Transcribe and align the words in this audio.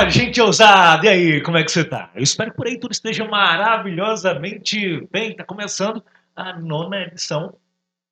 Olá, 0.00 0.08
gente 0.08 0.40
ousada! 0.40 1.04
E 1.04 1.08
aí, 1.10 1.40
como 1.42 1.58
é 1.58 1.62
que 1.62 1.70
você 1.70 1.84
tá? 1.84 2.08
Eu 2.14 2.22
espero 2.22 2.50
que 2.50 2.56
por 2.56 2.66
aí 2.66 2.80
tudo 2.80 2.90
esteja 2.90 3.22
maravilhosamente 3.28 5.06
bem. 5.12 5.36
Tá 5.36 5.44
começando 5.44 6.02
a 6.34 6.58
nona 6.58 7.02
edição 7.02 7.54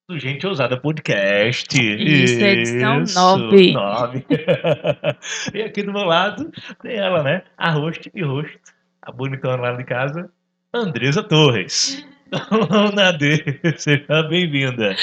do 0.06 0.19
Gente 0.19 0.46
Ousada 0.46 0.79
Podcast. 0.79 1.74
Isso, 1.74 2.45
edição 2.45 3.01
Isso, 3.01 3.19
nove. 3.19 3.73
nove. 3.73 4.27
e 5.55 5.62
aqui 5.62 5.82
do 5.82 5.91
meu 5.91 6.05
lado 6.05 6.52
tem 6.82 6.95
ela, 6.95 7.23
né? 7.23 7.43
A 7.56 7.70
host 7.70 8.12
e 8.14 8.23
host, 8.23 8.59
a 9.00 9.11
bonitona 9.11 9.56
lá 9.56 9.73
de 9.73 9.84
casa, 9.84 10.30
Andresa 10.75 11.23
Torres. 11.23 12.06
Dona 12.69 13.12
D, 13.12 13.61
seja 13.78 14.23
bem-vinda. 14.25 14.95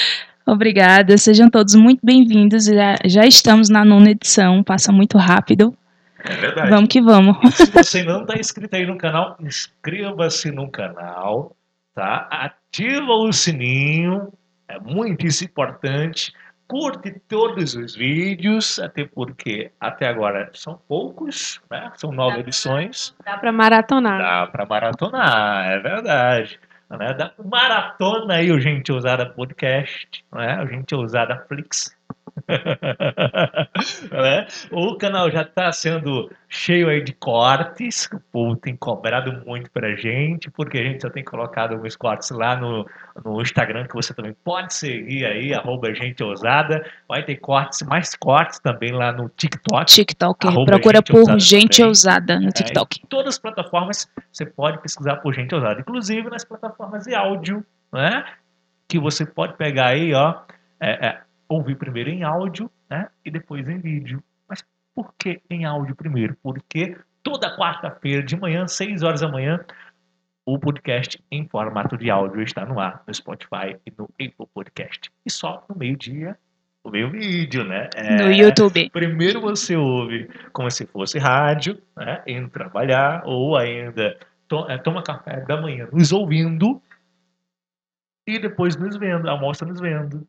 Obrigada, 0.46 1.18
sejam 1.18 1.50
todos 1.50 1.74
muito 1.74 1.98
bem-vindos. 2.04 2.66
Já, 2.66 2.94
já 3.04 3.26
estamos 3.26 3.68
na 3.68 3.84
nona 3.84 4.12
edição, 4.12 4.62
passa 4.62 4.92
muito 4.92 5.18
rápido. 5.18 5.76
É 6.28 6.34
verdade. 6.34 6.70
Vamos 6.70 6.88
que 6.88 7.00
vamos. 7.00 7.36
E 7.42 7.52
se 7.52 7.70
você 7.70 8.02
não 8.02 8.22
está 8.22 8.38
inscrito 8.38 8.76
aí 8.76 8.86
no 8.86 8.98
canal, 8.98 9.36
inscreva-se 9.40 10.50
no 10.50 10.70
canal, 10.70 11.56
tá? 11.94 12.26
Ativa 12.30 13.12
o 13.12 13.32
sininho, 13.32 14.32
é 14.68 14.78
muito 14.78 15.26
importante. 15.44 16.32
Curte 16.68 17.12
todos 17.28 17.76
os 17.76 17.94
vídeos, 17.94 18.80
até 18.80 19.04
porque 19.04 19.70
até 19.80 20.08
agora 20.08 20.50
são 20.52 20.80
poucos, 20.88 21.60
né? 21.70 21.92
São 21.94 22.10
nove 22.10 22.40
edições. 22.40 23.14
Dá 23.24 23.38
pra 23.38 23.52
maratonar. 23.52 24.18
Dá 24.18 24.46
para 24.48 24.66
maratonar, 24.66 25.70
é 25.70 25.78
verdade. 25.78 26.58
Né? 26.90 27.14
Dá 27.14 27.28
pra 27.28 27.44
maratona 27.44 28.34
aí 28.34 28.50
o 28.50 28.60
Gente 28.60 28.90
Ousada 28.90 29.26
Podcast, 29.26 30.24
né? 30.32 30.60
O 30.62 30.66
Gente 30.66 30.92
Ousada 30.92 31.44
Flix. 31.48 31.95
né? 34.10 34.46
O 34.70 34.96
canal 34.96 35.30
já 35.30 35.42
está 35.42 35.72
sendo 35.72 36.30
cheio 36.48 36.88
aí 36.88 37.02
de 37.02 37.12
cortes, 37.12 38.08
o 38.12 38.20
povo 38.32 38.56
tem 38.56 38.76
cobrado 38.76 39.42
muito 39.46 39.70
pra 39.70 39.94
gente, 39.96 40.50
porque 40.50 40.78
a 40.78 40.84
gente 40.84 41.00
só 41.02 41.10
tem 41.10 41.24
colocado 41.24 41.72
alguns 41.72 41.96
cortes 41.96 42.30
lá 42.30 42.56
no, 42.56 42.86
no 43.24 43.40
Instagram, 43.40 43.86
que 43.86 43.94
você 43.94 44.12
também 44.12 44.34
pode 44.44 44.74
seguir 44.74 45.24
aí, 45.24 45.54
arroba 45.54 45.94
gente 45.94 46.22
ousada. 46.22 46.84
Vai 47.08 47.22
ter 47.24 47.36
cortes, 47.36 47.82
mais 47.82 48.14
cortes 48.14 48.58
também 48.58 48.92
lá 48.92 49.12
no 49.12 49.28
TikTok. 49.30 49.86
TikTok, 49.86 50.46
procura 50.64 50.98
Gente 50.98 51.12
por 51.12 51.18
Ousada 51.20 51.40
Gente 51.40 51.76
também. 51.78 51.88
Ousada 51.88 52.40
no 52.40 52.48
É, 52.48 52.52
TikTok. 52.52 53.00
em 53.02 53.06
todas 53.06 53.34
as 53.34 53.38
plataformas 53.38 54.08
você 54.32 54.44
pode 54.44 54.78
pesquisar 54.82 55.16
por 55.16 55.32
gente 55.34 55.54
ousada, 55.54 55.80
inclusive 55.80 56.28
nas 56.28 56.44
plataformas 56.44 57.04
de 57.04 57.14
áudio, 57.14 57.64
né? 57.92 58.24
Que 58.88 58.98
você 58.98 59.24
pode 59.26 59.54
pegar 59.54 59.88
aí, 59.88 60.12
ó, 60.14 60.34
é, 60.80 61.06
é, 61.06 61.20
ouvir 61.48 61.76
primeiro 61.76 62.10
em 62.10 62.22
áudio, 62.22 62.70
né? 62.88 63.08
E 63.24 63.30
depois 63.30 63.68
em 63.68 63.78
vídeo. 63.78 64.22
Mas 64.48 64.64
por 64.94 65.14
que 65.18 65.40
em 65.50 65.64
áudio 65.64 65.94
primeiro? 65.94 66.36
Porque 66.42 66.96
toda 67.22 67.56
quarta-feira 67.56 68.22
de 68.22 68.36
manhã, 68.36 68.66
6 68.66 69.02
horas 69.02 69.20
da 69.20 69.28
manhã, 69.28 69.64
o 70.44 70.58
podcast 70.58 71.22
em 71.30 71.46
formato 71.48 71.96
de 71.96 72.08
áudio 72.10 72.42
está 72.42 72.64
no 72.64 72.78
ar, 72.78 73.02
no 73.06 73.12
Spotify 73.14 73.76
e 73.84 73.92
no 73.96 74.04
Apple 74.14 74.46
Podcast. 74.54 75.10
E 75.24 75.30
só 75.30 75.64
no 75.68 75.76
meio-dia, 75.76 76.38
o 76.84 76.90
meio 76.90 77.10
vídeo, 77.10 77.64
né? 77.64 77.88
É, 77.96 78.22
No 78.22 78.32
YouTube. 78.32 78.88
Primeiro 78.90 79.40
você 79.40 79.74
ouve 79.76 80.30
como 80.52 80.70
se 80.70 80.86
fosse 80.86 81.18
rádio, 81.18 81.82
né? 81.96 82.22
Indo 82.28 82.48
trabalhar, 82.48 83.22
ou 83.26 83.56
ainda 83.56 84.16
to- 84.46 84.70
eh, 84.70 84.78
toma 84.78 85.02
café 85.02 85.40
da 85.40 85.60
manhã 85.60 85.88
nos 85.92 86.12
ouvindo 86.12 86.80
e 88.26 88.38
depois 88.38 88.76
nos 88.76 88.96
vendo, 88.96 89.28
almoça 89.28 89.64
nos 89.64 89.80
vendo. 89.80 90.26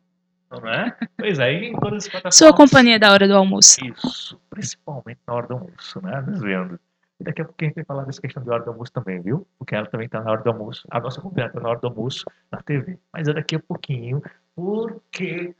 Não 0.50 0.68
é? 0.68 0.96
Pois 1.16 1.38
é, 1.38 1.52
em 1.52 1.72
todas 1.74 2.04
as 2.04 2.08
plataformas. 2.08 2.36
Sua 2.36 2.54
companhia 2.54 2.98
da 2.98 3.12
hora 3.12 3.28
do 3.28 3.36
almoço. 3.36 3.84
Isso, 3.84 4.40
principalmente 4.48 5.20
na 5.26 5.34
hora 5.34 5.46
do 5.46 5.54
almoço, 5.54 6.00
né? 6.02 6.20
Nos 6.22 6.40
vendo. 6.40 6.80
E 7.20 7.24
daqui 7.24 7.42
a 7.42 7.44
pouco 7.44 7.62
a 7.62 7.64
gente 7.66 7.74
vai 7.74 7.84
falar 7.84 8.04
dessa 8.04 8.20
questão 8.20 8.42
de 8.42 8.50
hora 8.50 8.62
do 8.62 8.70
almoço 8.70 8.92
também, 8.92 9.20
viu? 9.20 9.46
Porque 9.58 9.74
ela 9.74 9.86
também 9.86 10.06
está 10.06 10.22
na 10.22 10.30
hora 10.30 10.42
do 10.42 10.50
almoço. 10.50 10.86
A 10.90 11.00
nossa 11.00 11.20
convidada 11.20 11.48
está 11.48 11.60
na 11.60 11.68
hora 11.68 11.80
do 11.80 11.88
almoço 11.88 12.24
na 12.50 12.62
TV. 12.62 12.98
Mas 13.12 13.28
é 13.28 13.32
daqui 13.34 13.56
a 13.56 13.60
pouquinho, 13.60 14.22
porque 14.54 15.54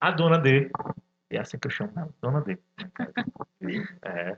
a 0.00 0.10
dona 0.10 0.38
D, 0.38 0.70
é 1.30 1.38
assim 1.38 1.58
que 1.58 1.66
eu 1.66 1.70
chamo 1.70 1.92
ela, 1.96 2.10
dona 2.20 2.40
D. 2.40 2.58
É, 4.02 4.36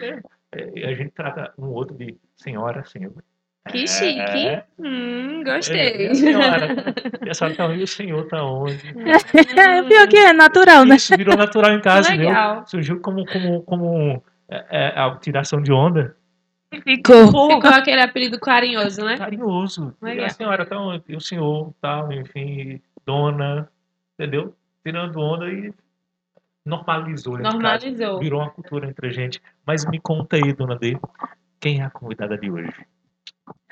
é, 0.00 0.22
é, 0.52 0.88
a 0.88 0.94
gente 0.94 1.12
trata 1.12 1.52
um 1.56 1.66
outro 1.66 1.96
de 1.96 2.18
senhora, 2.36 2.84
senhor. 2.84 3.22
Que 3.70 3.84
É, 3.84 3.86
chique. 3.86 4.48
é. 4.48 4.64
Hum, 4.78 5.38
É, 5.38 5.40
e 5.40 5.44
gostei. 5.44 6.08
a 6.08 6.14
senhora? 6.14 6.94
E 7.24 7.30
a 7.30 7.34
senhora 7.34 7.54
tá 7.56 7.66
onde? 7.66 7.80
E 7.80 7.82
o 7.84 7.86
senhor 7.86 8.26
tá 8.28 8.44
onde? 8.44 8.88
É, 9.56 9.82
pior 9.84 10.08
que 10.08 10.16
é 10.16 10.32
natural, 10.32 10.84
né? 10.84 10.96
Isso 10.96 11.16
virou 11.16 11.36
natural 11.36 11.72
em 11.72 11.80
casa, 11.80 12.16
viu? 12.16 12.30
Surgiu 12.66 13.00
como, 13.00 13.24
como, 13.26 13.62
como 13.62 14.22
é, 14.48 14.66
é, 14.70 14.86
a 15.00 15.14
tiração 15.16 15.62
de 15.62 15.72
onda. 15.72 16.16
Ficou. 16.84 17.26
Ficou 17.26 17.60
aquele 17.70 18.00
apelido 18.00 18.40
carinhoso, 18.40 19.04
né? 19.04 19.16
Carinhoso. 19.16 19.94
E 20.02 20.06
Legal. 20.06 20.26
a 20.26 20.30
senhora 20.30 20.66
tá 20.66 20.78
onde? 20.78 21.04
E 21.08 21.14
o 21.16 21.20
senhor, 21.20 21.72
tal, 21.80 22.10
enfim, 22.12 22.80
dona, 23.06 23.68
entendeu? 24.18 24.54
Tirando 24.84 25.20
onda 25.20 25.48
e 25.48 25.72
normalizou. 26.64 27.36
né, 27.36 27.42
no 27.44 27.44
caso. 27.60 27.86
Normalizou. 27.86 28.18
Virou 28.20 28.40
uma 28.40 28.50
cultura 28.50 28.88
entre 28.88 29.06
a 29.06 29.10
gente. 29.12 29.40
Mas 29.66 29.84
me 29.86 30.00
conta 30.00 30.36
aí, 30.36 30.52
dona 30.52 30.74
D, 30.76 30.96
quem 31.60 31.80
é 31.80 31.84
a 31.84 31.90
convidada 31.90 32.36
de 32.38 32.50
hoje? 32.50 32.72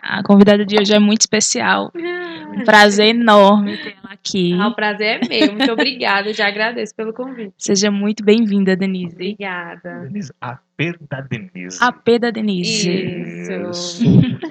A 0.02 0.22
convidada 0.22 0.64
de 0.64 0.78
hoje 0.78 0.94
é 0.94 0.98
muito 0.98 1.20
especial. 1.20 1.92
Um 1.94 2.64
prazer 2.64 3.14
enorme 3.14 3.76
ter 3.76 3.96
ela 4.02 4.12
aqui. 4.12 4.58
Ah, 4.58 4.68
o 4.68 4.74
prazer 4.74 5.20
é 5.22 5.28
meu. 5.28 5.52
Muito 5.52 5.72
obrigada. 5.72 6.32
Já 6.32 6.48
agradeço 6.48 6.94
pelo 6.94 7.12
convite. 7.12 7.54
Seja 7.58 7.90
muito 7.90 8.24
bem-vinda, 8.24 8.74
Denise. 8.74 9.14
Obrigada. 9.14 10.00
Denise, 10.00 10.32
a 10.40 10.58
perda 10.76 11.26
Denise. 11.28 11.78
A 11.82 11.92
P 11.92 12.18
da 12.18 12.30
Denise. 12.30 12.90
Isso. 12.90 14.04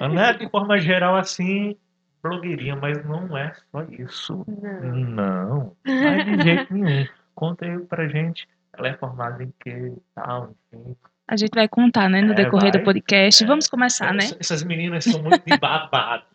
Né? 0.08 0.32
De 0.34 0.48
forma 0.48 0.78
geral, 0.78 1.16
assim, 1.16 1.76
blogueirinha, 2.22 2.76
mas 2.76 3.04
não 3.04 3.36
é 3.36 3.52
só 3.70 3.82
isso. 3.90 4.44
Não. 4.46 4.94
Não, 4.94 5.76
mas 5.84 6.24
de 6.24 6.42
jeito 6.42 6.72
nenhum. 6.72 7.06
Conta 7.34 7.66
aí 7.66 7.78
pra 7.80 8.06
gente. 8.08 8.48
Ela 8.72 8.88
é 8.88 8.94
formada 8.94 9.42
em 9.42 9.52
que 9.62 9.92
tal, 10.14 10.54
enfim. 10.72 10.96
A 11.30 11.36
gente 11.36 11.52
vai 11.54 11.68
contar, 11.68 12.08
né, 12.10 12.20
no 12.22 12.32
É, 12.32 12.34
decorrer 12.34 12.72
vai. 12.72 12.80
do 12.80 12.84
podcast. 12.84 13.44
Vamos 13.46 13.68
começar, 13.68 14.12
né? 14.12 14.24
Ess- 14.24 14.36
Essas 14.40 14.64
meninas 14.64 15.04
são 15.04 15.22
muito 15.22 15.40
de 15.46 15.56
babado. 15.56 16.24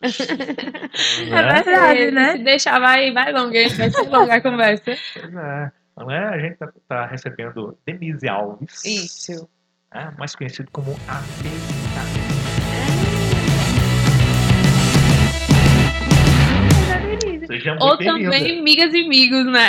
É 1.20 1.24
né? 1.30 1.52
verdade, 1.62 2.10
né? 2.12 2.32
Se 2.32 2.38
deixar, 2.42 2.78
vai, 2.80 3.12
vai 3.12 3.30
longa, 3.30 3.58
hein? 3.58 3.68
Vai 3.68 3.90
ser 3.90 4.08
longa 4.08 4.34
a 4.36 4.40
conversa. 4.40 4.96
Pois 5.12 5.34
é. 5.34 5.70
Não 5.98 6.10
é? 6.10 6.28
A 6.34 6.38
gente 6.38 6.56
tá, 6.56 6.68
tá 6.88 7.06
recebendo 7.06 7.76
Denise 7.86 8.26
Alves. 8.26 8.82
Isso. 8.86 9.46
né? 9.94 10.12
Mais 10.18 10.34
conhecido 10.34 10.70
como 10.72 10.98
a 11.08 11.16
Felicidade. 11.16 12.26
Seja 17.46 17.70
muito 17.72 17.84
Ou 17.84 17.96
também 17.96 18.58
amigas 18.58 18.92
e 18.92 19.04
amigos, 19.04 19.46
né? 19.46 19.68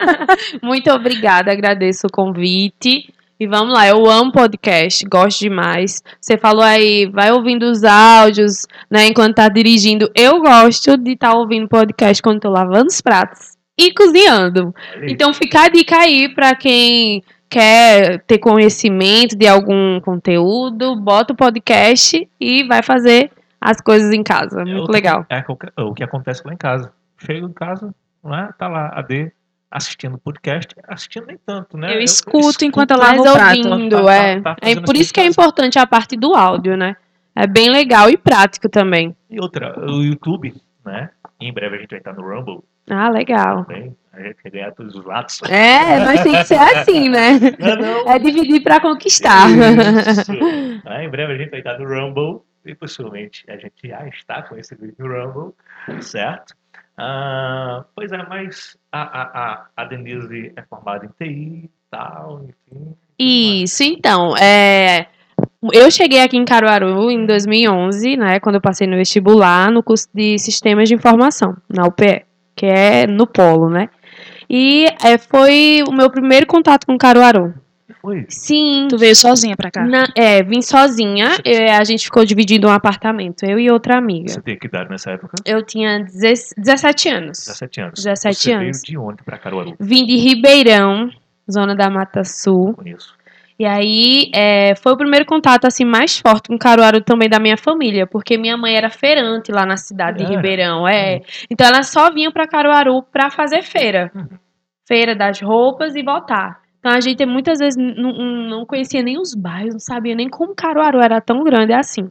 Muito 0.62 0.90
obrigada, 0.90 1.50
agradeço 1.50 2.06
o 2.06 2.10
convite. 2.12 3.12
E 3.40 3.46
vamos 3.46 3.72
lá, 3.72 3.86
eu 3.86 4.04
amo 4.10 4.32
podcast, 4.32 5.04
gosto 5.06 5.38
demais. 5.40 6.02
Você 6.20 6.36
falou 6.36 6.62
aí, 6.62 7.06
vai 7.06 7.30
ouvindo 7.30 7.64
os 7.70 7.84
áudios, 7.84 8.66
né, 8.90 9.06
enquanto 9.06 9.36
tá 9.36 9.48
dirigindo. 9.48 10.10
Eu 10.14 10.40
gosto 10.40 10.96
de 10.96 11.12
estar 11.12 11.34
ouvindo 11.34 11.68
podcast 11.68 12.20
quando 12.20 12.40
tô 12.40 12.50
lavando 12.50 12.86
os 12.88 13.00
pratos 13.00 13.56
e 13.78 13.92
cozinhando. 13.94 14.74
Então 15.02 15.32
fica 15.32 15.62
a 15.66 15.68
dica 15.68 15.96
aí 15.98 16.28
pra 16.34 16.56
quem 16.56 17.22
quer 17.48 18.24
ter 18.26 18.38
conhecimento 18.38 19.36
de 19.36 19.46
algum 19.46 20.00
conteúdo, 20.00 20.96
bota 20.96 21.32
o 21.32 21.36
podcast 21.36 22.28
e 22.40 22.64
vai 22.64 22.82
fazer 22.82 23.30
as 23.60 23.80
coisas 23.80 24.12
em 24.12 24.22
casa. 24.24 24.62
É 24.62 24.64
Muito 24.64 24.88
o- 24.88 24.92
legal. 24.92 25.24
É 25.28 25.42
qualquer- 25.42 25.72
o 25.78 25.94
que 25.94 26.02
acontece 26.02 26.42
lá 26.44 26.52
em 26.52 26.56
casa. 26.56 26.92
Chego 27.18 27.46
em 27.48 27.52
casa, 27.52 27.94
não 28.22 28.34
é? 28.36 28.50
Tá 28.58 28.66
lá 28.66 28.90
a 28.94 29.00
D 29.00 29.30
assistindo 29.70 30.14
o 30.14 30.18
podcast, 30.18 30.74
assistindo 30.86 31.26
nem 31.26 31.38
tanto, 31.44 31.76
né? 31.76 31.94
Eu 31.94 32.00
escuto 32.00 32.64
enquanto 32.64 32.92
eu 32.92 32.98
Mas 32.98 33.08
lavo 33.18 33.28
o 33.28 33.32
prato. 33.32 33.68
ouvindo, 33.68 34.04
Tá- 34.04 34.14
é. 34.14 34.40
tá 34.40 34.56
é 34.62 34.80
por 34.80 34.96
isso 34.96 35.12
que 35.12 35.20
é 35.20 35.26
importante 35.26 35.78
a 35.78 35.86
parte 35.86 36.16
do 36.16 36.34
áudio, 36.34 36.76
né? 36.76 36.96
É 37.36 37.46
bem 37.46 37.70
legal 37.70 38.08
e 38.10 38.16
prático 38.16 38.68
também. 38.68 39.14
E 39.30 39.40
outra, 39.40 39.78
o 39.78 40.02
YouTube, 40.02 40.54
né? 40.84 41.10
Em 41.40 41.52
breve 41.52 41.76
a 41.76 41.78
gente 41.80 41.90
vai 41.90 41.98
estar 41.98 42.12
no 42.14 42.22
Rumble 42.22 42.60
Ah, 42.90 43.08
legal. 43.10 43.64
também. 43.64 43.94
A 44.12 44.20
gente 44.22 44.42
quer 44.42 44.50
ganhar 44.50 44.72
todos 44.72 44.94
os 44.96 45.04
lados. 45.04 45.40
É, 45.48 46.04
mas 46.04 46.22
tem 46.22 46.32
que 46.32 46.44
ser 46.44 46.58
assim, 46.58 47.08
né? 47.08 47.38
Não, 47.60 47.76
não. 47.76 48.10
É 48.10 48.18
dividir 48.18 48.60
pra 48.62 48.80
conquistar. 48.80 49.48
Isso. 49.50 50.32
Ah, 50.84 51.04
em 51.04 51.08
breve 51.08 51.34
a 51.34 51.36
gente 51.36 51.50
vai 51.50 51.60
estar 51.60 51.78
no 51.78 51.86
Rumble 51.86 52.40
e 52.66 52.74
possivelmente 52.74 53.44
a 53.48 53.56
gente 53.56 53.74
já 53.86 54.04
está 54.08 54.42
com 54.42 54.56
esse 54.56 54.74
vídeo 54.74 54.96
no 54.98 55.06
Rumble, 55.06 55.54
certo? 56.02 56.54
Ah, 57.00 57.84
pois 57.94 58.10
é, 58.10 58.16
mas 58.28 58.76
a, 58.90 59.02
a, 59.02 59.66
a, 59.76 59.84
Denise 59.84 60.52
é 60.56 60.62
formada 60.62 61.06
em 61.06 61.08
TI 61.10 61.64
e 61.64 61.70
tal, 61.88 62.44
enfim. 62.44 62.96
Isso, 63.16 63.84
então, 63.84 64.36
é, 64.36 65.06
eu 65.72 65.88
cheguei 65.92 66.20
aqui 66.20 66.36
em 66.36 66.44
Caruaru 66.44 67.08
em 67.08 67.24
2011, 67.24 68.16
né, 68.16 68.40
quando 68.40 68.56
eu 68.56 68.60
passei 68.60 68.88
no 68.88 68.96
vestibular, 68.96 69.70
no 69.70 69.80
curso 69.80 70.08
de 70.12 70.40
Sistemas 70.40 70.88
de 70.88 70.94
Informação, 70.96 71.56
na 71.68 71.86
UPE, 71.86 72.24
que 72.56 72.66
é 72.66 73.06
no 73.06 73.28
Polo, 73.28 73.70
né, 73.70 73.88
e 74.50 74.86
é, 75.00 75.16
foi 75.18 75.84
o 75.86 75.92
meu 75.92 76.10
primeiro 76.10 76.46
contato 76.46 76.84
com 76.84 76.98
Caruaru. 76.98 77.54
Foi? 77.94 78.24
Sim. 78.28 78.86
Tu 78.88 78.96
veio 78.98 79.14
sozinha 79.16 79.56
pra 79.56 79.70
cá? 79.70 79.84
Na- 79.84 80.08
é, 80.16 80.42
vim 80.42 80.60
sozinha. 80.62 81.36
é, 81.44 81.72
a 81.76 81.84
gente 81.84 82.04
ficou 82.04 82.24
dividindo 82.24 82.68
um 82.68 82.70
apartamento, 82.70 83.44
eu 83.44 83.58
e 83.58 83.70
outra 83.70 83.96
amiga. 83.98 84.28
Você 84.28 84.40
tem 84.42 84.58
que 84.58 84.66
idade 84.66 84.90
nessa 84.90 85.10
época? 85.12 85.36
Eu 85.44 85.64
tinha 85.64 86.00
16 86.04 86.54
17 86.56 87.08
anos. 87.08 87.38
17 87.46 87.80
anos. 87.80 88.04
17 88.04 88.36
Você 88.38 88.52
anos. 88.52 88.62
veio 88.62 88.72
de 88.84 88.98
onde 88.98 89.22
pra 89.22 89.38
Caruaru? 89.38 89.74
Vim 89.80 90.04
de 90.06 90.16
Ribeirão, 90.16 91.10
zona 91.50 91.74
da 91.74 91.88
Mata 91.90 92.24
Sul. 92.24 92.74
Conheço. 92.74 93.16
E 93.60 93.66
aí 93.66 94.30
é, 94.32 94.76
foi 94.76 94.92
o 94.92 94.96
primeiro 94.96 95.26
contato 95.26 95.64
assim 95.66 95.84
mais 95.84 96.16
forte 96.18 96.46
com 96.48 96.56
Caruaru 96.56 97.00
também 97.00 97.28
da 97.28 97.40
minha 97.40 97.56
família, 97.56 98.06
porque 98.06 98.38
minha 98.38 98.56
mãe 98.56 98.76
era 98.76 98.88
feirante 98.88 99.50
lá 99.50 99.66
na 99.66 99.76
cidade 99.76 100.24
de? 100.24 100.30
Ribeirão, 100.32 100.86
é. 100.86 101.22
Então 101.50 101.66
ela 101.66 101.82
só 101.82 102.08
vinha 102.12 102.30
pra 102.30 102.46
Caruaru 102.46 103.02
pra 103.02 103.30
fazer 103.30 103.62
feira. 103.62 104.12
Uhum. 104.14 104.28
Feira 104.86 105.16
das 105.16 105.40
roupas 105.40 105.96
e 105.96 106.02
voltar. 106.04 106.60
Então 106.78 106.92
a 106.92 107.00
gente 107.00 107.24
muitas 107.26 107.58
vezes 107.58 107.76
n- 107.76 107.92
n- 108.00 108.48
não 108.48 108.64
conhecia 108.64 109.02
nem 109.02 109.18
os 109.18 109.34
bairros, 109.34 109.74
não 109.74 109.80
sabia 109.80 110.14
nem 110.14 110.28
como 110.28 110.54
Caruaru 110.54 111.00
era 111.00 111.20
tão 111.20 111.42
grande 111.42 111.72
assim. 111.72 112.10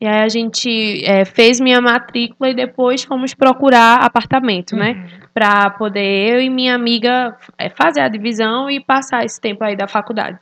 E 0.00 0.06
aí 0.06 0.22
a 0.22 0.28
gente 0.28 1.04
é, 1.04 1.24
fez 1.24 1.60
minha 1.60 1.80
matrícula 1.80 2.50
e 2.50 2.54
depois 2.54 3.04
fomos 3.04 3.32
procurar 3.34 4.02
apartamento, 4.04 4.74
né? 4.74 4.92
Uhum. 4.92 5.28
Pra 5.32 5.70
poder 5.70 6.34
eu 6.34 6.40
e 6.40 6.50
minha 6.50 6.74
amiga 6.74 7.36
é, 7.56 7.70
fazer 7.70 8.00
a 8.00 8.08
divisão 8.08 8.68
e 8.70 8.80
passar 8.80 9.24
esse 9.24 9.40
tempo 9.40 9.62
aí 9.64 9.76
da 9.76 9.86
faculdade. 9.86 10.38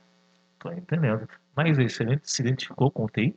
Tô 0.58 0.70
entendendo. 0.72 1.28
Mas 1.54 1.76
você 1.76 2.18
se 2.22 2.42
identificou 2.42 2.90
com 2.90 3.04
o 3.04 3.08
TI? 3.08 3.34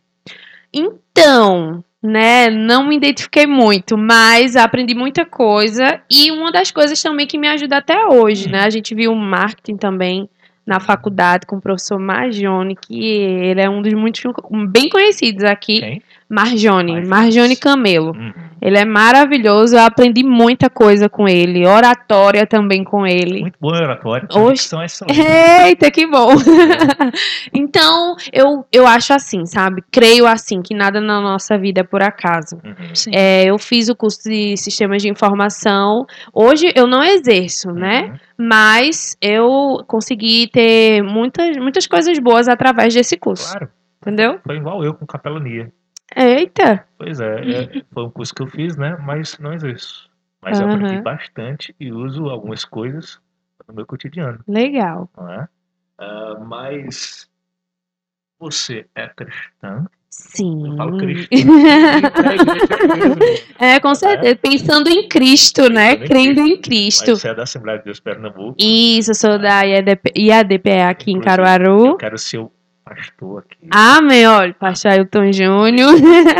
Então, 0.73 1.83
né, 2.05 2.49
não 2.49 2.87
me 2.87 2.95
identifiquei 2.95 3.45
muito, 3.47 3.97
mas 3.97 4.55
aprendi 4.55 4.93
muita 4.93 5.25
coisa 5.25 5.99
e 6.09 6.31
uma 6.31 6.51
das 6.51 6.71
coisas 6.71 7.01
também 7.01 7.25
que 7.27 7.37
me 7.37 7.47
ajuda 7.47 7.77
até 7.77 8.05
hoje, 8.05 8.47
Hum. 8.47 8.51
né? 8.51 8.61
A 8.61 8.69
gente 8.69 8.93
viu 8.93 9.13
marketing 9.15 9.77
também 9.77 10.29
na 10.65 10.79
faculdade 10.79 11.45
com 11.45 11.57
o 11.57 11.61
professor 11.61 11.99
Marjone, 11.99 12.75
que 12.75 12.99
ele 12.99 13.61
é 13.61 13.69
um 13.69 13.81
dos 13.81 13.93
muitos 13.93 14.23
bem 14.69 14.89
conhecidos 14.89 15.43
aqui, 15.43 15.79
Quem? 15.79 16.01
Marjone, 16.27 17.05
Marjone. 17.05 17.55
Camelo. 17.55 18.11
Uhum. 18.15 18.33
Ele 18.65 18.79
é 18.79 18.83
maravilhoso, 18.83 19.75
eu 19.75 19.81
aprendi 19.81 20.23
muita 20.23 20.71
coisa 20.71 21.07
com 21.07 21.27
ele, 21.27 21.67
oratória 21.67 22.47
também 22.47 22.83
com 22.83 23.05
ele. 23.05 23.41
Muito 23.41 23.59
boa 23.59 23.77
oratória. 23.77 24.27
Oxe. 24.33 24.69
São 24.69 24.83
excelentes. 24.83 25.23
Eita, 25.23 25.91
que 25.91 26.07
bom! 26.07 26.31
então, 27.53 28.15
eu, 28.33 28.65
eu 28.71 28.87
acho 28.87 29.13
assim, 29.13 29.45
sabe? 29.45 29.83
Creio 29.91 30.25
assim, 30.25 30.63
que 30.63 30.73
nada 30.73 30.99
na 30.99 31.21
nossa 31.21 31.59
vida 31.59 31.81
é 31.81 31.83
por 31.83 32.01
acaso. 32.01 32.55
Uhum. 32.55 33.13
É, 33.13 33.43
eu 33.45 33.59
fiz 33.59 33.87
o 33.87 33.95
curso 33.95 34.27
de 34.27 34.57
sistemas 34.57 35.03
de 35.03 35.09
informação. 35.09 36.07
Hoje 36.33 36.73
eu 36.75 36.87
não 36.87 37.03
exerço, 37.03 37.71
né? 37.71 38.09
Uhum. 38.09 38.47
Mas 38.47 39.15
eu 39.21 39.83
consegui 39.85 40.47
ter 40.47 41.03
muitas, 41.03 41.55
muitas 41.57 41.85
coisas 41.85 42.17
boas 42.17 42.47
através 42.47 42.95
desse 42.95 43.15
curso. 43.15 43.51
Claro. 43.51 43.69
Entendeu? 44.01 44.39
Foi 44.43 44.57
igual 44.57 44.83
eu 44.83 44.95
com 44.95 45.05
capelania. 45.05 45.71
Eita! 46.15 46.85
Pois 46.97 47.19
é, 47.19 47.63
é, 47.63 47.83
foi 47.91 48.03
um 48.03 48.09
curso 48.09 48.33
que 48.33 48.41
eu 48.41 48.47
fiz, 48.47 48.75
né? 48.77 48.97
Mas 48.97 49.37
não 49.39 49.53
exerço. 49.53 50.09
Mas 50.41 50.59
eu 50.59 50.67
Aham. 50.67 50.75
aprendi 50.75 51.01
bastante 51.01 51.75
e 51.79 51.91
uso 51.91 52.29
algumas 52.29 52.63
coisas 52.65 53.19
no 53.67 53.73
meu 53.73 53.85
cotidiano, 53.85 54.39
Legal. 54.47 55.09
não 55.17 55.31
é? 55.31 55.47
Ah, 55.97 56.37
mas 56.45 57.29
você 58.37 58.85
é 58.93 59.07
cristã? 59.07 59.87
Sim. 60.09 60.71
Eu 60.71 60.77
falo 60.77 60.97
cristã. 60.97 61.35
é 62.29 62.35
igreja 62.35 62.77
mesmo. 62.93 63.21
É, 63.59 63.79
com 63.79 63.95
certeza. 63.95 64.35
Pensando 64.35 64.89
em 64.89 65.09
Cristo, 65.09 65.69
né? 65.69 65.95
Pensando 65.95 66.03
em 66.03 66.07
Crendo 66.07 66.41
em 66.41 66.61
Cristo. 66.61 67.11
Mas 67.11 67.19
você 67.21 67.29
é 67.29 67.35
da 67.35 67.43
Assembleia 67.43 67.79
de 67.79 67.85
Deus 67.85 67.99
Pernambuco. 67.99 68.55
Isso, 68.59 69.11
eu 69.11 69.15
sou 69.15 69.39
da 69.39 69.63
IADP, 69.63 70.13
IADPE 70.15 70.69
aqui 70.81 71.11
em 71.11 71.17
Inclusive, 71.17 71.25
Caruaru. 71.25 71.87
Eu 71.87 71.97
quero 71.97 72.17
ser 72.17 72.37
o 72.37 72.51
pastor 72.85 73.39
aqui. 73.39 73.67
Amém, 73.71 74.27
olha, 74.27 74.53
pastor 74.53 74.91
Ailton 74.91 75.31
Júnior. 75.31 75.95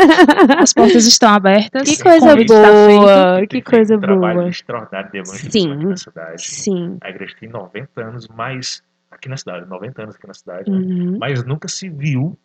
As 0.58 0.72
portas 0.72 1.04
estão 1.04 1.34
abertas. 1.34 1.88
Que 1.88 2.02
coisa 2.02 2.30
convite 2.30 2.48
boa, 2.48 3.46
que 3.48 3.60
coisa 3.60 3.96
um 3.96 4.00
trabalho 4.00 4.38
boa. 4.38 4.48
extraordinário 4.48 5.10
de 5.10 5.18
evangelismo 5.18 5.50
Sim. 5.50 5.72
aqui 5.72 5.84
na 5.84 5.96
cidade. 5.96 6.42
Sim. 6.42 6.98
A 7.00 7.10
igreja 7.10 7.34
tem 7.38 7.48
90 7.48 8.00
anos, 8.00 8.28
mas 8.28 8.82
aqui 9.10 9.28
na 9.28 9.36
cidade, 9.36 9.68
90 9.68 10.02
anos 10.02 10.14
aqui 10.14 10.26
na 10.26 10.34
cidade, 10.34 10.70
né? 10.70 10.78
Uhum. 10.78 11.18
mas 11.18 11.44
nunca 11.44 11.66
se 11.68 11.88
viu 11.88 12.38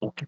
o 0.00 0.10
que 0.10 0.26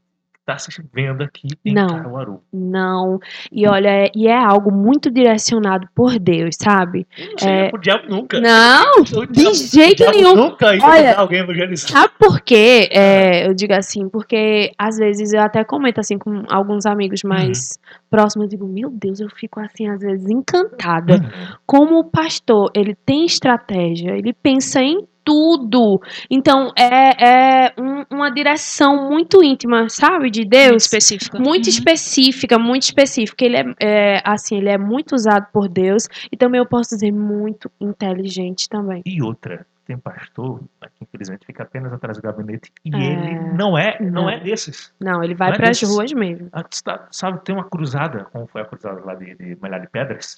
está 0.48 0.58
se 0.58 0.70
vendo 0.94 1.22
aqui 1.22 1.48
em 1.64 1.74
Não. 1.74 1.86
Caruaru. 1.88 2.40
Não. 2.52 3.18
E 3.52 3.66
olha, 3.68 3.88
é- 3.88 4.10
e 4.14 4.26
é 4.26 4.36
algo 4.36 4.72
muito 4.72 5.10
direcionado 5.10 5.86
por 5.94 6.18
Deus, 6.18 6.56
sabe? 6.58 7.06
Não 7.42 7.48
É. 7.48 7.68
pro 7.70 7.80
diabo 7.80 8.04
nunca. 8.08 8.40
Não, 8.40 9.02
de 9.02 9.26
diabo- 9.30 9.54
jeito 9.54 9.96
diabo 9.98 10.16
nenhum. 10.16 10.34
Nunca 10.34 10.74
ia 10.74 10.84
Olha, 10.84 11.14
alguém 11.18 11.40
evangelizar. 11.40 11.90
Sabe 11.90 12.12
por 12.18 12.40
quê? 12.40 12.88
É, 12.90 13.46
eu 13.46 13.52
digo 13.54 13.74
assim, 13.74 14.08
porque 14.08 14.72
às 14.78 14.96
vezes 14.96 15.32
eu 15.32 15.40
até 15.40 15.62
comento 15.64 16.00
assim 16.00 16.16
com 16.18 16.42
alguns 16.48 16.86
amigos 16.86 17.22
mais 17.22 17.78
próximos, 18.10 18.44
eu 18.46 18.50
digo, 18.50 18.66
meu 18.66 18.88
Deus, 18.90 19.20
eu 19.20 19.28
fico 19.28 19.60
assim, 19.60 19.88
às 19.88 20.00
vezes, 20.00 20.28
encantada. 20.30 21.14
Uhum. 21.14 21.54
como 21.66 21.98
o 21.98 22.04
pastor 22.04 22.70
ele 22.74 22.94
tem 22.94 23.24
estratégia, 23.26 24.16
ele 24.16 24.32
pensa 24.32 24.80
em 24.82 25.06
tudo. 25.32 26.00
Então 26.30 26.72
é, 26.74 27.66
é 27.66 27.72
um- 27.78 28.04
uma 28.16 28.30
direção 28.30 29.10
muito 29.10 29.42
íntima, 29.44 29.86
sabe, 29.90 30.30
de 30.30 30.40
Muito 30.40 30.50
Deus. 30.50 30.84
específica. 30.84 31.38
Muito 31.38 31.64
Uhum. 31.66 31.70
específica, 31.70 32.58
muito 32.58 32.82
específica. 32.84 33.44
Ele 33.44 33.56
é, 33.58 33.64
é, 33.80 34.22
assim, 34.24 34.56
ele 34.56 34.70
é 34.70 34.78
muito 34.78 35.14
usado 35.14 35.46
por 35.52 35.68
Deus 35.68 36.08
e 36.32 36.36
também 36.36 36.58
eu 36.58 36.64
posso 36.66 36.90
dizer 36.94 37.12
muito 37.12 37.70
inteligente 37.78 38.68
também. 38.70 39.02
E 39.04 39.20
outra, 39.22 39.66
tem 39.86 39.98
pastor 39.98 40.60
que 40.96 41.04
infelizmente 41.04 41.44
fica 41.44 41.62
apenas 41.62 41.92
atrás 41.92 42.16
do 42.16 42.22
gabinete 42.22 42.72
e 42.84 42.94
É. 42.94 42.98
ele 42.98 43.40
não 43.54 43.76
é, 43.76 43.98
não, 44.00 44.22
Não. 44.22 44.30
é 44.30 44.40
desses. 44.40 44.92
Não, 44.98 45.22
ele 45.22 45.34
vai 45.34 45.50
é 45.50 45.56
para 45.56 45.68
as 45.70 45.82
ruas 45.82 46.10
mesmo. 46.12 46.48
Ah, 46.52 46.64
tá- 46.82 47.06
Sabe, 47.10 47.44
tem 47.44 47.54
uma 47.54 47.64
cruzada, 47.64 48.26
como 48.32 48.46
foi 48.46 48.62
a 48.62 48.64
cruzada 48.64 49.04
lá 49.04 49.14
de, 49.14 49.34
de 49.34 49.56
Malhar 49.60 49.80
de 49.82 49.88
Pedras, 49.88 50.36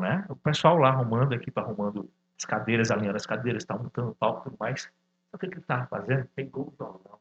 né? 0.00 0.24
O 0.30 0.36
pessoal 0.36 0.78
lá 0.78 0.88
arrumando 0.88 1.34
aqui, 1.34 1.50
tá 1.50 1.60
arrumando 1.60 2.08
as 2.38 2.44
cadeiras, 2.44 2.90
alinhando 2.90 3.16
as 3.16 3.26
cadeiras, 3.26 3.64
tá 3.64 3.76
montando 3.76 4.10
o 4.10 4.14
palco 4.14 4.40
e 4.40 4.44
tudo 4.44 4.56
mais. 4.58 4.82
Sabe 4.82 5.34
o 5.34 5.38
que 5.38 5.46
ele 5.46 5.60
tava 5.62 5.86
fazendo? 5.86 6.28
Pegou 6.34 6.68
o 6.68 6.70
violão, 6.70 7.20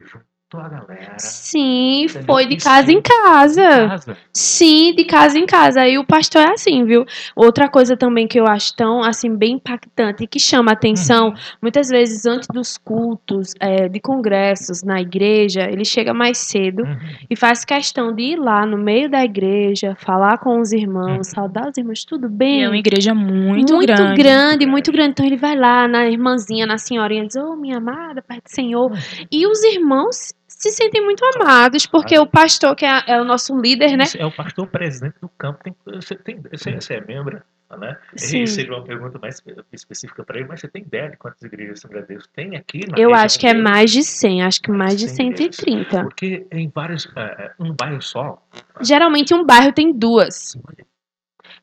juntou 0.00 0.31
a 0.60 0.68
galera. 0.68 1.14
Sim, 1.18 2.04
Entendeu? 2.04 2.22
foi 2.26 2.46
de 2.46 2.56
casa 2.56 2.92
em 2.92 3.00
casa. 3.00 3.62
Casa. 3.88 4.16
Sim, 4.32 4.94
de 4.94 5.04
casa 5.04 5.38
em 5.38 5.46
casa. 5.46 5.80
Aí 5.82 5.98
o 5.98 6.04
pastor 6.04 6.42
é 6.42 6.52
assim, 6.52 6.84
viu? 6.84 7.04
Outra 7.36 7.68
coisa 7.68 7.96
também 7.96 8.26
que 8.26 8.38
eu 8.38 8.46
acho 8.46 8.74
tão, 8.76 9.02
assim, 9.02 9.34
bem 9.36 9.54
impactante 9.54 10.24
e 10.24 10.26
que 10.26 10.38
chama 10.38 10.70
a 10.72 10.74
atenção, 10.74 11.28
Uhum. 11.28 11.34
muitas 11.62 11.88
vezes 11.88 12.26
antes 12.26 12.48
dos 12.48 12.76
cultos, 12.76 13.54
é, 13.60 13.88
de 13.88 14.00
congressos 14.00 14.82
na 14.82 15.00
igreja, 15.00 15.62
ele 15.70 15.84
chega 15.84 16.12
mais 16.14 16.38
cedo 16.38 16.82
Uhum. 16.82 16.96
e 17.30 17.36
faz 17.36 17.64
questão 17.64 18.14
de 18.14 18.22
ir 18.22 18.36
lá 18.36 18.64
no 18.66 18.76
meio 18.78 19.10
da 19.10 19.24
igreja, 19.24 19.96
falar 19.98 20.38
com 20.38 20.60
os 20.60 20.72
irmãos, 20.72 21.16
Uhum. 21.28 21.34
saudar 21.34 21.68
os 21.68 21.76
irmãos, 21.76 22.04
tudo 22.04 22.26
E 22.26 22.30
bem? 22.30 22.64
é 22.64 22.68
uma 22.68 22.76
igreja 22.76 23.14
muito, 23.14 23.74
muito 23.74 23.86
grande. 23.92 24.22
grande, 24.22 24.66
muito 24.66 24.92
grande. 24.92 25.10
Então 25.12 25.26
ele 25.26 25.36
vai 25.36 25.56
lá 25.56 25.86
na 25.88 26.06
irmãzinha, 26.08 26.66
na 26.66 26.78
senhorinha, 26.78 27.26
diz: 27.26 27.36
Ô 27.36 27.56
minha 27.56 27.78
amada, 27.78 28.22
Pai 28.22 28.38
do 28.38 28.48
Senhor. 28.48 28.90
Uhum. 28.90 28.98
E 29.30 29.46
os 29.46 29.62
irmãos 29.64 30.32
se 30.62 30.70
sentem 30.70 31.02
muito 31.04 31.24
amados, 31.36 31.86
porque 31.86 32.14
Claro. 32.14 32.28
o 32.28 32.30
pastor, 32.30 32.76
que 32.76 32.84
é, 32.84 33.02
é 33.08 33.20
o 33.20 33.24
nosso 33.24 33.58
líder, 33.58 33.96
né? 33.96 34.04
É 34.16 34.24
o 34.26 34.30
pastor 34.30 34.66
presidente 34.68 35.16
do 35.20 35.28
campo. 35.28 35.62
Tem, 35.64 35.74
você, 35.84 36.14
tem, 36.14 36.40
você, 36.52 36.72
você 36.74 36.94
é 36.94 37.00
membro, 37.04 37.42
né? 37.78 37.96
Sim. 38.14 38.42
E 38.42 38.46
seria 38.46 38.72
uma 38.74 38.84
pergunta 38.84 39.18
mais 39.18 39.34
espe- 39.36 39.56
específica 39.72 40.22
para 40.24 40.38
ele, 40.38 40.46
mas 40.48 40.60
você 40.60 40.68
tem 40.68 40.82
ideia 40.82 41.10
de 41.10 41.16
quantas 41.16 41.42
igrejas 41.42 41.74
de 41.74 41.78
Assembleia 41.80 42.02
de 42.06 42.12
Deus 42.14 42.28
tem 42.34 42.56
aqui 42.56 42.80
na 42.88 42.98
Eu 42.98 43.12
acho 43.14 43.38
que 43.40 43.46
é 43.46 43.52
dele? 43.52 43.64
mais 43.64 43.90
de 43.90 44.04
100, 44.04 44.42
acho 44.42 44.60
que 44.62 44.70
mais 44.70 44.96
de 44.98 45.08
100 45.08 45.30
igrejas. 45.30 45.56
130. 45.56 46.02
Porque 46.04 46.46
em 46.52 46.70
vários. 46.72 47.08
é, 47.16 47.20
é, 47.20 47.50
um 47.58 47.72
bairro 47.74 48.00
só. 48.02 48.40
Geralmente 48.80 49.34
um 49.34 49.44
bairro 49.44 49.72
tem 49.72 49.92
duas. 49.92 50.56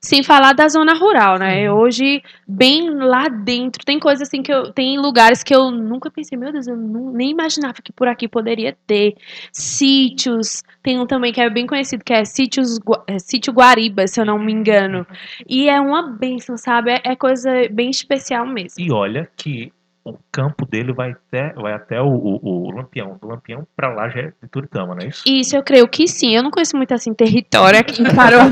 Sem 0.02 0.24
falar 0.24 0.54
da 0.54 0.68
zona 0.70 0.94
rural, 0.94 1.38
né? 1.38 1.64
Sim. 1.64 1.70
Hoje, 1.70 2.24
bem 2.48 2.90
lá 2.90 3.28
dentro, 3.28 3.84
tem 3.84 4.00
coisas 4.00 4.28
assim 4.28 4.42
que 4.42 4.52
eu. 4.52 4.72
Tem 4.72 4.98
lugares 4.98 5.44
que 5.44 5.54
eu 5.54 5.70
nunca 5.72 6.10
pensei, 6.10 6.38
meu 6.38 6.54
Deus, 6.54 6.68
eu 6.68 6.78
nem 6.78 7.32
imaginava 7.32 7.82
que 7.84 7.92
por 7.92 8.08
aqui 8.08 8.28
poderia 8.28 8.78
ter. 8.88 9.16
Sítios. 9.52 10.64
Tem 10.82 10.98
um 10.98 11.06
também 11.06 11.34
que 11.34 11.42
é 11.42 11.50
bem 11.50 11.68
conhecido, 11.68 12.04
que 12.04 12.14
é 12.14 12.24
Sítios, 12.24 12.80
é, 13.08 13.20
Sítio 13.20 13.52
Guariba, 13.52 14.08
se 14.08 14.22
eu 14.22 14.26
não 14.26 14.40
me 14.40 14.54
engano. 14.54 15.06
E 15.48 15.68
é 15.68 15.80
uma 15.82 16.04
bênção, 16.04 16.56
sabe? 16.58 16.92
É, 16.92 17.02
é 17.04 17.16
coisa 17.16 17.50
bem 17.70 17.90
especial 17.90 18.46
mesmo. 18.46 18.82
E 18.84 18.92
olha 18.92 19.30
que 19.36 19.72
o 20.12 20.20
campo 20.32 20.66
dele 20.66 20.92
vai 20.94 21.12
até, 21.12 21.54
vai 21.54 21.74
até 21.74 22.02
o, 22.02 22.08
o, 22.08 22.40
o 22.68 22.72
Lampião. 22.72 23.18
Do 23.22 23.28
Lampião 23.28 23.68
pra 23.76 23.94
lá 23.94 24.10
já 24.10 24.20
é 24.22 24.34
de 24.42 24.50
Turitama, 24.50 24.96
não 24.96 25.02
é 25.04 25.08
isso? 25.08 25.24
Isso, 25.28 25.56
eu 25.56 25.64
creio 25.64 25.88
que 25.88 26.08
sim. 26.08 26.36
Eu 26.36 26.44
não 26.44 26.52
conheço 26.52 26.76
muito 26.78 26.94
assim 26.94 27.14
território 27.14 27.80
aqui 27.80 28.02
em 28.02 28.06
Caruaru, 28.06 28.50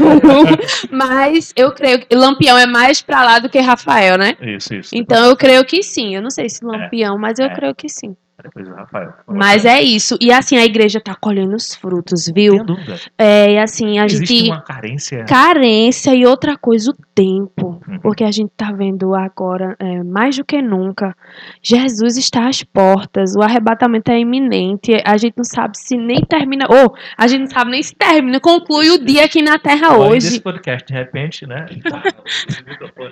mas 0.92 1.54
eu 1.56 1.72
creio 1.74 2.00
que 2.06 2.16
Lampião 2.16 2.58
é 2.58 2.66
mais 2.66 3.02
pra 3.02 3.24
lá 3.24 3.40
do 3.40 3.50
que 3.50 3.60
Rafael, 3.60 4.18
né? 4.18 4.36
Isso, 4.42 4.74
isso. 4.76 4.96
Então 4.96 5.26
eu 5.26 5.36
creio 5.36 5.64
que 5.66 5.82
sim. 5.84 6.16
Eu 6.16 6.22
não 6.22 6.30
sei 6.30 6.50
se 6.50 6.64
Lampião, 6.64 7.18
mas 7.18 7.40
eu 7.40 7.46
É. 7.48 7.56
creio 7.56 7.76
que 7.76 7.90
sim. 7.90 8.16
Depois 8.44 8.67
o 8.67 8.72
Rafael. 8.72 9.13
Mas 9.25 9.65
é 9.65 9.82
isso. 9.82 10.15
E 10.22 10.32
assim, 10.32 10.58
a 10.58 10.65
igreja 10.65 11.01
tá 11.01 11.15
colhendo 11.15 11.56
os 11.56 11.74
frutos, 11.74 12.27
viu? 12.34 12.53
Sem 12.58 12.65
dúvida. 12.65 13.00
É, 13.17 13.53
e 13.53 13.58
assim, 13.58 13.98
a 13.98 14.06
Existe 14.06 14.38
gente. 14.38 14.50
uma 14.50 14.62
carência. 14.62 15.25
Carência 15.25 16.13
e 16.13 16.25
outra 16.25 16.56
coisa, 16.56 16.91
o 16.91 16.96
tempo. 17.15 17.82
Uhum. 17.88 18.00
Porque 18.00 18.24
a 18.24 18.29
gente 18.29 18.51
tá 18.56 18.72
vendo 18.72 19.15
agora, 19.15 19.75
é, 19.79 20.03
mais 20.03 20.38
do 20.38 20.46
que 20.46 20.62
nunca, 20.62 21.15
Jesus 21.63 22.15
está 22.15 22.48
às 22.48 22.62
portas, 22.62 23.36
o 23.36 23.41
arrebatamento 23.41 24.12
é 24.12 24.20
iminente, 24.20 24.91
a 25.03 25.17
gente 25.17 25.34
não 25.36 25.44
sabe 25.44 25.75
se 25.75 25.98
nem 25.98 26.22
termina, 26.22 26.67
ou 26.70 26.96
a 27.17 27.27
gente 27.27 27.41
não 27.41 27.50
sabe 27.50 27.72
nem 27.72 27.82
se 27.82 27.96
termina, 27.96 28.39
conclui 28.39 28.91
o 28.91 29.03
dia 29.03 29.25
aqui 29.25 29.41
na 29.41 29.58
Terra 29.58 29.98
Olha 29.98 30.12
hoje. 30.12 30.27
Esse 30.27 30.41
podcast, 30.41 30.88
de 30.88 30.94
repente, 30.94 31.48
né? 31.48 31.65
Tá. 31.88 32.03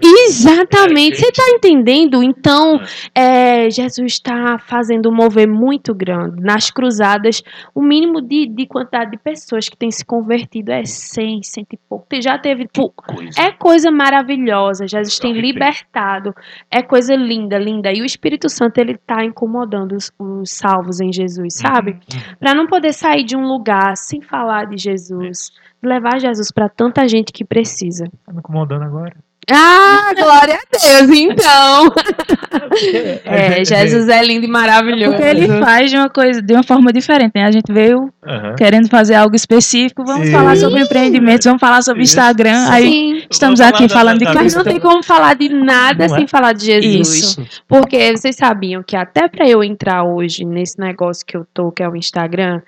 Exatamente, 0.01 1.13
É, 1.13 1.17
você 1.17 1.31
tá 1.31 1.43
entendendo? 1.49 2.21
Então, 2.21 2.81
é, 3.13 3.69
Jesus 3.69 4.13
está 4.13 4.59
fazendo 4.59 5.11
mover 5.15 5.47
muito 5.47 5.95
grande. 5.95 6.41
Nas 6.41 6.69
cruzadas, 6.69 7.41
o 7.73 7.81
mínimo 7.81 8.21
de, 8.21 8.45
de 8.47 8.67
quantidade 8.67 9.11
de 9.11 9.17
pessoas 9.17 9.69
que 9.69 9.77
têm 9.77 9.89
se 9.89 10.03
convertido 10.05 10.71
é 10.71 10.83
100, 10.85 11.41
100 11.43 11.67
e 11.73 11.77
pouco. 11.89 12.05
Tem- 12.09 12.21
Já 12.21 12.37
teve. 12.37 12.67
pô, 12.73 12.89
Coisa. 12.89 13.39
É 13.41 13.51
coisa 13.51 13.89
maravilhosa. 13.91 14.87
Jesus 14.87 15.17
tem 15.19 15.33
libertado. 15.33 16.33
É 16.69 16.81
coisa 16.81 17.15
linda, 17.15 17.57
linda. 17.57 17.91
E 17.91 18.01
o 18.01 18.05
Espírito 18.05 18.49
Santo, 18.49 18.77
ele 18.79 18.97
tá 18.97 19.23
incomodando 19.23 19.93
os, 19.93 20.11
os 20.19 20.51
salvos 20.51 20.99
em 20.99 21.11
Jesus, 21.11 21.55
sabe? 21.55 21.91
Uhum, 21.91 21.97
uhum. 22.13 22.35
Para 22.39 22.53
não 22.53 22.67
poder 22.67 22.93
sair 22.93 23.23
de 23.23 23.35
um 23.37 23.47
lugar 23.47 23.95
sem 23.95 24.21
falar 24.21 24.65
de 24.65 24.77
Jesus. 24.77 25.51
Levar 25.81 26.19
Jesus 26.19 26.51
para 26.51 26.67
tanta 26.67 27.07
gente 27.07 27.31
que 27.31 27.45
precisa. 27.45 28.05
Tá 28.25 28.33
me 28.33 28.39
incomodando 28.39 28.83
agora. 28.83 29.15
Ah, 29.51 30.11
glória 30.15 30.55
a 30.55 30.77
Deus, 30.77 31.17
então. 31.17 31.93
É, 33.25 33.63
Jesus 33.63 34.07
é 34.09 34.23
lindo 34.23 34.45
e 34.45 34.49
maravilhoso. 34.49 35.11
Porque 35.15 35.23
ele 35.27 35.47
faz 35.59 35.89
de 35.89 35.97
uma 35.97 36.09
coisa, 36.09 36.41
de 36.41 36.53
uma 36.53 36.63
forma 36.63 36.91
diferente, 36.91 37.31
né? 37.35 37.45
A 37.45 37.51
gente 37.51 37.71
veio 37.71 38.11
Aham. 38.25 38.55
querendo 38.55 38.89
fazer 38.89 39.15
algo 39.15 39.35
específico, 39.35 40.03
vamos 40.03 40.27
Sim. 40.27 40.33
falar 40.33 40.55
sobre 40.57 40.81
empreendimentos, 40.81 41.45
vamos 41.45 41.59
falar 41.59 41.81
sobre 41.81 42.03
Isso. 42.03 42.13
Instagram, 42.13 42.67
aí 42.69 42.83
Sim, 42.89 43.23
estamos 43.29 43.59
Vamos 43.59 43.73
aqui 43.73 43.87
falar 43.89 43.99
falando 44.01 44.19
de 44.19 44.25
da- 44.25 44.33
da- 44.33 44.43
mas 44.43 44.55
não 44.55 44.63
tem 44.63 44.79
como 44.79 45.01
falar 45.03 45.35
de 45.35 45.49
nada 45.49 46.07
Não 46.07 46.15
é? 46.15 46.19
sem 46.19 46.27
falar 46.27 46.53
de 46.53 46.65
Jesus. 46.65 47.15
Isso. 47.17 47.45
Porque 47.67 48.15
vocês 48.15 48.35
sabiam 48.35 48.83
que 48.83 48.95
até 48.95 49.27
para 49.27 49.47
eu 49.47 49.63
entrar 49.63 50.03
hoje 50.03 50.43
nesse 50.43 50.79
negócio 50.79 51.25
que 51.25 51.37
eu 51.37 51.45
tô, 51.53 51.71
que 51.71 51.81
é 51.83 51.87
o 51.89 51.95
Instagram, 51.95 52.61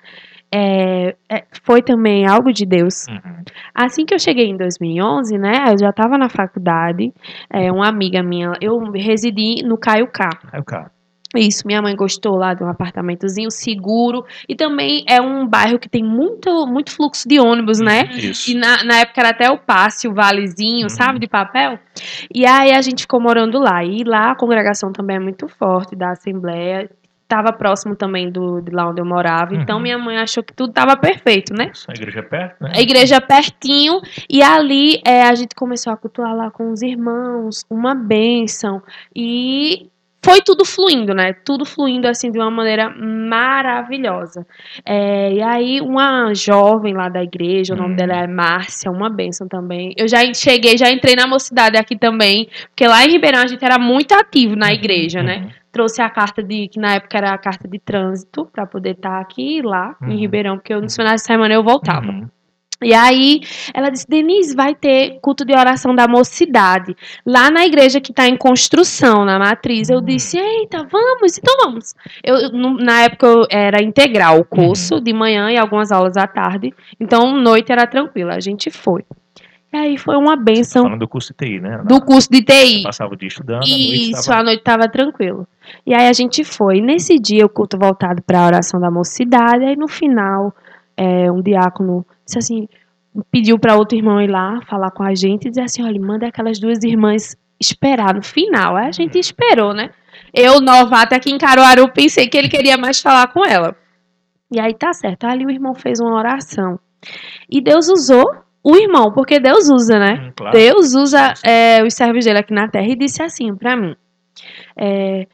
é, 0.52 1.14
é, 1.30 1.44
foi 1.62 1.82
também 1.82 2.26
algo 2.26 2.52
de 2.52 2.64
Deus. 2.64 3.06
Uhum. 3.08 3.42
Assim 3.74 4.04
que 4.06 4.14
eu 4.14 4.18
cheguei 4.18 4.46
em 4.46 4.56
2011, 4.56 5.36
né, 5.38 5.64
eu 5.72 5.78
já 5.78 5.90
estava 5.90 6.16
na 6.16 6.28
faculdade, 6.28 7.12
é, 7.50 7.70
uma 7.70 7.88
amiga 7.88 8.22
minha, 8.22 8.52
eu 8.60 8.78
residi 8.92 9.62
no 9.62 9.76
Caio 9.76 10.06
K. 10.08 10.28
Aí 10.52 10.60
o 10.60 10.64
cara. 10.64 10.90
Isso, 11.36 11.66
minha 11.66 11.82
mãe 11.82 11.94
gostou 11.94 12.36
lá 12.36 12.54
de 12.54 12.64
um 12.64 12.68
apartamentozinho 12.70 13.50
seguro 13.50 14.24
e 14.48 14.56
também 14.56 15.04
é 15.06 15.20
um 15.20 15.46
bairro 15.46 15.78
que 15.78 15.86
tem 15.88 16.02
muito, 16.02 16.66
muito 16.66 16.90
fluxo 16.90 17.28
de 17.28 17.38
ônibus, 17.38 17.78
né? 17.80 18.04
Isso. 18.14 18.50
E 18.50 18.54
na, 18.54 18.82
na 18.82 19.00
época 19.00 19.20
era 19.20 19.28
até 19.28 19.50
o 19.50 19.58
passe, 19.58 20.08
o 20.08 20.14
valezinho, 20.14 20.84
Uhum. 20.84 20.88
sabe, 20.88 21.18
de 21.18 21.28
papel. 21.28 21.78
E 22.34 22.46
aí 22.46 22.72
a 22.72 22.80
gente 22.80 23.02
ficou 23.02 23.20
morando 23.20 23.58
lá. 23.58 23.84
E 23.84 24.04
lá 24.04 24.30
a 24.30 24.34
congregação 24.36 24.90
também 24.90 25.16
é 25.16 25.20
muito 25.20 25.46
forte 25.48 25.94
da 25.94 26.12
Assembleia. 26.12 26.88
Tava 27.28 27.52
próximo 27.52 27.94
também 27.94 28.30
do, 28.32 28.62
de 28.62 28.72
lá 28.72 28.88
onde 28.88 29.02
eu 29.02 29.04
morava. 29.04 29.54
Então 29.54 29.76
Uhum. 29.76 29.82
minha 29.82 29.98
mãe 29.98 30.16
achou 30.16 30.42
que 30.42 30.54
tudo 30.54 30.72
tava 30.72 30.96
perfeito, 30.96 31.52
né? 31.52 31.70
A 31.86 31.92
igreja 31.92 32.20
é 32.20 32.22
perto, 32.22 32.62
né? 32.64 32.72
A 32.74 32.80
igreja 32.80 33.20
pertinho. 33.20 34.00
E 34.30 34.42
ali 34.42 34.98
é, 35.06 35.22
a 35.24 35.34
gente 35.34 35.54
começou 35.54 35.92
a 35.92 35.96
cultuar 35.98 36.34
lá 36.34 36.50
com 36.50 36.72
os 36.72 36.80
irmãos, 36.80 37.66
uma 37.68 37.94
bênção. 37.94 38.82
E 39.14 39.88
foi 40.24 40.40
tudo 40.40 40.64
fluindo, 40.64 41.12
né? 41.14 41.32
Tudo 41.44 41.64
fluindo 41.66 42.08
assim 42.08 42.30
de 42.32 42.38
uma 42.38 42.50
maneira 42.50 42.88
maravilhosa. 42.88 44.46
É, 44.84 45.32
e 45.32 45.42
aí, 45.42 45.80
uma 45.80 46.32
jovem 46.34 46.92
lá 46.94 47.08
da 47.08 47.22
igreja, 47.22 47.74
o 47.74 47.76
nome 47.76 47.92
Hum. 47.92 47.96
dela 47.96 48.16
é 48.16 48.26
Márcia, 48.26 48.90
uma 48.90 49.08
bênção 49.10 49.46
também. 49.48 49.94
Eu 49.96 50.08
já 50.08 50.18
cheguei, 50.34 50.76
já 50.76 50.90
entrei 50.90 51.14
na 51.14 51.26
mocidade 51.26 51.76
aqui 51.76 51.96
também, 51.96 52.48
porque 52.68 52.86
lá 52.86 53.04
em 53.04 53.10
Ribeirão 53.10 53.40
a 53.40 53.46
gente 53.46 53.64
era 53.64 53.78
muito 53.78 54.12
ativo 54.12 54.56
na 54.56 54.72
igreja, 54.72 55.22
né? 55.22 55.50
Uhum. 55.68 55.72
Trouxe 55.72 56.00
a 56.02 56.08
carta 56.10 56.42
de, 56.42 56.68
que 56.68 56.78
na 56.80 56.94
época 56.94 57.18
era 57.18 57.32
a 57.32 57.38
carta 57.38 57.68
de 57.68 57.78
trânsito, 57.78 58.46
para 58.52 58.66
poder 58.66 58.92
estar 58.92 59.20
aqui 59.20 59.58
e 59.58 59.62
lá 59.62 59.94
em 60.02 60.06
Uhum. 60.12 60.16
Ribeirão, 60.16 60.56
porque 60.56 60.72
eu, 60.72 60.80
nos 60.80 60.96
finais 60.96 61.20
de 61.20 61.26
semana 61.26 61.54
eu 61.54 61.62
voltava. 61.62 62.06
Uhum. 62.06 62.26
E 62.80 62.94
aí 62.94 63.40
ela 63.74 63.90
disse: 63.90 64.06
Denise, 64.08 64.54
vai 64.54 64.72
ter 64.72 65.18
culto 65.20 65.44
de 65.44 65.52
oração 65.52 65.92
da 65.94 66.06
mocidade. 66.06 66.96
Lá 67.26 67.50
na 67.50 67.66
igreja 67.66 68.00
que 68.00 68.12
está 68.12 68.28
em 68.28 68.36
construção, 68.36 69.24
na 69.24 69.36
matriz. 69.36 69.90
Eu 69.90 69.98
Hum. 69.98 70.04
disse: 70.04 70.38
Eita, 70.38 70.86
vamos, 70.90 71.36
então 71.38 71.54
vamos. 71.64 71.92
Eu, 72.22 72.52
na 72.52 73.02
época 73.02 73.26
eu- 73.26 73.46
era 73.50 73.82
integral 73.82 74.38
o 74.38 74.44
curso, 74.44 74.94
Uhum. 74.94 75.00
de 75.02 75.12
manhã 75.12 75.50
e 75.50 75.56
algumas 75.56 75.90
aulas 75.90 76.16
à 76.16 76.26
tarde. 76.28 76.72
Então, 77.00 77.36
noite 77.36 77.72
era 77.72 77.84
tranquila, 77.84 78.34
a 78.36 78.40
gente 78.40 78.70
foi. 78.70 79.04
E 79.72 79.76
aí 79.76 79.98
foi 79.98 80.16
uma 80.16 80.34
benção 80.34 80.84
Falando 80.84 81.00
do 81.00 81.08
curso 81.08 81.34
de 81.38 81.46
TI, 81.46 81.60
né? 81.60 81.82
do 81.84 82.00
curso 82.00 82.30
de 82.30 82.42
TI. 82.42 82.82
Passava 82.82 83.12
o 83.12 83.16
dia 83.16 83.28
estudando, 83.28 83.64
à 83.64 83.66
noite 83.66 84.10
Isso, 84.10 84.24
tava- 84.26 84.40
a 84.40 84.42
noite 84.44 84.62
tava 84.62 84.88
tranquilo. 84.88 85.46
E 85.84 85.92
aí 85.94 86.08
a 86.08 86.12
gente 86.12 86.42
foi. 86.42 86.80
Nesse 86.80 87.18
dia, 87.18 87.44
o 87.44 87.48
culto 87.50 87.78
voltado 87.78 88.22
para 88.22 88.40
a 88.40 88.46
oração 88.46 88.80
da 88.80 88.90
mocidade. 88.90 89.64
Aí 89.64 89.76
no 89.76 89.86
final, 89.86 90.54
é, 90.96 91.30
um 91.30 91.42
diácono 91.42 92.04
disse 92.24 92.38
assim: 92.38 92.68
pediu 93.30 93.58
para 93.58 93.76
outro 93.76 93.96
irmão 93.98 94.20
ir 94.22 94.30
lá 94.30 94.60
falar 94.62 94.90
com 94.90 95.02
a 95.02 95.14
gente 95.14 95.46
e 95.46 95.50
dizer 95.50 95.62
assim: 95.62 95.82
olha, 95.84 96.00
manda 96.00 96.26
aquelas 96.26 96.58
duas 96.58 96.82
irmãs 96.82 97.36
esperar 97.60 98.14
no 98.14 98.22
final. 98.22 98.74
Aí 98.76 98.88
a 98.88 98.92
gente 98.92 99.18
esperou, 99.18 99.74
né? 99.74 99.90
Eu, 100.32 100.60
novata 100.62 101.14
aqui 101.16 101.30
em 101.30 101.36
Caruaru, 101.38 101.92
pensei 101.92 102.26
que 102.26 102.38
ele 102.38 102.48
queria 102.48 102.78
mais 102.78 103.00
falar 103.00 103.26
com 103.28 103.44
ela. 103.44 103.76
E 104.50 104.58
aí 104.58 104.72
tá 104.72 104.94
certo. 104.94 105.24
Ali 105.24 105.44
o 105.44 105.50
irmão 105.50 105.74
fez 105.74 106.00
uma 106.00 106.14
oração. 106.14 106.78
E 107.50 107.60
Deus 107.60 107.88
usou 107.88 108.24
o 108.62 108.76
irmão, 108.76 109.12
porque 109.12 109.38
Deus 109.38 109.68
usa, 109.68 109.98
né? 109.98 110.14
Hum, 110.14 110.32
claro. 110.36 110.56
Deus 110.56 110.94
usa 110.94 111.34
é, 111.44 111.82
os 111.82 111.94
servos 111.94 112.24
dele 112.24 112.38
aqui 112.38 112.52
na 112.52 112.68
terra 112.68 112.86
e 112.86 112.96
disse 112.96 113.22
assim 113.22 113.54
pra 113.54 113.76
mim: 113.76 113.94
é, 114.76 115.26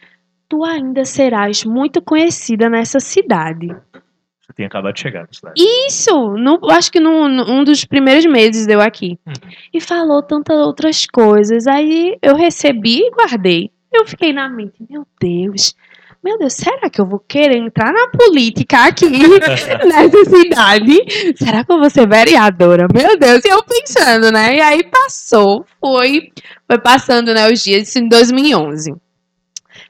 Tu 0.49 0.63
ainda 0.63 1.05
serás 1.05 1.65
muito 1.65 2.03
conhecida 2.03 2.69
nessa 2.69 3.01
cidade. 3.01 3.69
Você 3.69 4.53
tinha 4.55 4.69
acabado 4.69 4.95
de 4.95 5.01
chegar 5.01 5.23
na 5.23 5.33
cidade. 5.33 5.55
Isso, 5.89 6.37
no, 6.37 6.61
acho 6.71 6.93
que 6.93 7.01
num 7.01 7.25
um 7.51 7.65
dos 7.65 7.85
primeiros 7.85 8.27
meses 8.27 8.67
deu 8.67 8.81
aqui. 8.81 9.19
Uhum. 9.27 9.33
E 9.73 9.81
falou 9.81 10.23
tantas 10.23 10.59
outras 10.59 11.07
coisas. 11.07 11.67
Aí 11.67 12.17
eu 12.23 12.37
recebi 12.37 13.01
e 13.01 13.11
guardei. 13.11 13.71
Eu 13.93 14.05
fiquei 14.07 14.33
na 14.33 14.49
mente: 14.49 14.85
Meu 14.89 15.07
Deus. 15.21 15.75
Meu 16.25 16.39
Deus, 16.39 16.55
será 16.55 16.89
que 16.89 16.99
eu 16.99 17.05
vou 17.05 17.19
querer 17.19 17.59
entrar 17.59 17.93
na 17.93 18.09
política 18.09 18.87
aqui 18.87 19.11
nessa 19.85 20.25
cidade? 20.25 21.37
Será 21.37 21.63
que 21.63 21.71
eu 21.71 21.79
vou 21.79 21.91
ser 21.91 22.09
vereadora? 22.09 22.87
Meu 22.95 23.19
Deus, 23.19 23.45
e 23.45 23.49
eu 23.49 23.63
pensando, 23.63 24.33
né? 24.33 24.57
E 24.57 24.61
aí 24.63 24.83
passou, 24.85 25.67
foi, 25.79 26.33
foi 26.67 26.79
passando, 26.79 27.35
né, 27.35 27.53
os 27.53 27.63
dias, 27.63 27.89
isso 27.89 27.99
em 27.99 28.09
2011. 28.09 28.95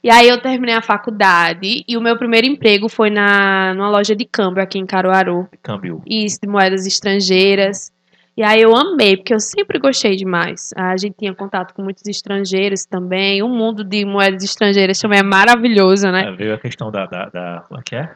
E 0.03 0.09
aí 0.09 0.27
eu 0.27 0.41
terminei 0.41 0.75
a 0.75 0.81
faculdade 0.81 1.85
e 1.87 1.95
o 1.95 2.01
meu 2.01 2.17
primeiro 2.17 2.45
emprego 2.45 2.89
foi 2.89 3.09
na 3.09 3.73
numa 3.73 3.89
loja 3.89 4.13
de 4.13 4.25
câmbio 4.25 4.61
aqui 4.61 4.77
em 4.77 4.85
Caruaru, 4.85 5.47
Câmbio. 5.63 6.03
isso, 6.05 6.37
de 6.43 6.49
moedas 6.49 6.85
estrangeiras. 6.85 7.94
E 8.37 8.43
aí 8.43 8.61
eu 8.61 8.75
amei, 8.75 9.15
porque 9.15 9.33
eu 9.33 9.39
sempre 9.39 9.79
gostei 9.79 10.15
demais. 10.15 10.71
A 10.75 10.97
gente 10.97 11.15
tinha 11.17 11.33
contato 11.33 11.73
com 11.73 11.81
muitos 11.81 12.05
estrangeiros 12.05 12.85
também. 12.85 13.41
O 13.41 13.47
mundo 13.47 13.83
de 13.83 14.03
moedas 14.05 14.43
estrangeiras 14.43 14.99
também 14.99 15.19
é 15.19 15.23
maravilhoso, 15.23 16.11
né? 16.11 16.25
É, 16.27 16.31
veio 16.31 16.53
a 16.53 16.57
questão 16.57 16.91
da, 16.91 17.05
da, 17.05 17.29
da- 17.29 17.63
Como 17.67 17.79
é 17.79 17.83
que 17.83 17.95
é? 17.95 18.09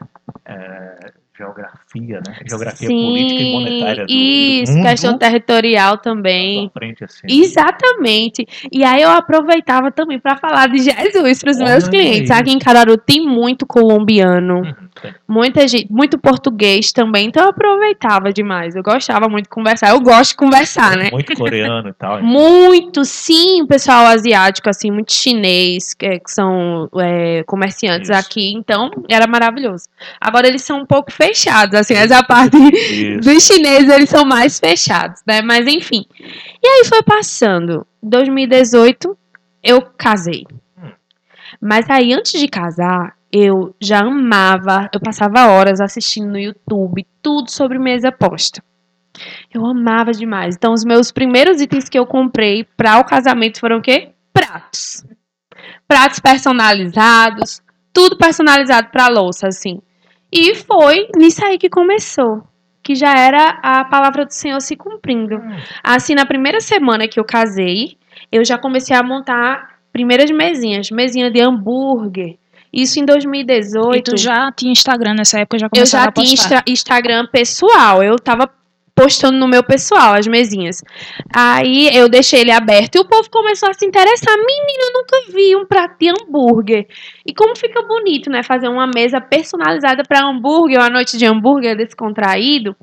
É, 0.45 1.11
geografia, 1.37 2.19
né? 2.27 2.35
Geografia 2.45 2.87
Sim, 2.89 3.05
política 3.05 3.41
e 3.41 3.51
monetária 3.53 4.05
do, 4.05 4.11
isso, 4.11 4.73
do 4.73 4.77
mundo. 4.79 4.89
questão 4.89 5.17
territorial 5.17 5.97
também. 5.97 6.69
frente, 6.73 7.05
assim. 7.05 7.25
Exatamente. 7.29 8.45
E 8.71 8.83
aí 8.83 9.01
eu 9.01 9.09
aproveitava 9.11 9.89
também 9.91 10.19
para 10.19 10.35
falar 10.35 10.67
de 10.67 10.79
Jesus 10.79 11.39
para 11.41 11.51
os 11.51 11.57
meus 11.59 11.87
clientes. 11.87 12.29
Aqui 12.31 12.51
em 12.51 12.59
Caruaru 12.59 12.97
tem 12.97 13.25
muito 13.25 13.65
colombiano, 13.65 14.55
Uhum. 14.59 14.88
Muita 15.27 15.67
gente, 15.67 15.91
muito 15.91 16.17
português 16.17 16.91
também. 16.91 17.27
Então 17.27 17.43
eu 17.43 17.49
aproveitava 17.49 18.31
demais. 18.31 18.75
Eu 18.75 18.83
gostava 18.83 19.27
muito 19.27 19.45
de 19.45 19.49
conversar. 19.49 19.89
Eu 19.89 20.01
gosto 20.01 20.31
de 20.31 20.37
conversar, 20.37 20.97
né? 20.97 21.09
Muito 21.11 21.33
coreano 21.35 21.89
e 21.89 21.93
tal. 21.93 22.21
Muito, 22.21 23.05
sim, 23.05 23.61
o 23.61 23.67
pessoal 23.67 24.05
asiático, 24.05 24.69
assim, 24.69 24.91
muito 24.91 25.13
chinês, 25.13 25.93
que, 25.93 26.19
que 26.19 26.31
são 26.31 26.89
é, 26.99 27.43
comerciantes 27.43 28.09
Isso. 28.09 28.19
aqui, 28.19 28.53
então 28.53 28.91
era 29.09 29.27
maravilhoso. 29.27 29.85
Agora 30.19 30.47
eles 30.47 30.63
são 30.63 30.81
um 30.81 30.85
pouco 30.85 31.11
fechados, 31.11 31.75
assim, 31.75 31.93
essa 31.93 32.23
parte 32.23 32.57
Isso. 32.57 33.21
dos 33.21 33.43
chineses 33.43 33.89
eles 33.89 34.09
são 34.09 34.25
mais 34.25 34.59
fechados, 34.59 35.21
né? 35.25 35.41
Mas 35.41 35.67
enfim. 35.67 36.05
E 36.61 36.67
aí 36.67 36.85
foi 36.85 37.03
passando. 37.03 37.85
2018, 38.01 39.17
eu 39.63 39.81
casei. 39.81 40.45
Hum. 40.77 40.91
Mas 41.61 41.89
aí, 41.89 42.13
antes 42.13 42.39
de 42.39 42.47
casar, 42.47 43.15
eu 43.31 43.75
já 43.79 43.99
amava, 43.99 44.89
eu 44.93 44.99
passava 44.99 45.47
horas 45.47 45.79
assistindo 45.79 46.31
no 46.31 46.39
YouTube 46.39 47.05
tudo 47.21 47.51
sobre 47.51 47.77
mesa 47.77 48.11
posta. 48.11 48.63
Eu 49.53 49.65
amava 49.65 50.11
demais. 50.11 50.55
Então, 50.55 50.73
os 50.73 50.83
meus 50.83 51.11
primeiros 51.11 51.61
itens 51.61 51.89
que 51.89 51.99
eu 51.99 52.05
comprei 52.05 52.63
para 52.77 52.99
o 52.99 53.05
casamento 53.05 53.59
foram 53.59 53.77
o 53.77 53.81
quê? 53.81 54.09
Pratos. 54.33 55.05
Pratos 55.87 56.19
personalizados, 56.19 57.61
tudo 57.93 58.17
personalizado 58.17 58.89
pra 58.89 59.09
louça, 59.09 59.47
assim. 59.47 59.81
E 60.31 60.55
foi 60.55 61.07
nisso 61.15 61.43
aí 61.43 61.57
que 61.57 61.69
começou. 61.69 62.43
Que 62.81 62.95
já 62.95 63.13
era 63.13 63.59
a 63.61 63.83
palavra 63.85 64.25
do 64.25 64.31
Senhor 64.31 64.61
se 64.61 64.75
cumprindo. 64.75 65.35
Hum. 65.35 65.57
Assim, 65.83 66.15
na 66.15 66.25
primeira 66.25 66.59
semana 66.61 67.07
que 67.07 67.19
eu 67.19 67.25
casei, 67.25 67.97
eu 68.31 68.43
já 68.45 68.57
comecei 68.57 68.95
a 68.95 69.03
montar 69.03 69.79
primeiras 69.91 70.31
mesinhas. 70.31 70.89
Mesinha 70.89 71.29
de 71.29 71.41
hambúrguer. 71.41 72.38
Isso 72.71 72.99
em 72.99 73.05
2018. 73.05 73.97
E 73.97 74.01
tu 74.03 74.17
já 74.17 74.51
tinha 74.51 74.71
Instagram 74.71 75.15
nessa 75.15 75.39
época, 75.39 75.57
já 75.59 75.65
Eu 75.65 75.69
começava 75.71 76.03
já 76.03 76.09
a 76.09 76.11
postar. 76.11 76.23
tinha 76.25 76.33
Instra- 76.33 76.63
Instagram 76.67 77.27
pessoal. 77.31 78.03
Eu 78.03 78.17
tava 78.17 78.49
postando 78.95 79.37
no 79.37 79.47
meu 79.47 79.63
pessoal 79.63 80.15
as 80.15 80.27
mesinhas. 80.27 80.83
Aí 81.33 81.89
eu 81.95 82.09
deixei 82.09 82.41
ele 82.41 82.51
aberto 82.51 82.95
e 82.95 82.99
o 82.99 83.05
povo 83.05 83.29
começou 83.29 83.69
a 83.69 83.73
se 83.73 83.85
interessar. 83.85 84.35
Menino, 84.35 84.83
eu 84.83 84.93
nunca 84.93 85.31
vi 85.33 85.55
um 85.55 85.65
prato 85.65 85.95
de 85.97 86.09
hambúrguer. 86.09 86.85
E 87.29 87.33
como 87.35 87.55
fica 87.55 87.83
bonito, 87.83 88.27
né? 88.27 88.41
Fazer 88.41 88.67
uma 88.67 88.87
mesa 88.87 89.21
personalizada 89.21 90.01
para 90.03 90.25
hambúrguer, 90.27 90.79
uma 90.79 90.89
noite 90.89 91.15
de 91.15 91.27
hambúrguer 91.27 91.77
descontraído. 91.77 92.75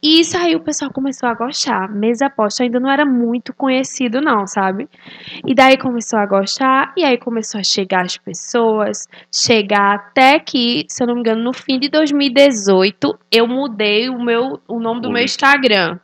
E 0.00 0.20
isso 0.20 0.38
aí 0.38 0.54
o 0.54 0.60
pessoal 0.60 0.92
começou 0.92 1.28
a 1.28 1.34
gostar. 1.34 1.88
Mesa 1.88 2.30
posta 2.30 2.62
ainda 2.62 2.78
não 2.78 2.88
era 2.88 3.04
muito 3.04 3.52
conhecido, 3.52 4.20
não, 4.20 4.46
sabe? 4.46 4.88
E 5.44 5.56
daí 5.56 5.76
começou 5.76 6.20
a 6.20 6.26
gostar, 6.26 6.92
e 6.96 7.02
aí 7.02 7.18
começou 7.18 7.58
a 7.58 7.64
chegar 7.64 8.04
as 8.04 8.16
pessoas, 8.16 9.08
chegar 9.34 9.96
até 9.96 10.38
que, 10.38 10.84
se 10.88 11.02
eu 11.02 11.08
não 11.08 11.14
me 11.14 11.20
engano, 11.22 11.42
no 11.42 11.52
fim 11.52 11.80
de 11.80 11.88
2018, 11.88 13.18
eu 13.32 13.48
mudei 13.48 14.08
o 14.08 14.22
meu 14.22 14.60
o 14.68 14.78
nome 14.78 15.00
do 15.00 15.10
meu. 15.10 15.24
Instagram, 15.24 15.98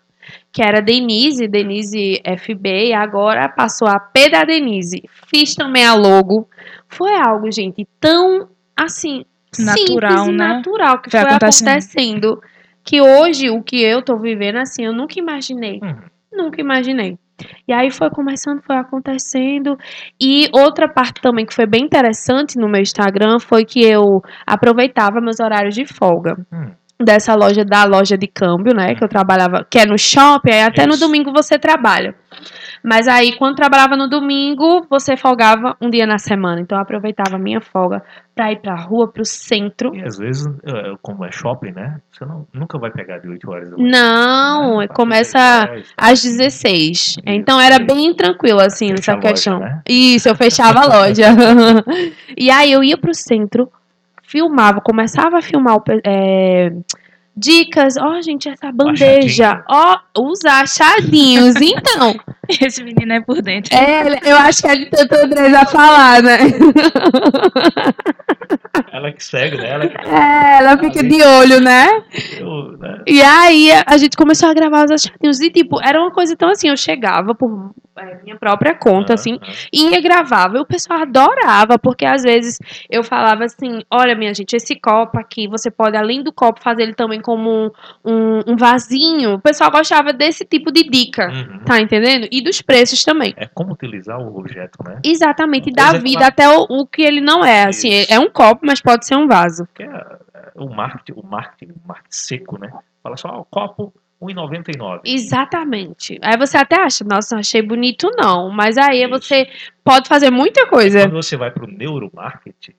que 0.52 0.62
era 0.62 0.80
Denise, 0.80 1.49
Denise 1.49 2.21
FB, 2.38 2.88
e 2.88 2.92
agora 2.95 3.49
passou 3.49 3.88
a 3.88 3.99
P 3.99 4.30
da 4.30 4.42
Denise. 4.42 5.02
Fiz 5.28 5.54
também 5.54 5.85
a 5.85 5.95
logo. 5.95 6.49
Foi 6.88 7.14
algo, 7.14 7.50
gente, 7.50 7.87
tão 8.00 8.49
assim, 8.76 9.25
Natural, 9.59 9.87
simples 9.87 10.26
e 10.26 10.33
né? 10.33 10.49
natural 10.49 11.00
que 11.00 11.11
Foi 11.11 11.21
foi, 11.21 11.30
acontecendo. 11.30 11.68
acontecendo. 11.68 12.40
Que 12.85 13.00
hoje, 13.00 13.50
o 13.50 13.62
que 13.62 13.83
eu 13.83 14.02
tô 14.02 14.16
vivendo, 14.18 14.56
assim, 14.56 14.85
eu 14.85 14.92
nunca 14.92 15.18
imaginei. 15.18 15.80
Hum. 15.83 16.00
Nunca 16.33 16.61
imaginei. 16.61 17.18
E 17.68 17.73
aí 17.73 17.90
foi 17.90 18.09
começando, 18.11 18.62
foi 18.62 18.76
acontecendo. 18.76 19.76
E 20.21 20.49
outra 20.52 20.88
parte 20.88 21.21
também 21.21 21.45
que 21.45 21.54
foi 21.54 21.66
bem 21.66 21.83
interessante 21.85 22.59
no 22.59 22.68
meu 22.68 22.80
Instagram 22.80 23.38
foi 23.40 23.64
que 23.64 23.83
eu 23.83 24.23
aproveitava 24.47 25.21
meus 25.21 25.40
horários 25.40 25.75
de 25.75 25.85
folga. 25.85 26.37
Hum. 26.52 26.71
Dessa 26.99 27.35
loja, 27.35 27.65
da 27.65 27.85
loja 27.85 28.17
de 28.17 28.26
câmbio, 28.26 28.75
né? 28.75 28.95
Que 28.95 29.05
eu 29.05 29.09
trabalhava, 29.09 29.67
que 29.69 29.79
é 29.79 29.85
no 29.85 29.99
shopping, 29.99 30.50
aí 30.50 30.62
até 30.62 30.87
no 30.87 30.95
Isso. 30.95 31.00
domingo 31.00 31.31
você 31.31 31.59
trabalha. 31.59 32.15
Mas 32.83 33.09
aí, 33.09 33.37
quando 33.37 33.57
trabalhava 33.57 33.97
no 33.97 34.09
domingo, 34.09 34.87
você 34.88 35.17
folgava 35.17 35.76
um 35.81 35.91
dia 35.91 36.07
na 36.07 36.19
semana. 36.19 36.61
Então 36.61 36.79
eu 36.79 36.83
aproveitava 36.83 37.35
a 37.35 37.38
minha 37.38 37.61
folga 37.61 38.00
pra 38.35 38.53
ir 38.53 38.61
pra 38.61 38.76
rua, 38.76 39.09
pro 39.09 39.25
centro. 39.25 39.95
E 39.95 40.03
às 40.03 40.17
vezes, 40.17 40.47
como 41.03 41.25
é 41.25 41.33
shopping, 41.33 41.73
né? 41.73 41.99
Você 42.12 42.25
não, 42.25 42.47
nunca 42.55 42.79
vai 42.79 42.91
pegar 42.93 43.19
de 43.19 43.29
8 43.29 43.50
horas 43.50 43.71
da 43.71 43.76
manhã. 43.76 43.91
Não, 43.91 44.79
né? 44.79 44.88
começa 44.88 45.69
às 45.97 46.23
16. 46.23 47.17
Então 47.26 47.61
era 47.61 47.79
bem 47.79 48.15
tranquilo, 48.15 48.61
assim, 48.61 48.88
Fecha 48.91 48.95
nessa 48.97 49.12
a 49.12 49.15
loja, 49.17 49.29
questão. 49.29 49.59
né? 49.59 49.83
Isso, 49.88 50.29
eu 50.29 50.37
fechava 50.37 50.81
a 50.81 50.87
loja. 50.87 51.26
e 52.38 52.50
aí 52.50 52.71
eu 52.71 52.85
ia 52.85 52.97
pro 52.97 53.12
centro, 53.12 53.69
filmava, 54.26 54.80
começava 54.80 55.38
a 55.38 55.42
filmar 55.42 55.76
o 55.76 55.85
é, 56.04 56.73
dicas. 57.37 57.97
Ó, 57.97 58.21
gente, 58.21 58.49
essa 58.49 58.73
bandeja. 58.73 59.62
Ó, 59.68 59.99
os 60.18 60.45
achadinhos. 60.45 61.54
Então, 61.61 62.16
Esse 62.49 62.83
menino 62.83 63.12
é 63.12 63.21
por 63.21 63.42
dentro. 63.42 63.75
é, 63.75 64.18
eu 64.25 64.37
acho 64.37 64.62
que 64.62 64.68
ele 64.68 64.87
tentou 64.87 65.25
Andrés 65.25 65.52
a 65.52 65.66
falar, 65.66 66.23
né? 66.23 66.38
Ela 68.93 69.12
que 69.12 69.23
segue, 69.25 69.57
né? 69.57 69.69
Ela 69.71 69.88
que 69.88 69.97
É, 70.09 70.59
ela 70.59 70.79
fica 70.79 71.03
de 71.03 71.23
olho, 71.23 71.61
né? 71.61 71.87
eu, 72.38 72.79
né? 72.79 73.03
E 73.07 73.21
aí 73.23 73.71
a 73.87 73.97
gente 73.97 74.17
começou 74.17 74.49
a 74.49 74.55
gravar 74.55 74.85
os 74.85 74.91
achadinhos. 74.91 75.41
E, 75.41 75.50
tipo, 75.50 75.80
era 75.82 76.00
uma 76.00 76.11
coisa 76.11 76.37
tão 76.37 76.49
assim, 76.50 76.69
eu 76.69 76.76
chegava 76.76 77.35
por 77.35 77.71
é, 77.99 78.23
minha 78.23 78.37
própria 78.37 78.75
conta, 78.75 79.15
assim, 79.15 79.39
Ah, 79.43 79.47
ah. 79.49 79.52
ia 79.73 80.00
gravava. 80.00 80.59
E 80.59 80.61
o 80.61 80.67
pessoal 80.67 81.00
adorava, 81.02 81.78
porque 81.78 82.04
às 82.04 82.23
vezes 82.23 82.59
eu 82.91 83.02
falava 83.02 83.45
assim: 83.45 83.80
olha, 83.91 84.15
minha 84.15 84.35
gente, 84.35 84.54
esse 84.54 84.78
copo 84.78 85.19
aqui, 85.19 85.49
você 85.49 85.71
pode, 85.71 85.97
além 85.97 86.23
do 86.23 86.32
copo, 86.32 86.63
fazer 86.63 86.82
ele 86.82 86.95
também 86.95 87.21
como 87.21 87.73
um, 88.04 88.41
um, 88.47 88.56
vasinho. 88.56 89.35
O 89.35 89.41
pessoal 89.41 89.71
gostava 89.71 90.13
desse 90.13 90.45
tipo 90.45 90.71
de 90.71 90.85
dica, 90.85 91.26
Uhum. 91.28 91.65
tá 91.65 91.80
entendendo? 91.80 92.28
E 92.30 92.43
dos 92.43 92.61
preços 92.63 93.02
também. 93.02 93.35
É 93.37 93.47
como 93.47 93.73
utilizar 93.73 94.19
o 94.21 94.39
objeto, 94.39 94.78
né? 94.85 95.00
Exatamente, 95.04 95.71
e 95.71 95.73
dar 95.73 95.95
é 95.95 95.99
vida 95.99 96.26
até 96.26 96.49
o, 96.49 96.67
o 96.69 96.87
que 96.87 97.02
ele 97.02 97.21
não 97.21 97.45
é. 97.45 97.65
Assim, 97.69 97.89
Isso. 97.89 98.13
é 98.13 98.19
um 98.19 98.28
copo, 98.36 98.60
mas 98.64 98.80
pode 98.80 99.06
ser 99.06 99.16
um 99.16 99.26
vaso. 99.26 99.64
Porque 99.66 99.82
é, 99.82 99.86
é, 99.86 100.52
o 100.54 100.68
marketing, 100.68 101.18
o 101.18 101.26
marketing, 101.26 101.72
o 101.72 101.88
marketing 101.88 102.08
seco, 102.10 102.58
né? 102.58 102.70
Fala 103.02 103.16
só, 103.16 103.28
ó, 103.28 103.40
o 103.40 103.44
copo 103.44 103.92
1,99. 104.20 105.00
Exatamente. 105.04 106.18
Aí 106.22 106.36
você 106.36 106.56
até 106.58 106.80
acha, 106.80 107.04
nossa, 107.04 107.34
não 107.34 107.40
achei 107.40 107.62
bonito 107.62 108.10
não. 108.16 108.50
Mas 108.50 108.76
aí 108.76 109.02
Isso. 109.02 109.10
você 109.10 109.49
pode 109.84 110.08
fazer 110.08 110.30
muita 110.30 110.66
coisa. 110.66 111.00
Quando 111.00 111.22
você 111.22 111.36
vai 111.36 111.50
pro 111.50 111.66
neuromarketing, 111.66 112.75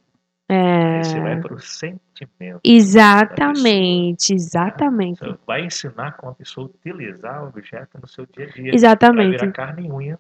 É. 0.49 1.03
você 1.03 1.19
vai 1.19 1.39
pro 1.39 1.59
sentimento. 1.59 2.61
Exatamente, 2.63 4.33
exatamente. 4.33 5.19
Você 5.19 5.35
vai 5.45 5.65
ensinar 5.65 6.13
como 6.13 6.31
a 6.31 6.35
pessoa 6.35 6.67
utilizar 6.67 7.43
o 7.43 7.47
objeto 7.47 7.99
no 8.01 8.07
seu 8.07 8.25
dia 8.25 8.45
a 8.45 8.49
dia. 8.49 8.73
Exatamente. 8.73 9.39
virar 9.39 9.51
carne 9.51 9.87
e 9.87 9.91
unha. 9.91 10.19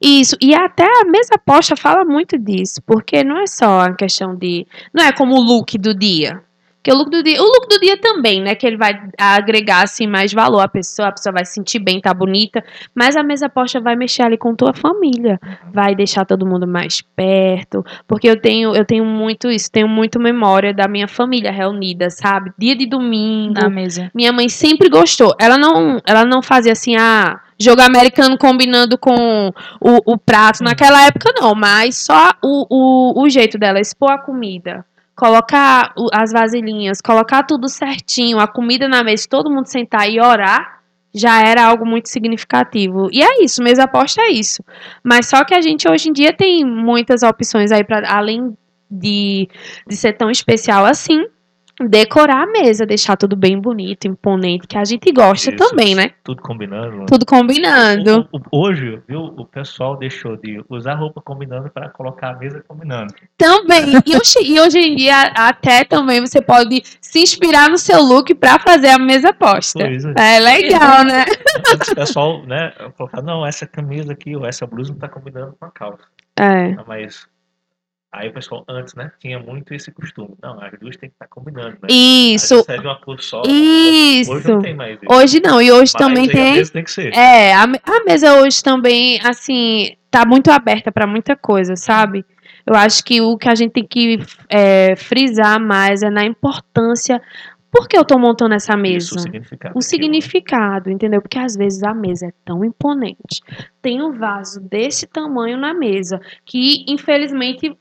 Isso, 0.00 0.36
e 0.40 0.54
até 0.54 0.84
a 0.84 1.04
mesa 1.04 1.38
posta 1.44 1.76
fala 1.76 2.04
muito 2.04 2.38
disso, 2.38 2.82
porque 2.86 3.22
não 3.22 3.38
é 3.38 3.46
só 3.46 3.80
a 3.80 3.94
questão 3.94 4.34
de. 4.34 4.66
Não 4.92 5.04
é 5.04 5.12
como 5.12 5.34
o 5.34 5.40
look 5.40 5.78
do 5.78 5.94
dia. 5.94 6.42
Porque 6.84 6.92
o 6.92 6.96
look 6.98 7.10
do 7.10 7.22
dia. 7.22 7.40
O 7.42 7.46
look 7.46 7.66
do 7.66 7.80
dia 7.80 7.96
também, 7.96 8.42
né? 8.42 8.54
Que 8.54 8.66
ele 8.66 8.76
vai 8.76 8.92
agregar 9.18 9.84
assim, 9.84 10.06
mais 10.06 10.34
valor 10.34 10.60
à 10.60 10.68
pessoa, 10.68 11.08
a 11.08 11.12
pessoa 11.12 11.32
vai 11.32 11.46
se 11.46 11.54
sentir 11.54 11.78
bem, 11.78 11.98
tá 11.98 12.12
bonita. 12.12 12.62
Mas 12.94 13.16
a 13.16 13.22
mesa 13.22 13.48
posta 13.48 13.80
vai 13.80 13.96
mexer 13.96 14.22
ali 14.22 14.36
com 14.36 14.54
tua 14.54 14.74
família. 14.74 15.40
Vai 15.72 15.94
deixar 15.94 16.26
todo 16.26 16.44
mundo 16.44 16.66
mais 16.66 17.00
perto. 17.00 17.82
Porque 18.06 18.28
eu 18.28 18.38
tenho, 18.38 18.76
eu 18.76 18.84
tenho 18.84 19.02
muito 19.02 19.50
isso, 19.50 19.72
tenho 19.72 19.88
muito 19.88 20.20
memória 20.20 20.74
da 20.74 20.86
minha 20.86 21.08
família 21.08 21.50
reunida, 21.50 22.10
sabe? 22.10 22.52
Dia 22.58 22.76
de 22.76 22.84
domingo. 22.84 23.62
Na 23.62 23.70
mesa. 23.70 24.10
Minha 24.14 24.30
mãe 24.30 24.50
sempre 24.50 24.90
gostou. 24.90 25.34
Ela 25.40 25.56
não, 25.56 26.02
ela 26.06 26.26
não 26.26 26.42
fazia 26.42 26.72
assim, 26.72 26.96
ah, 26.96 27.40
jogo 27.58 27.80
americano 27.80 28.36
combinando 28.36 28.98
com 28.98 29.50
o, 29.80 30.12
o 30.12 30.18
prato. 30.18 30.62
Naquela 30.62 31.06
época, 31.06 31.32
não, 31.34 31.54
mas 31.54 31.96
só 31.96 32.32
o, 32.42 32.66
o, 32.68 33.22
o 33.22 33.28
jeito 33.30 33.56
dela 33.56 33.80
expor 33.80 34.10
a 34.10 34.18
comida. 34.18 34.84
Colocar 35.16 35.94
as 36.12 36.32
vasilhinhas, 36.32 37.00
colocar 37.00 37.44
tudo 37.44 37.68
certinho, 37.68 38.38
a 38.38 38.48
comida 38.48 38.88
na 38.88 39.04
mesa, 39.04 39.26
todo 39.28 39.50
mundo 39.50 39.66
sentar 39.66 40.10
e 40.10 40.20
orar, 40.20 40.82
já 41.14 41.40
era 41.40 41.64
algo 41.64 41.86
muito 41.86 42.08
significativo. 42.08 43.08
E 43.12 43.22
é 43.22 43.44
isso, 43.44 43.62
mesa 43.62 43.84
aposta 43.84 44.20
é 44.22 44.32
isso. 44.32 44.64
Mas 45.02 45.26
só 45.26 45.44
que 45.44 45.54
a 45.54 45.60
gente 45.60 45.88
hoje 45.88 46.08
em 46.08 46.12
dia 46.12 46.32
tem 46.32 46.64
muitas 46.64 47.22
opções 47.22 47.70
aí 47.70 47.84
para 47.84 48.12
além 48.12 48.56
de, 48.90 49.48
de 49.86 49.96
ser 49.96 50.14
tão 50.14 50.30
especial 50.30 50.84
assim, 50.84 51.24
decorar 51.88 52.44
a 52.44 52.46
mesa, 52.46 52.86
deixar 52.86 53.16
tudo 53.16 53.34
bem 53.34 53.58
bonito, 53.60 54.06
imponente, 54.06 54.66
que 54.66 54.78
a 54.78 54.84
gente 54.84 55.10
gosta 55.12 55.50
Isso, 55.52 55.56
tambem, 55.58 55.94
né? 55.94 56.12
Tudo 56.22 56.40
combinando. 56.42 57.06
Tudo 57.06 57.26
combinando. 57.26 58.28
O- 58.32 58.38
o- 58.38 58.64
Hoje, 58.66 59.00
viu, 59.08 59.20
o 59.24 59.44
pessoal 59.44 59.96
deixou 59.96 60.36
de 60.36 60.64
usar 60.68 60.94
roupa 60.94 61.20
combinando 61.20 61.68
para 61.70 61.88
colocar 61.88 62.30
a 62.30 62.36
mesa 62.36 62.64
combinando. 62.66 63.12
Também. 63.36 63.92
E 64.06 64.16
hoje, 64.16 64.38
e 64.44 64.60
hoje 64.60 64.78
em 64.78 64.96
dia, 64.96 65.32
até 65.36 65.84
também 65.84 66.20
você 66.20 66.40
pode 66.40 66.82
se 67.00 67.18
inspirar 67.20 67.68
no 67.68 67.76
seu 67.78 68.00
look 68.02 68.32
pra 68.34 68.58
fazer 68.58 68.88
a 68.90 68.98
mesa 68.98 69.32
posta. 69.32 69.82
É. 69.82 70.36
É 70.36 70.40
legal, 70.40 71.04
né? 71.04 71.24
O 71.90 71.94
pessoal, 71.94 72.42
né, 72.46 72.72
colocar, 72.96 73.22
não, 73.22 73.44
essa 73.44 73.66
camisa 73.66 74.12
aqui 74.12 74.36
ou 74.36 74.46
essa 74.46 74.66
blusa 74.66 74.92
não 74.92 74.98
tá 75.00 75.08
combinando 75.08 75.56
com 75.58 75.66
a 75.66 75.70
calça. 75.70 76.04
É. 76.38 76.74
Mas 76.86 77.26
aí 78.14 78.28
o 78.28 78.32
pessoal 78.32 78.64
antes, 78.68 78.94
né, 78.94 79.10
tinha 79.18 79.38
muito 79.38 79.74
esse 79.74 79.90
costume. 79.90 80.34
Não, 80.42 80.60
as 80.62 80.78
duas 80.78 80.96
tem 80.96 81.08
que 81.08 81.14
estar 81.14 81.26
combinando, 81.28 81.76
né? 81.82 81.88
Isso. 81.90 82.64
De 82.66 82.78
uma 82.78 82.96
cor 82.96 83.20
só. 83.20 83.42
Isso. 83.46 84.32
Hoje 84.32 84.48
não 84.48 84.62
tem 84.62 84.74
mais 84.74 84.98
isso. 85.02 85.12
Hoje 85.12 85.40
não, 85.40 85.60
e 85.60 85.72
hoje 85.72 85.92
Mas 85.94 86.06
também 86.06 86.24
aí 86.24 86.30
a 86.30 86.32
tem. 86.32 86.52
mesa 86.54 86.72
tem 86.72 86.84
que 86.84 86.90
ser. 86.90 87.12
É, 87.12 87.54
a, 87.54 87.64
a 87.64 88.04
mesa 88.06 88.40
hoje 88.40 88.62
também, 88.62 89.20
assim, 89.22 89.96
tá 90.10 90.24
muito 90.24 90.50
aberta 90.50 90.92
pra 90.92 91.06
muita 91.06 91.34
coisa, 91.34 91.76
sabe? 91.76 92.24
Eu 92.66 92.74
acho 92.74 93.04
que 93.04 93.20
o 93.20 93.36
que 93.36 93.48
a 93.48 93.54
gente 93.54 93.72
tem 93.72 93.86
que 93.86 94.18
é, 94.48 94.96
frisar 94.96 95.60
mais 95.60 96.02
é 96.02 96.08
na 96.08 96.24
importância. 96.24 97.20
Por 97.74 97.88
que 97.88 97.98
eu 97.98 98.04
tô 98.04 98.16
montando 98.20 98.54
essa 98.54 98.76
mesa? 98.76 98.98
Isso, 98.98 99.16
o 99.16 99.18
significado. 99.18 99.74
o 99.74 99.80
daquilo, 99.80 99.80
né? 99.80 99.80
significado, 99.80 100.90
entendeu? 100.90 101.20
Porque 101.20 101.40
às 101.40 101.56
vezes 101.56 101.82
a 101.82 101.92
mesa 101.92 102.26
é 102.28 102.32
tão 102.44 102.64
imponente. 102.64 103.42
Tem 103.82 104.00
um 104.00 104.12
vaso 104.12 104.60
desse 104.60 105.08
tamanho 105.08 105.58
na 105.58 105.74
mesa 105.74 106.20
que, 106.44 106.84
infelizmente, 106.86 107.76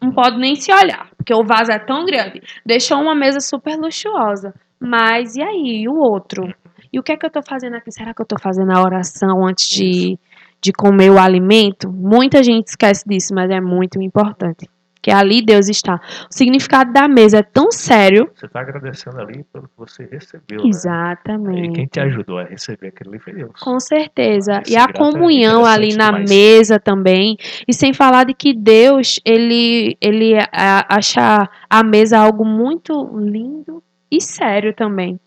não 0.00 0.12
pode 0.12 0.38
nem 0.38 0.54
se 0.54 0.72
olhar, 0.72 1.10
porque 1.16 1.34
o 1.34 1.42
vaso 1.42 1.72
é 1.72 1.78
tão 1.80 2.04
grande. 2.04 2.40
Deixou 2.64 3.00
uma 3.00 3.16
mesa 3.16 3.40
super 3.40 3.76
luxuosa. 3.76 4.54
Mas 4.78 5.34
e 5.34 5.42
aí? 5.42 5.82
E 5.82 5.88
o 5.88 5.96
outro? 5.96 6.48
E 6.92 7.00
o 7.00 7.02
que 7.02 7.10
é 7.10 7.16
que 7.16 7.26
eu 7.26 7.30
tô 7.30 7.42
fazendo 7.42 7.74
aqui? 7.74 7.90
Será 7.90 8.14
que 8.14 8.22
eu 8.22 8.26
tô 8.26 8.36
fazendo 8.38 8.70
a 8.70 8.80
oração 8.80 9.44
antes 9.44 9.68
de, 9.68 10.16
de 10.60 10.72
comer 10.72 11.10
o 11.10 11.18
alimento? 11.18 11.90
Muita 11.90 12.44
gente 12.44 12.68
esquece 12.68 13.02
disso, 13.08 13.34
mas 13.34 13.50
é 13.50 13.60
muito 13.60 14.00
importante. 14.00 14.68
Porque 15.02 15.10
ali 15.10 15.42
Deus 15.42 15.68
está. 15.68 15.96
O 15.96 15.98
significado 16.32 16.92
da 16.92 17.08
mesa 17.08 17.38
é 17.38 17.42
tão 17.42 17.72
sério. 17.72 18.30
Você 18.36 18.46
está 18.46 18.60
agradecendo 18.60 19.20
ali 19.20 19.44
pelo 19.52 19.64
que 19.64 19.74
você 19.76 20.04
recebeu. 20.10 20.62
Né? 20.62 20.68
Exatamente. 20.68 21.70
E 21.70 21.72
quem 21.72 21.86
te 21.86 21.98
ajudou 21.98 22.38
a 22.38 22.44
receber 22.44 22.86
aquele 22.86 23.10
ali 23.10 23.18
foi 23.18 23.32
Deus. 23.32 23.50
Com 23.60 23.80
certeza. 23.80 24.62
E 24.64 24.76
a 24.76 24.84
é 24.84 24.92
comunhão 24.92 25.66
ali 25.66 25.88
interessante 25.88 25.98
na 25.98 26.18
demais. 26.20 26.30
mesa 26.30 26.78
também. 26.78 27.36
E 27.66 27.74
sem 27.74 27.92
falar 27.92 28.22
de 28.24 28.32
que 28.32 28.54
Deus, 28.54 29.18
ele, 29.24 29.96
ele 30.00 30.34
a- 30.52 30.86
acha 30.88 31.48
a 31.68 31.82
mesa 31.82 32.18
algo 32.20 32.44
muito 32.44 33.10
lindo 33.18 33.82
e 34.08 34.20
sério 34.20 34.72
também. 34.72 35.18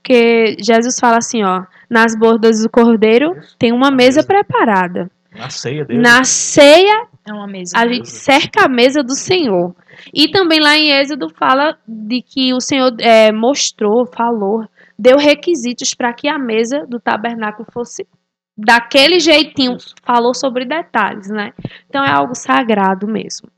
Porque 0.00 0.54
Jesus 0.60 0.96
fala 1.00 1.16
assim, 1.16 1.42
ó, 1.42 1.64
nas 1.90 2.14
bordas 2.14 2.62
do 2.62 2.70
cordeiro 2.70 3.36
Isso. 3.38 3.56
tem 3.58 3.72
uma 3.72 3.90
mesa 3.90 4.18
mesa. 4.20 4.26
preparada. 4.28 5.10
Na 5.36 5.50
ceia 5.50 5.84
dele. 5.84 6.00
Na 6.00 6.22
ceia, 6.22 7.06
É 7.26 7.32
uma 7.32 7.46
mesa. 7.46 7.76
a 7.78 7.86
gente 7.88 8.08
cerca 8.08 8.66
a 8.66 8.68
mesa 8.68 9.02
do 9.02 9.14
Senhor. 9.14 9.74
E 10.12 10.28
também 10.30 10.60
lá 10.60 10.76
em 10.76 10.90
Êxodo 10.90 11.28
fala 11.30 11.76
de 11.88 12.20
que 12.22 12.52
o 12.52 12.60
Senhor 12.60 12.92
é, 13.00 13.32
mostrou, 13.32 14.06
falou, 14.06 14.66
deu 14.98 15.16
requisitos 15.16 15.94
para 15.94 16.12
que 16.12 16.28
a 16.28 16.38
mesa 16.38 16.84
do 16.86 17.00
tabernáculo 17.00 17.66
fosse 17.72 18.06
daquele 18.56 19.18
jeitinho. 19.20 19.76
Falou 20.04 20.34
sobre 20.34 20.64
detalhes, 20.66 21.28
né? 21.30 21.52
Então 21.88 22.04
é 22.04 22.10
algo 22.10 22.34
sagrado 22.34 23.06
mesmo. 23.06 23.48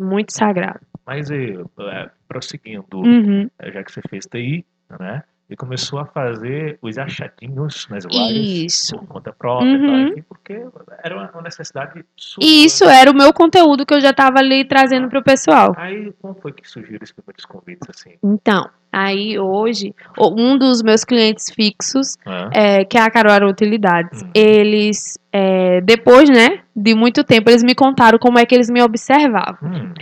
Muito 0.00 0.32
sagrado. 0.32 0.80
Mas 1.06 1.30
e, 1.30 1.52
é, 1.80 2.10
prosseguindo, 2.26 2.86
Uhum. 2.98 3.48
é, 3.60 3.72
já 3.72 3.82
que 3.84 3.92
você 3.92 4.00
fez 4.08 4.24
TI, 4.24 4.64
né? 4.98 5.22
E 5.52 5.56
começou 5.56 5.98
a 5.98 6.06
fazer 6.06 6.78
os 6.80 6.96
achadinhos 6.96 7.86
nas 7.90 8.04
lives 8.06 8.90
por 8.90 9.06
conta 9.06 9.32
própria, 9.34 9.76
Uhum. 9.78 10.14
tal, 10.14 10.24
porque 10.26 10.66
era 11.04 11.30
uma 11.30 11.42
necessidade 11.42 12.02
sua. 12.16 12.42
E 12.42 12.64
isso 12.64 12.84
era 12.84 13.10
o 13.10 13.14
meu 13.14 13.34
conteúdo 13.34 13.84
que 13.84 13.92
eu 13.92 14.00
já 14.00 14.10
estava 14.10 14.38
ali 14.38 14.64
trazendo 14.64 15.10
para 15.10 15.18
o 15.18 15.22
pessoal. 15.22 15.74
Aí, 15.76 16.10
como 16.22 16.34
foi 16.34 16.52
que 16.52 16.66
surgiram 16.66 17.00
os 17.02 17.12
primeiros 17.12 17.44
convites, 17.44 17.86
assim? 17.90 18.14
Então, 18.22 18.70
aí 18.92 19.38
hoje, 19.38 19.94
um 20.18 20.58
dos 20.58 20.82
meus 20.82 21.04
clientes 21.04 21.50
fixos 21.50 22.16
Hã? 22.26 22.50
é, 22.52 22.84
que 22.84 22.98
é 22.98 23.00
a 23.00 23.10
Caruaru 23.10 23.48
Utilidades. 23.48 24.22
Hum. 24.22 24.28
Eles, 24.34 25.18
é, 25.32 25.80
depois, 25.80 26.28
né, 26.28 26.58
de 26.74 26.94
muito 26.94 27.22
tempo, 27.22 27.50
eles 27.50 27.62
me 27.62 27.74
contaram 27.74 28.18
como 28.18 28.38
é 28.38 28.46
que 28.46 28.54
eles 28.54 28.70
me 28.70 28.82
observavam. 28.82 29.56
Hum, 29.62 29.92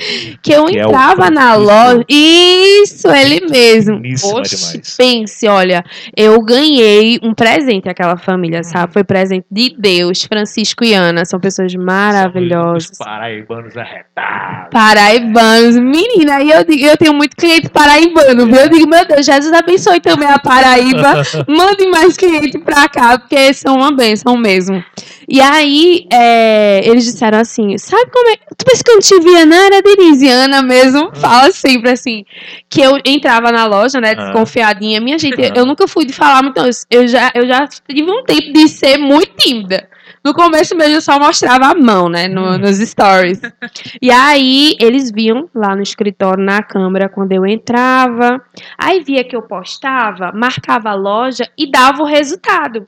Que 0.42 0.52
eu 0.52 0.66
Que 0.66 0.78
é 0.78 0.82
entrava 0.82 1.28
na 1.30 1.54
Francisco. 1.54 1.72
loja. 1.72 2.04
Isso, 2.08 3.08
ele 3.08 3.46
mesmo. 3.48 3.96
Oxe, 4.36 4.72
demais. 4.78 4.96
pense, 4.96 5.48
olha, 5.48 5.84
eu 6.16 6.40
ganhei 6.42 7.18
um 7.22 7.34
presente 7.34 7.88
àquela 7.88 8.16
família, 8.16 8.60
Hum. 8.60 8.64
sabe? 8.64 8.92
Foi 8.92 9.02
presente 9.04 9.46
de 9.50 9.74
Deus. 9.76 10.22
Francisco 10.24 10.84
e 10.84 10.94
Ana 10.94 11.24
são 11.24 11.40
pessoas 11.40 11.74
maravilhosas. 11.74 12.90
Os 12.92 12.98
paraibanos 12.98 13.76
arretados. 13.76 14.68
Paraibanos, 14.70 15.76
menina, 15.76 16.40
e 16.42 16.50
eu, 16.50 16.88
eu 16.88 16.96
tenho 16.96 17.14
muito 17.14 17.36
cliente 17.36 17.68
paraibano, 17.68 18.46
viu? 18.46 18.68
Digo, 18.80 18.88
meu 18.88 19.04
Deus, 19.04 19.26
Jesus 19.26 19.52
abençoe 19.52 20.00
também 20.00 20.26
a 20.28 20.38
Paraíba. 20.38 21.22
Mande 21.46 21.86
mais 21.88 22.16
cliente 22.16 22.58
pra 22.58 22.88
cá, 22.88 23.18
porque 23.18 23.52
são 23.52 23.76
uma 23.76 23.92
bênção 23.92 24.36
mesmo. 24.38 24.82
E 25.28 25.38
aí, 25.40 26.06
é, 26.10 26.80
eles 26.84 27.04
disseram 27.04 27.38
assim: 27.38 27.76
sabe 27.76 28.10
como 28.10 28.30
é. 28.30 28.36
Tu 28.56 28.64
pensa 28.64 28.82
que 28.82 28.90
eu 28.90 28.94
não 28.94 29.00
te 29.02 29.20
via, 29.20 29.44
não? 29.46 29.56
Era 29.56 29.82
Denisiana 29.82 30.62
mesmo. 30.62 31.10
Fala 31.14 31.50
sempre 31.52 31.90
assim. 31.90 32.24
Que 32.70 32.80
eu 32.80 32.98
entrava 33.04 33.52
na 33.52 33.66
loja, 33.66 34.00
né, 34.00 34.12
Ah. 34.16 34.24
desconfiadinha. 34.24 35.00
Minha 35.00 35.18
gente, 35.18 35.40
Ah. 35.42 35.52
eu 35.54 35.66
nunca 35.66 35.86
fui 35.86 36.06
de 36.06 36.12
falar 36.12 36.42
muito. 36.42 36.58
Eu 36.90 37.06
já, 37.06 37.30
eu 37.34 37.46
já 37.46 37.68
tive 37.68 38.10
um 38.10 38.24
tempo 38.24 38.52
de 38.52 38.66
ser 38.68 38.96
muito 38.96 39.32
tímida. 39.36 39.88
No 40.24 40.34
começo 40.34 40.76
mesmo 40.76 40.96
eu 40.96 41.00
só 41.00 41.18
mostrava 41.18 41.66
a 41.66 41.74
mão, 41.74 42.08
né, 42.08 42.28
no- 42.28 42.54
Hum. 42.54 42.58
nos 42.58 42.78
stories. 42.78 43.40
E 44.02 44.10
aí, 44.10 44.76
eles 44.80 45.10
viam 45.10 45.48
lá 45.54 45.74
no 45.74 45.82
escritório, 45.82 46.44
na 46.44 46.62
câmera, 46.62 47.08
quando 47.08 47.32
eu 47.32 47.46
entrava. 47.46 48.40
Aí 48.78 49.02
via 49.02 49.24
que 49.24 49.34
eu 49.34 49.42
postava, 49.42 50.30
marcava 50.32 50.90
a 50.90 50.94
loja 50.94 51.48
e 51.56 51.70
dava 51.70 52.02
o 52.02 52.06
resultado. 52.06 52.86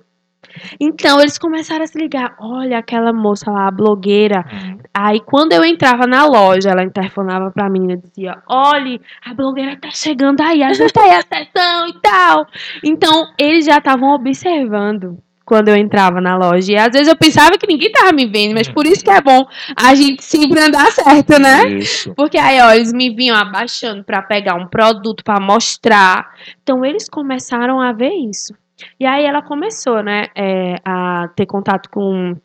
Então 0.79 1.19
eles 1.21 1.39
começaram 1.39 1.83
a 1.83 1.87
se 1.87 1.99
ligar. 1.99 2.35
Olha 2.39 2.77
aquela 2.79 3.11
moça 3.13 3.51
lá, 3.51 3.67
a 3.69 3.71
blogueira. 3.71 4.45
Hum, 4.53 4.79
Aí 4.93 5.19
quando 5.21 5.53
eu 5.53 5.65
entrava 5.65 6.07
na 6.07 6.27
loja, 6.27 6.69
ela 6.71 6.83
interfonava 6.85 7.51
pra 7.51 7.71
menina 7.71 7.95
e 7.95 7.97
dizia: 7.97 8.43
Olha, 8.47 9.01
a 9.25 9.33
blogueira 9.33 9.77
tá 9.81 9.89
chegando 9.91 10.43
aí, 10.43 10.63
ajuda 10.63 11.01
aí 11.01 11.11
a 11.13 11.23
sessão 11.23 11.87
e 11.89 11.95
tal. 12.03 12.47
Então 12.85 13.29
eles 13.39 13.65
já 13.65 13.79
estavam 13.79 14.11
observando. 14.15 15.17
Quando 15.45 15.69
eu 15.69 15.77
entrava 15.77 16.21
na 16.21 16.37
loja. 16.37 16.73
E 16.73 16.77
às 16.77 16.93
vezes 16.93 17.09
eu 17.09 17.17
pensava 17.17 17.59
que 17.59 17.67
ninguém 17.67 17.91
tava 17.91 18.13
me 18.13 18.27
vendo, 18.27 18.55
mas 18.55 18.69
por 18.69 18.87
isso 18.87 19.05
que 19.05 19.11
é 19.11 19.21
bom 19.21 19.45
a 19.77 19.95
gente 19.95 20.23
sempre 20.23 20.61
andar 20.61 20.91
certo, 20.93 21.39
né? 21.39 21.69
Isso. 21.79 22.15
Porque 22.15 22.39
aí, 22.39 22.61
ó, 22.61 22.73
eles 22.73 22.93
me 22.93 23.11
vinham 23.11 23.37
abaixando 23.37 24.05
pra 24.05 24.23
pegar 24.23 24.55
um 24.55 24.67
produto 24.67 25.25
pra 25.25 25.41
mostrar. 25.41 26.31
Então, 26.63 26.85
eles 26.85 27.09
começaram 27.09 27.81
a 27.81 27.93
ver 27.93 28.13
isso. 28.13 28.55
E 28.99 29.07
aí, 29.07 29.25
ela 29.25 29.43
começou, 29.43 30.03
né, 30.03 30.27
é, 30.35 30.77
a 30.85 31.29
ter 31.37 31.47
contato 31.47 31.89
com, 31.91 32.37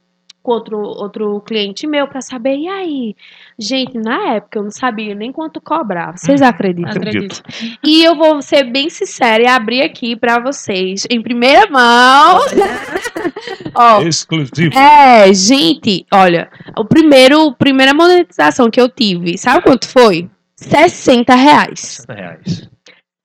com 0.48 0.52
outro, 0.54 0.78
outro 0.80 1.42
cliente 1.42 1.86
meu 1.86 2.08
pra 2.08 2.22
saber. 2.22 2.56
E 2.56 2.68
aí? 2.70 3.16
Gente, 3.60 3.98
na 3.98 4.36
época 4.36 4.60
eu 4.60 4.64
não 4.64 4.72
sabia 4.72 5.14
nem 5.14 5.30
quanto 5.30 5.60
cobrava. 5.60 6.16
Vocês 6.16 6.40
Uhum. 6.40 6.48
acreditam? 6.48 6.92
Acredito. 6.94 7.44
E 7.84 8.02
eu 8.02 8.16
vou 8.16 8.42
ser 8.42 8.64
bem 8.64 8.90
sincera 8.90 9.44
e 9.44 9.48
abrir 9.48 9.82
aqui 9.82 10.16
pra 10.16 10.40
vocês, 10.40 11.06
em 11.10 11.22
primeira 11.22 11.70
mão. 11.70 12.40
ó, 13.76 14.02
Exclusivo. 14.04 14.74
é, 14.78 15.34
gente, 15.34 16.06
olha, 16.14 16.50
o 16.78 16.86
primeiro, 16.86 17.52
primeira 17.56 17.94
monetização 17.94 18.70
que 18.70 18.80
eu 18.80 18.88
tive, 18.88 19.38
sabe 19.38 19.62
quanto 19.64 19.86
foi? 19.88 20.30
60 20.56 21.36
reais. 21.36 21.80
60 22.08 22.14
reais. 22.14 22.70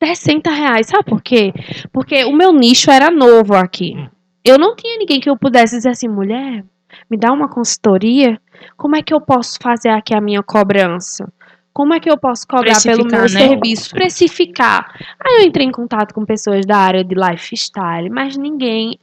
60 0.02 0.50
reais, 0.50 0.86
sabe 0.88 1.04
por 1.04 1.22
quê? 1.22 1.52
Porque 1.92 2.24
o 2.24 2.32
meu 2.32 2.52
nicho 2.52 2.90
era 2.90 3.08
novo 3.10 3.54
aqui. 3.54 3.94
Hum. 3.96 4.08
Eu 4.44 4.58
não 4.58 4.74
tinha 4.74 4.98
ninguém 4.98 5.20
que 5.20 5.30
eu 5.30 5.36
pudesse 5.36 5.76
dizer 5.76 5.90
assim, 5.90 6.08
mulher, 6.08 6.64
me 7.10 7.16
dá 7.16 7.32
uma 7.32 7.48
consultoria? 7.48 8.40
Como 8.76 8.96
é 8.96 9.02
que 9.02 9.12
eu 9.12 9.20
posso 9.20 9.58
fazer 9.60 9.90
aqui 9.90 10.14
a 10.14 10.20
minha 10.20 10.42
cobrança? 10.42 11.30
Como 11.72 11.94
é 11.94 12.00
que 12.00 12.10
eu 12.10 12.18
posso 12.18 12.46
cobrar 12.46 12.80
pelo 12.82 13.06
meu 13.06 13.22
né? 13.22 13.28
serviço? 13.28 13.90
Precificar. 13.94 14.94
Aí 15.18 15.40
eu 15.40 15.46
entrei 15.46 15.66
em 15.66 15.72
contato 15.72 16.12
com 16.12 16.24
pessoas 16.24 16.66
da 16.66 16.76
área 16.76 17.02
de 17.02 17.14
lifestyle, 17.14 18.10
mas 18.10 18.36
ninguém. 18.36 18.98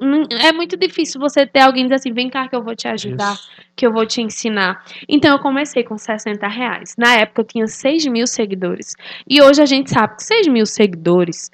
Hum, 0.00 0.22
É 0.30 0.50
muito 0.50 0.78
difícil 0.78 1.20
você 1.20 1.46
ter 1.46 1.60
alguém 1.60 1.84
dizer 1.84 1.96
assim: 1.96 2.12
vem 2.12 2.30
cá 2.30 2.48
que 2.48 2.56
eu 2.56 2.64
vou 2.64 2.74
te 2.74 2.88
ajudar 2.88 3.34
Isso. 3.34 3.50
que 3.76 3.86
eu 3.86 3.92
vou 3.92 4.06
te 4.06 4.22
ensinar. 4.22 4.82
Então 5.06 5.32
eu 5.32 5.38
comecei 5.40 5.84
com 5.84 5.98
60 5.98 6.48
reais. 6.48 6.94
Na 6.96 7.16
época 7.16 7.42
eu 7.42 7.46
tinha 7.46 7.66
6 7.66 8.06
mil 8.06 8.26
seguidores. 8.26 8.94
E 9.28 9.42
hoje 9.42 9.60
a 9.60 9.66
gente 9.66 9.90
sabe 9.90 10.16
que 10.16 10.22
6 10.24 10.48
mil 10.48 10.64
seguidores 10.64 11.50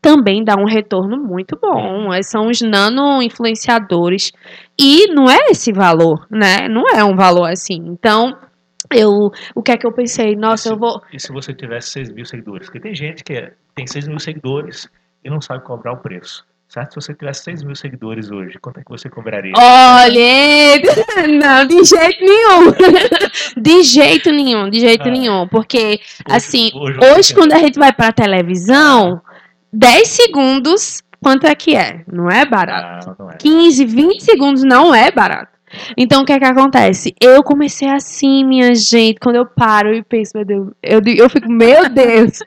também 0.00 0.42
dá 0.44 0.56
um 0.56 0.64
retorno 0.66 1.16
muito 1.18 1.58
bom. 1.60 2.12
É, 2.12 2.22
São 2.22 2.48
os 2.48 2.60
nano 2.60 3.22
influenciadores. 3.22 4.32
E 4.78 5.06
não 5.08 5.28
é 5.30 5.38
esse 5.50 5.72
valor, 5.72 6.26
né? 6.30 6.68
Não 6.68 6.84
é 6.88 7.04
um 7.04 7.14
valor 7.16 7.46
assim. 7.50 7.76
Então, 7.86 8.36
eu. 8.92 9.30
O 9.54 9.62
que 9.62 9.72
é 9.72 9.76
que 9.76 9.86
eu 9.86 9.92
pensei? 9.92 10.34
Nossa, 10.36 10.68
Esse- 10.68 10.74
eu 10.74 10.78
vou. 10.78 11.02
E 11.12 11.20
se 11.20 11.32
você 11.32 11.52
tivesse 11.52 11.90
6 11.90 12.10
mil 12.12 12.24
seguidores? 12.24 12.66
Porque 12.66 12.80
tem 12.80 12.94
gente 12.94 13.22
que 13.22 13.32
é- 13.34 13.52
tem 13.74 13.86
6 13.86 14.08
mil 14.08 14.18
seguidores 14.18 14.88
e 15.24 15.28
não 15.30 15.40
sabe 15.40 15.62
cobrar 15.64 15.92
o 15.92 15.98
preço. 15.98 16.44
Certo? 16.68 16.90
Se 16.90 16.94
você 17.06 17.14
tivesse 17.14 17.42
6 17.42 17.64
mil 17.64 17.74
seguidores 17.74 18.30
hoje, 18.30 18.56
quanto 18.62 18.78
é 18.78 18.84
que 18.84 18.90
você 18.90 19.10
cobraria? 19.10 19.52
Olha, 19.56 20.78
não, 21.28 21.66
de 21.66 21.82
jeito 21.84 22.24
nenhum. 22.24 22.72
De 23.60 23.82
jeito 23.82 24.30
nenhum, 24.30 24.70
de 24.70 24.78
jeito 24.78 25.08
Ah. 25.08 25.10
nenhum. 25.10 25.48
Porque 25.48 25.98
Assim, 26.24 26.70
hoje, 26.74 26.98
Hoje, 27.12 27.34
quando 27.34 27.52
a 27.52 27.58
gente 27.58 27.76
vai 27.78 27.92
pra 27.92 28.12
televisão, 28.12 29.20
10 29.72 30.08
segundos, 30.08 31.02
quanto 31.22 31.46
é 31.46 31.54
que 31.54 31.76
é? 31.76 32.02
Não 32.10 32.28
é 32.28 32.44
barato. 32.44 33.14
Não, 33.18 33.26
não 33.26 33.32
é. 33.32 33.36
15, 33.36 33.84
20 33.84 34.20
segundos 34.22 34.62
não 34.62 34.94
é 34.94 35.10
barato. 35.10 35.60
Então, 35.96 36.22
o 36.22 36.24
que 36.24 36.32
é 36.32 36.38
que 36.38 36.44
acontece? 36.44 37.14
Eu 37.20 37.42
comecei 37.42 37.88
assim, 37.88 38.44
minha 38.44 38.74
gente, 38.74 39.20
quando 39.20 39.36
eu 39.36 39.46
paro 39.46 39.94
e 39.94 40.02
penso, 40.02 40.32
meu 40.34 40.44
Deus, 40.44 40.68
eu, 40.82 41.00
eu 41.16 41.30
fico, 41.30 41.48
meu 41.50 41.88
Deus. 41.88 42.40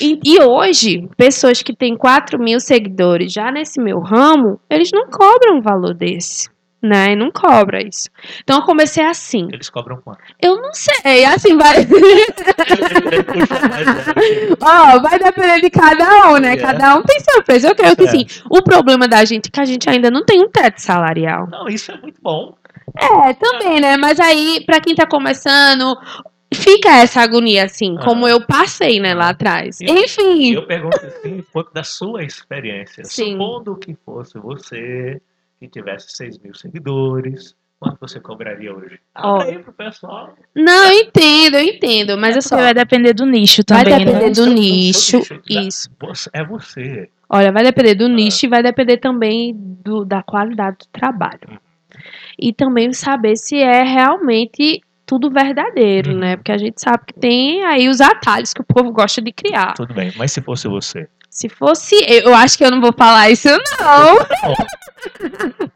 E, 0.00 0.18
e 0.24 0.40
hoje, 0.40 1.08
pessoas 1.16 1.62
que 1.62 1.74
têm 1.74 1.96
4 1.96 2.38
mil 2.38 2.58
seguidores 2.58 3.32
já 3.32 3.50
nesse 3.50 3.80
meu 3.80 4.00
ramo, 4.00 4.60
eles 4.68 4.90
não 4.92 5.06
cobram 5.08 5.58
um 5.58 5.62
valor 5.62 5.94
desse. 5.94 6.48
Né? 6.84 7.16
Não 7.16 7.30
cobra 7.30 7.82
isso. 7.82 8.10
Então 8.42 8.58
eu 8.58 8.62
comecei 8.66 9.02
assim. 9.02 9.48
Eles 9.50 9.70
cobram 9.70 9.96
quanto? 10.04 10.18
Eu 10.38 10.60
não 10.60 10.74
sei, 10.74 11.24
assim 11.24 11.56
vai. 11.56 11.78
É- 11.78 11.80
Ó, 14.60 15.00
vai 15.00 15.18
depender 15.18 15.60
de 15.62 15.70
cada 15.70 16.30
um, 16.30 16.36
né? 16.36 16.52
É. 16.52 16.56
Cada 16.58 16.94
um 16.96 17.02
tem 17.02 17.18
seu 17.20 17.42
preço. 17.42 17.66
Eu 17.66 17.74
creio 17.74 17.96
que 17.96 18.04
É. 18.04 18.08
sim. 18.10 18.26
O 18.50 18.62
problema 18.62 19.08
da 19.08 19.24
gente 19.24 19.48
é 19.48 19.50
que 19.50 19.60
a 19.60 19.64
gente 19.64 19.88
ainda 19.88 20.10
não 20.10 20.22
tem 20.24 20.42
um 20.42 20.48
teto 20.50 20.78
salarial. 20.78 21.48
Não, 21.50 21.66
isso 21.68 21.90
é 21.90 21.96
muito 21.96 22.20
bom. 22.20 22.54
É, 22.98 23.32
também, 23.32 23.80
né? 23.80 23.96
Mas 23.96 24.20
aí, 24.20 24.62
pra 24.66 24.78
quem 24.80 24.94
tá 24.94 25.06
começando, 25.06 25.96
fica 26.52 26.98
essa 26.98 27.22
agonia, 27.22 27.64
assim, 27.64 27.96
Ah. 27.98 28.04
como 28.04 28.28
eu 28.28 28.40
passei, 28.46 29.00
né, 29.00 29.14
lá 29.14 29.30
atrás. 29.30 29.80
Enfim. 29.80 30.52
Eu 30.54 30.66
pergunto 30.66 30.98
assim, 31.04 31.42
quanto 31.52 31.72
da 31.72 31.82
sua 31.82 32.22
experiência. 32.24 33.04
Sim. 33.04 33.32
Supondo 33.32 33.74
que 33.76 33.96
fosse 34.04 34.38
você 34.38 35.20
que 35.66 35.80
tivesse 35.80 36.08
6 36.16 36.38
mil 36.38 36.54
seguidores, 36.54 37.54
quanto 37.80 37.98
você 38.00 38.18
cobraria 38.20 38.74
hoje? 38.74 38.98
Aí 39.14 39.58
pro 39.58 39.72
pessoal. 39.72 40.34
Não, 40.54 40.86
eu 40.92 41.00
entendo, 41.00 41.56
eu 41.56 41.62
entendo, 41.64 42.16
mas 42.18 42.36
é 42.36 42.40
só. 42.40 42.50
Porque 42.56 42.64
vai 42.64 42.74
depender 42.74 43.12
do 43.12 43.26
nicho 43.26 43.62
Vai 43.68 43.84
também, 43.84 43.98
depender 44.06 44.24
né? 44.24 44.30
do 44.30 44.34
seu 44.36 44.46
nicho. 44.46 45.16
nicho? 45.18 45.40
Isso. 45.48 45.90
Você- 46.00 46.30
é 46.32 46.44
você. 46.44 47.08
Olha, 47.28 47.50
vai 47.52 47.62
depender 47.64 47.94
do 47.94 48.04
Ah. 48.06 48.08
nicho 48.08 48.46
e 48.46 48.48
vai 48.48 48.62
depender 48.62 48.98
também 48.98 49.54
do, 49.56 50.04
da 50.04 50.22
qualidade 50.22 50.78
do 50.78 50.86
trabalho. 50.92 51.58
E 52.38 52.52
também 52.52 52.92
saber 52.92 53.36
se 53.36 53.56
é 53.56 53.82
realmente 53.82 54.80
tudo 55.06 55.30
verdadeiro, 55.30 56.12
Uhum. 56.12 56.18
né? 56.18 56.36
Porque 56.36 56.50
a 56.52 56.58
gente 56.58 56.80
sabe 56.80 57.04
que 57.06 57.14
tem 57.14 57.62
aí 57.64 57.88
os 57.88 58.00
atalhos 58.00 58.52
que 58.54 58.60
o 58.60 58.64
povo 58.64 58.90
gosta 58.90 59.20
de 59.20 59.32
criar. 59.32 59.74
Tudo 59.74 59.92
bem, 59.94 60.12
mas 60.16 60.32
se 60.32 60.40
fosse 60.40 60.66
você? 60.66 61.08
Se 61.34 61.48
fosse 61.48 61.96
eu, 62.08 62.32
acho 62.32 62.56
que 62.56 62.64
eu 62.64 62.70
não 62.70 62.80
vou 62.80 62.92
falar 62.92 63.28
isso, 63.28 63.48
não. 63.48 64.18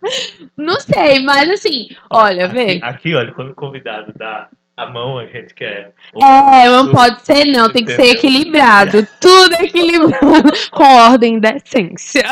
Não 0.56 0.80
sei, 0.80 1.20
mas 1.20 1.50
assim, 1.50 1.88
olha, 2.08 2.48
vê. 2.48 2.80
Aqui, 2.82 3.14
olha, 3.14 3.32
quando 3.32 3.50
o 3.50 3.54
convidado 3.54 4.12
dá 4.16 4.48
a 4.78 4.86
mão, 4.86 5.18
a 5.18 5.26
gente 5.26 5.52
quer. 5.54 5.92
É, 6.14 6.68
não 6.68 6.92
pode 6.92 7.22
ser 7.22 7.44
não, 7.46 7.68
tem 7.68 7.84
que 7.84 7.96
ser 7.96 8.12
equilibrado. 8.12 9.04
Tudo 9.20 9.54
equilibrado 9.54 10.52
com 10.70 10.84
ordem 10.84 11.36
e 11.36 11.40
decência. 11.40 12.22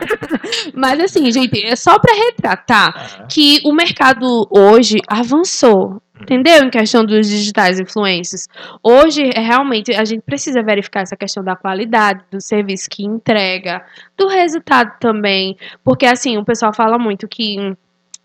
Mas 0.74 0.98
assim, 0.98 1.30
gente, 1.30 1.62
é 1.62 1.76
só 1.76 1.98
pra 1.98 2.14
retratar 2.14 3.20
Ah, 3.20 3.24
que 3.24 3.60
o 3.62 3.74
mercado 3.74 4.48
hoje 4.50 5.00
avançou. 5.06 6.00
Entendeu? 6.18 6.64
Em 6.64 6.70
questão 6.70 7.04
dos 7.04 7.28
digitais 7.28 7.78
influencers. 7.78 8.48
Hoje, 8.82 9.30
é 9.34 9.40
realmente, 9.40 9.92
a 9.92 10.02
gente 10.02 10.22
precisa 10.22 10.62
verificar 10.62 11.02
essa 11.02 11.14
questão 11.14 11.44
da 11.44 11.54
qualidade, 11.54 12.24
do 12.30 12.40
serviço 12.40 12.88
que 12.88 13.04
entrega, 13.04 13.84
do 14.16 14.26
resultado 14.26 14.94
também. 14.98 15.58
Porque, 15.84 16.06
assim, 16.06 16.38
o 16.38 16.44
pessoal 16.44 16.72
fala 16.72 16.98
muito 16.98 17.28
que 17.28 17.60
hum, 17.60 17.76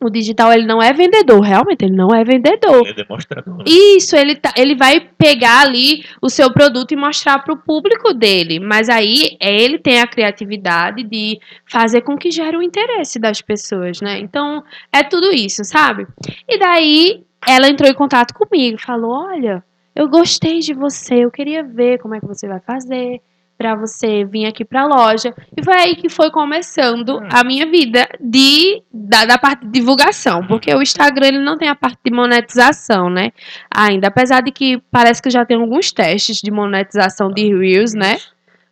o 0.02 0.10
digital 0.10 0.52
ele 0.52 0.66
não 0.66 0.82
é 0.82 0.92
vendedor. 0.92 1.40
Realmente, 1.42 1.86
ele 1.86 1.96
não 1.96 2.10
é 2.10 2.24
vendedor. 2.24 2.82
ele 2.82 2.90
é 2.90 2.94
demonstrador. 2.94 3.64
Isso, 3.66 4.16
ele, 4.16 4.36
tá, 4.36 4.52
ele 4.58 4.76
vai 4.76 5.00
pegar 5.00 5.62
ali 5.62 6.04
o 6.22 6.30
seu 6.30 6.52
produto 6.52 6.92
e 6.92 6.96
mostrar 6.96 7.40
para 7.40 7.54
o 7.54 7.58
público 7.58 8.14
dele. 8.14 8.60
Mas 8.60 8.90
aí 8.90 9.38
ele 9.40 9.78
tem 9.78 10.02
a 10.02 10.08
criatividade 10.08 11.04
de 11.04 11.40
fazer 11.66 12.02
com 12.02 12.18
que 12.18 12.32
gere 12.32 12.58
o 12.58 12.64
interesse 12.64 13.20
das 13.20 13.42
pessoas, 13.42 14.02
né? 14.02 14.20
Então, 14.20 14.64
é 14.92 15.04
tudo 15.04 15.32
isso, 15.32 15.64
sabe? 15.64 16.08
E 16.50 16.58
daí 16.58 17.24
ela 17.48 17.70
entrou 17.70 17.90
em 17.90 17.94
contato 17.94 18.34
comigo, 18.34 18.80
falou: 18.80 19.12
Olha, 19.12 19.64
eu 19.96 20.08
gostei 20.08 20.60
de 20.60 20.74
você, 20.74 21.26
eu 21.26 21.32
queria 21.32 21.64
ver 21.64 22.00
como 22.00 22.16
é 22.16 22.20
que 22.20 22.28
você 22.28 22.48
vai 22.48 22.60
fazer. 22.60 23.22
Pra 23.62 23.76
você 23.76 24.26
vir 24.26 24.45
aqui 24.47 24.65
pra 24.65 24.86
loja. 24.86 25.34
E 25.56 25.63
foi 25.63 25.76
aí 25.76 25.95
que 25.95 26.10
foi 26.10 26.32
começando 26.32 27.17
Hum. 27.19 27.28
a 27.32 27.43
minha 27.43 27.65
vida 27.69 28.08
de, 28.19 28.82
da, 28.91 29.26
da 29.26 29.38
parte 29.38 29.65
de 29.65 29.71
divulgação. 29.71 30.45
Porque 30.47 30.74
o 30.74 30.82
Instagram 30.82 31.28
ele 31.28 31.39
não 31.39 31.58
tem 31.58 31.69
a 31.69 31.76
parte 31.76 32.00
de 32.04 32.12
monetização, 32.12 33.10
né? 33.10 33.32
ainda. 33.74 34.08
Apesar 34.08 34.41
de 34.41 34.52
que 34.52 34.82
parece 34.91 35.21
que 35.21 35.30
já 35.30 35.45
tem 35.45 35.58
alguns 35.58 35.91
testes 35.91 36.38
de 36.41 36.50
monetização 36.52 37.30
de 37.32 37.54
Reels, 37.56 37.93
né? 37.93 38.17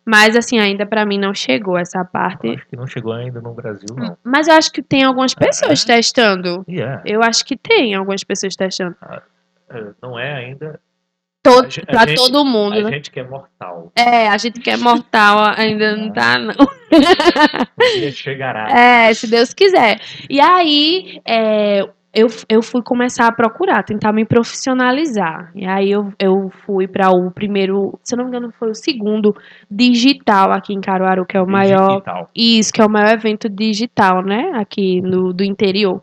Mas 0.04 0.34
assim, 0.34 0.58
ainda 0.58 0.84
pra 0.86 1.04
mim 1.06 1.18
não 1.18 1.32
chegou 1.32 1.78
essa 1.78 2.00
Eu 2.00 2.04
parte. 2.06 2.48
acho 2.50 2.66
que 2.66 2.74
não 2.76 2.86
chegou 2.86 3.12
ainda 3.12 3.40
no 3.40 3.52
Brasil, 3.54 3.86
não. 3.96 4.16
Mas 4.24 4.48
eu 4.48 4.54
acho 4.54 4.72
que 4.72 4.82
tem 4.82 5.04
algumas 5.04 5.34
pessoas 5.34 5.82
É? 5.88 5.94
testando. 5.94 6.64
E 6.66 6.80
é, 6.80 7.00
Eu 7.04 7.22
acho 7.22 7.44
que 7.44 7.56
tem 7.56 7.94
algumas 7.94 8.24
pessoas 8.24 8.56
testando. 8.56 8.96
é, 9.70 9.84
não 10.02 10.18
é 10.18 10.32
ainda. 10.34 10.80
Todo, 11.42 11.70
gente- 11.70 11.86
pra 11.86 12.06
todo 12.14 12.44
mundo, 12.44 12.78
A 12.78 12.82
né? 12.82 12.90
gente 12.92 13.10
que 13.10 13.18
é 13.20 13.24
mortal. 13.26 13.90
É, 13.96 14.28
a 14.28 14.36
gente 14.36 14.60
que 14.60 14.68
é 14.68 14.76
mortal 14.76 15.54
ainda 15.56 15.96
não 15.96 16.12
tá, 16.12 16.38
não. 16.38 16.54
Um 16.92 17.98
dia 17.98 18.12
chegará. 18.12 18.68
É, 18.70 19.14
se 19.14 19.26
Deus 19.26 19.54
quiser. 19.54 19.98
E 20.28 20.38
aí, 20.38 21.18
é, 21.26 21.80
eu, 22.12 22.26
eu 22.46 22.60
fui 22.62 22.82
começar 22.82 23.26
a 23.26 23.32
procurar, 23.32 23.82
tentar 23.84 24.12
me 24.12 24.24
profissionalizar. 24.26 25.50
E 25.54 25.64
aí 25.66 25.90
eu, 25.90 26.12
eu 26.18 26.50
fui 26.66 26.86
para 26.86 27.10
o 27.10 27.30
primeiro, 27.30 27.98
se 28.02 28.14
eu 28.14 28.18
não 28.18 28.24
me 28.24 28.30
engano, 28.30 28.52
foi 28.58 28.70
o 28.70 28.74
segundo 28.74 29.34
digital 29.70 30.52
aqui 30.52 30.74
em 30.74 30.80
Caruaru, 30.80 31.24
que 31.24 31.36
é 31.36 31.40
o 31.42 31.46
maior. 31.46 31.88
Digital. 31.88 32.30
Isso, 32.34 32.72
que 32.72 32.82
é 32.82 32.84
o 32.86 32.90
maior 32.90 33.12
evento 33.12 33.48
digital, 33.48 34.22
né? 34.22 34.50
Aqui 34.56 35.00
no, 35.00 35.32
do 35.32 35.42
interior. 35.42 36.02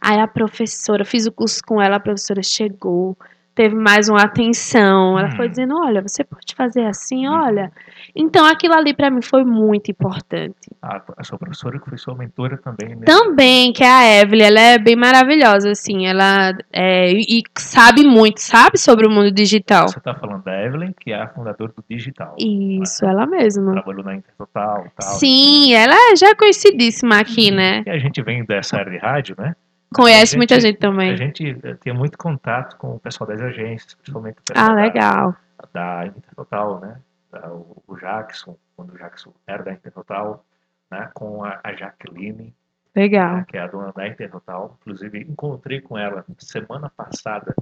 Aí 0.00 0.20
a 0.20 0.28
professora, 0.28 1.04
fiz 1.04 1.26
o 1.26 1.32
curso 1.32 1.60
com 1.66 1.82
ela, 1.82 1.96
a 1.96 2.00
professora 2.00 2.42
chegou, 2.44 3.16
teve 3.58 3.74
mais 3.74 4.08
uma 4.08 4.22
atenção. 4.22 5.18
Ela 5.18 5.28
Hum. 5.28 5.36
foi 5.36 5.48
dizendo: 5.48 5.76
olha, 5.76 6.00
você 6.00 6.22
pode 6.22 6.54
fazer 6.56 6.84
assim, 6.86 7.26
Uhum. 7.26 7.34
olha. 7.42 7.72
Então 8.14 8.46
aquilo 8.46 8.74
ali 8.74 8.94
pra 8.94 9.10
mim 9.10 9.20
foi 9.20 9.42
muito 9.44 9.90
importante. 9.90 10.54
A, 10.80 11.02
a 11.16 11.24
sua 11.24 11.36
professora 11.38 11.78
que 11.80 11.88
foi 11.88 11.98
sua 11.98 12.14
mentora 12.14 12.56
também, 12.56 12.94
né? 12.94 13.02
Também, 13.04 13.72
que 13.72 13.82
é 13.82 13.88
a 13.90 14.20
Evelyn, 14.22 14.46
ela 14.46 14.60
é 14.60 14.78
bem 14.78 14.94
maravilhosa, 14.96 15.70
assim, 15.72 16.06
ela 16.06 16.52
é, 16.72 17.10
e 17.12 17.38
e 17.38 17.42
sabe 17.58 18.04
muito, 18.04 18.38
sabe 18.40 18.78
sobre 18.78 19.06
o 19.06 19.10
mundo 19.10 19.30
digital. 19.32 19.88
Você 19.88 20.00
tá 20.00 20.14
falando 20.14 20.42
da 20.44 20.64
Evelyn, 20.64 20.92
que 20.98 21.12
é 21.12 21.20
a 21.22 21.28
fundadora 21.28 21.72
do 21.76 21.84
Digital. 21.88 22.34
Isso, 22.38 23.04
ela 23.04 23.26
mesma. 23.26 23.72
Trabalhou 23.72 24.04
na 24.04 24.14
Intertotal 24.16 24.86
e 24.86 24.90
tal. 25.00 25.14
Sim, 25.18 25.72
ela 25.74 25.94
já 26.16 26.28
é 26.30 26.34
conhecidíssima 26.34 27.18
aqui, 27.18 27.50
né? 27.50 27.82
E 27.86 27.90
a 27.90 27.98
gente 27.98 28.22
vem 28.22 28.44
dessa 28.44 28.76
área 28.78 28.90
de 28.92 28.98
rádio, 28.98 29.34
né? 29.38 29.54
Conhece 29.94 30.34
A 30.34 30.38
muita 30.38 30.54
gente- 30.56 30.64
gente 30.72 30.78
também. 30.78 31.10
A 31.12 31.16
gente 31.16 31.58
eh, 31.62 31.74
tinha 31.80 31.94
muito 31.94 32.18
contato 32.18 32.76
com 32.76 32.96
o 32.96 33.00
pessoal 33.00 33.28
das 33.28 33.40
agências, 33.40 33.94
principalmente 33.94 34.38
o 34.38 34.42
pessoal 34.42 34.70
Ah, 34.70 34.74
da- 34.74 34.80
legal. 34.82 35.36
da 35.72 36.06
Intertotal, 36.06 36.80
né? 36.80 36.96
Da- 37.32 37.48
o, 37.52 37.82
o 37.86 37.96
Jackson, 37.96 38.56
quando 38.76 38.92
o 38.94 38.98
Jackson 38.98 39.32
era 39.46 39.62
da 39.62 39.72
Intertotal, 39.72 40.44
né? 40.90 41.08
Com 41.14 41.42
a, 41.44 41.58
a 41.64 41.72
Jaqueline, 41.74 42.54
Legal. 42.94 43.36
né? 43.36 43.44
que 43.48 43.56
é 43.56 43.60
a 43.60 43.66
dona 43.66 43.92
da 43.92 44.06
Intertotal. 44.06 44.76
Inclusive, 44.82 45.20
encontrei 45.20 45.80
com 45.80 45.96
ela 45.96 46.24
semana 46.38 46.90
passada 46.94 47.54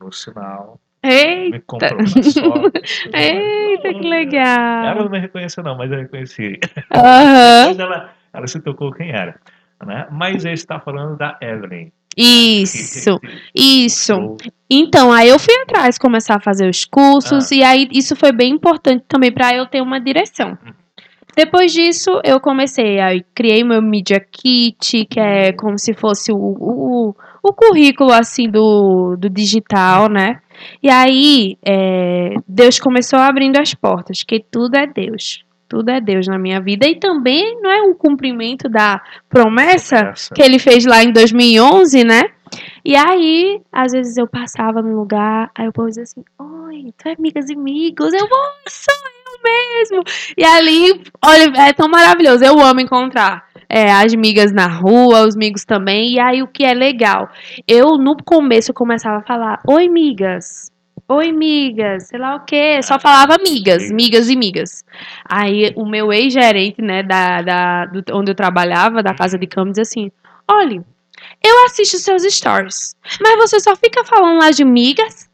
no 0.00 0.12
sinal. 0.12 0.78
Eita, 1.02 1.50
Me 1.50 1.60
comprou 1.60 1.98
uma 1.98 2.06
sorte. 2.22 2.80
eita, 3.14 3.88
que 3.90 3.96
Ela 3.98 4.08
legal. 4.08 4.94
não 5.04 5.08
me 5.10 5.18
reconheceu, 5.20 5.62
não, 5.62 5.76
mas 5.76 5.90
eu 5.92 5.98
reconheci. 5.98 6.58
Aham. 6.94 7.66
Mas 7.68 7.78
ela, 7.78 8.10
ela 8.32 8.46
se 8.46 8.60
tocou 8.60 8.92
quem 8.92 9.10
era. 9.10 9.36
Né? 9.84 10.06
Mas 10.10 10.44
ele 10.44 10.54
está 10.54 10.80
falando 10.80 11.16
da 11.16 11.36
Evelyn. 11.40 11.90
Isso, 12.16 13.20
isso. 13.54 14.36
Então, 14.70 15.12
aí 15.12 15.28
eu 15.28 15.38
fui 15.38 15.54
atrás, 15.62 15.98
começar 15.98 16.36
a 16.36 16.40
fazer 16.40 16.66
os 16.68 16.84
cursos, 16.86 17.52
Ah. 17.52 17.54
e 17.54 17.62
aí 17.62 17.88
isso 17.92 18.16
foi 18.16 18.32
bem 18.32 18.52
importante 18.54 19.04
também 19.06 19.30
para 19.30 19.54
eu 19.54 19.66
ter 19.66 19.82
uma 19.82 20.00
direção. 20.00 20.56
Uhum. 20.64 20.72
Depois 21.36 21.70
disso, 21.70 22.18
eu 22.24 22.40
comecei, 22.40 22.98
aí 22.98 23.22
criei 23.34 23.62
meu 23.62 23.82
Media 23.82 24.18
Kit, 24.18 25.04
que 25.04 25.20
é 25.20 25.52
como 25.52 25.78
se 25.78 25.92
fosse 25.92 26.32
o, 26.32 26.38
o, 26.38 27.14
o 27.42 27.52
currículo, 27.52 28.10
assim, 28.10 28.48
do, 28.48 29.16
do 29.18 29.28
digital, 29.28 30.08
né? 30.08 30.40
E 30.82 30.88
aí, 30.88 31.58
é, 31.62 32.36
Deus 32.48 32.80
começou 32.80 33.18
abrindo 33.18 33.58
as 33.58 33.74
portas, 33.74 34.22
que 34.22 34.40
tudo 34.40 34.76
é 34.76 34.86
Deus. 34.86 35.44
Tudo 35.68 35.90
é 35.90 36.00
Deus 36.00 36.26
na 36.26 36.38
minha 36.38 36.60
vida. 36.60 36.86
E 36.86 36.98
também 36.98 37.60
não 37.60 37.70
é 37.70 37.82
um 37.82 37.94
cumprimento 37.94 38.68
da 38.68 39.00
promessa 39.28 39.96
Essa. 39.96 40.34
que 40.34 40.42
ele 40.42 40.58
fez 40.58 40.84
lá 40.84 41.02
em 41.02 41.12
2011, 41.12 42.04
né? 42.04 42.30
E 42.84 42.94
aí, 42.96 43.60
às 43.72 43.92
vezes 43.92 44.16
eu 44.16 44.26
passava 44.26 44.80
num 44.80 44.94
lugar, 44.94 45.50
aí 45.54 45.68
o 45.68 45.72
povo 45.72 45.88
dizia 45.88 46.04
assim: 46.04 46.24
Oi, 46.38 46.94
tu 46.96 47.08
é 47.08 47.14
amigas 47.14 47.50
e 47.50 47.54
amigos? 47.54 48.12
Eu 48.12 48.28
vou, 48.28 48.38
sou 48.68 48.94
eu 49.26 49.42
mesmo. 49.42 50.02
E 50.36 50.44
ali, 50.44 51.02
olha, 51.24 51.52
é 51.68 51.72
tão 51.72 51.88
maravilhoso. 51.88 52.44
Eu 52.44 52.60
amo 52.60 52.80
encontrar 52.80 53.46
é, 53.68 53.92
as 53.92 54.14
migas 54.14 54.52
na 54.52 54.68
rua, 54.68 55.26
os 55.26 55.34
amigos 55.34 55.64
também. 55.64 56.12
E 56.12 56.20
aí, 56.20 56.42
o 56.42 56.48
que 56.48 56.64
é 56.64 56.72
legal? 56.72 57.28
Eu, 57.66 57.98
no 57.98 58.16
começo, 58.16 58.70
eu 58.70 58.74
começava 58.74 59.18
a 59.18 59.22
falar: 59.22 59.60
Oi, 59.66 59.88
migas. 59.88 60.70
Oi, 61.08 61.30
migas, 61.30 62.08
sei 62.08 62.18
lá 62.18 62.34
o 62.34 62.44
quê. 62.44 62.80
Só 62.82 62.98
falava 62.98 63.38
migas, 63.38 63.90
migas 63.92 64.28
e 64.28 64.34
migas. 64.34 64.84
Aí 65.24 65.72
o 65.76 65.86
meu 65.86 66.12
ex-gerente, 66.12 66.82
né, 66.82 67.02
da, 67.02 67.42
da, 67.42 67.86
do, 67.86 68.02
onde 68.12 68.32
eu 68.32 68.34
trabalhava, 68.34 69.02
da 69.04 69.14
casa 69.14 69.38
de 69.38 69.46
cama, 69.46 69.70
dizia 69.70 69.82
assim: 69.82 70.10
olha, 70.48 70.84
eu 71.44 71.64
assisto 71.66 71.98
seus 71.98 72.22
stories, 72.24 72.96
mas 73.20 73.36
você 73.36 73.60
só 73.60 73.76
fica 73.76 74.04
falando 74.04 74.40
lá 74.40 74.50
de 74.50 74.64
migas. 74.64 75.25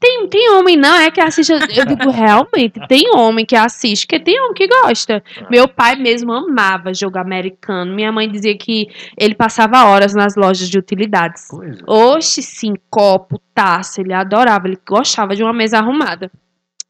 Tem, 0.00 0.28
tem 0.28 0.50
homem, 0.52 0.76
não, 0.76 0.94
é 0.96 1.10
que 1.10 1.20
assiste. 1.20 1.50
Eu 1.50 1.84
digo, 1.84 2.10
realmente, 2.10 2.80
tem 2.86 3.10
homem 3.14 3.44
que 3.44 3.56
assiste, 3.56 4.06
porque 4.06 4.20
tem 4.20 4.40
homem 4.40 4.54
que 4.54 4.68
gosta. 4.68 5.22
Meu 5.50 5.66
pai 5.66 5.96
mesmo 5.96 6.32
amava 6.32 6.94
jogo 6.94 7.18
americano. 7.18 7.94
Minha 7.94 8.12
mãe 8.12 8.30
dizia 8.30 8.56
que 8.56 8.88
ele 9.16 9.34
passava 9.34 9.84
horas 9.86 10.14
nas 10.14 10.36
lojas 10.36 10.70
de 10.70 10.78
utilidades. 10.78 11.48
Coisa. 11.48 11.82
Oxe, 11.86 12.42
sim, 12.42 12.74
copo, 12.88 13.40
taça, 13.52 14.00
ele 14.00 14.12
adorava, 14.12 14.68
ele 14.68 14.78
gostava 14.86 15.34
de 15.34 15.42
uma 15.42 15.52
mesa 15.52 15.78
arrumada. 15.78 16.30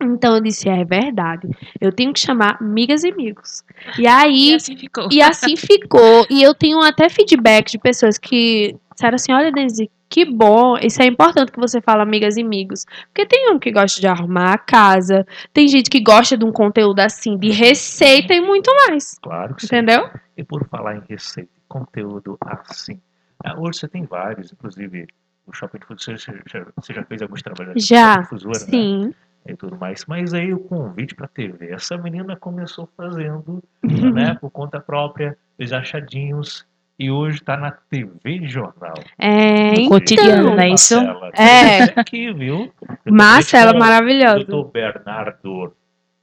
Então 0.01 0.35
eu 0.37 0.41
disse, 0.41 0.69
é 0.69 0.85
verdade, 0.85 1.49
eu 1.81 1.91
tenho 1.93 2.13
que 2.13 2.21
chamar 2.21 2.57
amigas 2.61 3.03
e 3.03 3.11
amigos. 3.11 3.65
E 3.99 4.03
E 4.03 4.07
aí, 4.07 4.55
assim 4.55 4.77
ficou. 4.77 5.09
e 5.11 5.21
assim 5.21 5.57
ficou. 5.57 6.25
E 6.31 6.41
eu 6.43 6.55
tenho 6.55 6.81
até 6.81 7.09
feedback 7.09 7.73
de 7.73 7.79
pessoas 7.79 8.17
que 8.17 8.77
disseram 8.95 9.17
assim, 9.17 9.33
olha, 9.33 9.51
Denise, 9.51 9.91
que 10.09 10.25
bom, 10.25 10.77
isso 10.81 11.03
é 11.03 11.07
importante 11.07 11.51
que 11.53 11.59
você 11.59 11.81
fala 11.81 12.03
amigas 12.05 12.37
e 12.37 12.43
amigos. 12.43 12.87
Porque 13.09 13.27
tem 13.27 13.51
um 13.53 13.59
que 13.59 13.73
gosta 13.73 14.01
de 14.01 14.07
arrumar 14.07 14.53
a 14.55 14.59
casa, 14.59 15.27
tem 15.53 15.67
gente 15.67 15.91
que 15.91 16.01
gosta 16.01 16.37
de 16.37 16.45
um 16.45 16.53
conteúdo 16.53 17.01
assim, 17.01 17.37
de 17.37 17.51
receita 17.51 18.33
e 18.33 18.41
muito 18.41 18.71
mais. 18.87 19.19
Claro 19.21 19.55
que 19.57 19.63
sim. 19.63 19.67
Entendeu? 19.67 20.09
E 20.37 20.45
por 20.45 20.67
falar 20.69 20.97
em 20.97 21.03
receita 21.09 21.51
e 21.57 21.61
conteúdo 21.69 22.39
assim, 22.41 23.01
Ah, 23.45 23.59
hoje 23.59 23.81
você 23.81 23.89
tem 23.89 24.05
vários, 24.05 24.53
inclusive 24.53 25.07
o 25.47 25.53
Shopping 25.53 25.79
Difusora, 25.81 26.17
você 26.19 26.33
já, 26.47 26.67
você 26.77 26.95
já 26.95 27.05
fez 27.05 27.21
alguns 27.23 27.43
trabalhos 27.43 27.85
Já, 27.85 28.15
Shopping 28.15 28.23
Difusora, 28.37 28.59
né? 28.61 29.15
E 29.49 29.57
tudo 29.57 29.77
mais. 29.79 30.05
Mas 30.07 30.35
aí 30.35 30.53
o 30.53 30.59
convite 30.59 31.15
pra 31.15 31.27
TV. 31.27 31.71
Essa 31.73 31.97
menina 31.97 32.37
começou 32.37 32.89
fazendo, 32.97 33.63
Uhum. 33.83 34.13
né, 34.13 34.37
por 34.41 34.51
conta 34.51 34.79
própria, 34.79 35.37
os 35.59 35.73
achadinhos, 35.73 36.67
e 36.99 37.11
hoje 37.11 37.41
tá 37.41 37.57
na 37.57 37.71
TV 37.71 38.47
Jornal. 38.49 38.95
É, 39.19 39.73
então, 39.75 39.89
cotidiano, 39.89 40.55
né? 40.55 40.69
isso? 40.71 40.97
Marcela, 40.97 41.31
É. 41.35 41.83
aqui, 42.01 42.33
viu? 42.33 42.71
Marcela, 43.07 43.73
maravilhosa. 43.79 44.41
O 44.41 44.45
doutor 44.45 44.71
Bernardo. 44.73 45.73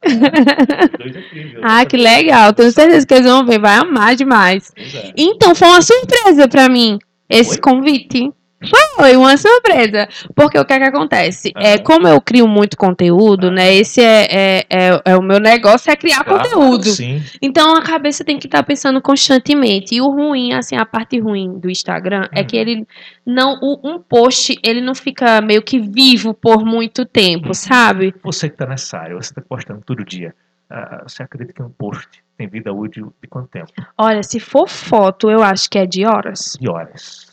Ah, 1.63 1.85
que 1.85 1.97
legal. 1.97 2.53
Tenho 2.53 2.71
certeza 2.71 3.05
que 3.07 3.13
eles 3.13 3.25
vão 3.25 3.45
ver, 3.45 3.59
vai 3.59 3.75
amar 3.77 4.15
demais. 4.15 4.71
É. 4.77 5.13
Então, 5.17 5.55
foi 5.55 5.67
uma 5.67 5.81
surpresa 5.81 6.47
pra 6.47 6.69
mim 6.69 6.99
esse 7.29 7.59
Foi? 7.59 7.73
convite. 7.73 8.31
Foi 8.95 9.15
uma 9.15 9.35
surpresa. 9.37 10.07
Porque 10.35 10.57
o 10.59 10.65
que 10.65 10.73
é 10.73 10.77
que 10.79 10.83
acontece? 10.85 11.51
É, 11.57 11.77
como 11.77 12.07
eu 12.07 12.19
crio 12.21 12.47
muito 12.47 12.77
conteúdo, 12.77 13.51
né? 13.51 13.73
Esse 13.73 14.01
é, 14.01 14.27
é, 14.29 14.65
é, 14.69 15.01
é 15.05 15.15
o 15.17 15.21
meu 15.21 15.39
negócio, 15.39 15.91
é 15.91 15.95
criar 15.95 16.23
Claro, 16.23 16.43
conteúdo. 16.43 16.85
Sim. 16.85 17.21
Então 17.41 17.75
a 17.75 17.81
cabeça 17.81 18.23
tem 18.23 18.37
que 18.39 18.47
estar 18.47 18.63
pensando 18.63 19.01
constantemente. 19.01 19.95
E 19.95 20.01
o 20.01 20.09
ruim, 20.09 20.53
assim, 20.53 20.75
a 20.75 20.85
parte 20.85 21.19
ruim 21.19 21.59
do 21.59 21.69
Instagram 21.69 22.27
é 22.31 22.41
Hum. 22.41 22.45
que 22.45 22.57
ele 22.57 22.87
não. 23.25 23.59
o- 23.61 23.79
um 23.83 23.99
post, 23.99 24.57
ele 24.63 24.81
não 24.81 24.95
fica 24.95 25.41
meio 25.41 25.61
que 25.61 25.79
vivo 25.79 26.33
por 26.33 26.63
muito 26.65 27.05
tempo, 27.05 27.49
Uhum. 27.49 27.53
sabe? 27.53 28.13
Você 28.23 28.49
que 28.49 28.57
tá 28.57 28.65
nessa 28.65 28.97
área, 28.97 29.15
você 29.15 29.33
tá 29.33 29.41
postando 29.41 29.81
todo 29.85 30.03
dia. 30.05 30.33
ah, 30.67 31.03
você 31.07 31.21
acredita 31.21 31.53
que 31.53 31.61
um 31.61 31.69
post 31.69 32.07
tem 32.35 32.47
vida 32.47 32.73
útil 32.73 33.13
de 33.21 33.27
quanto 33.27 33.47
tempo? 33.49 33.71
Olha, 33.95 34.23
se 34.23 34.39
for 34.39 34.67
foto, 34.67 35.29
eu 35.29 35.43
acho 35.43 35.69
que 35.69 35.77
é 35.77 35.85
de 35.85 36.05
horas. 36.07 36.57
De 36.59 36.67
horas. 36.67 37.24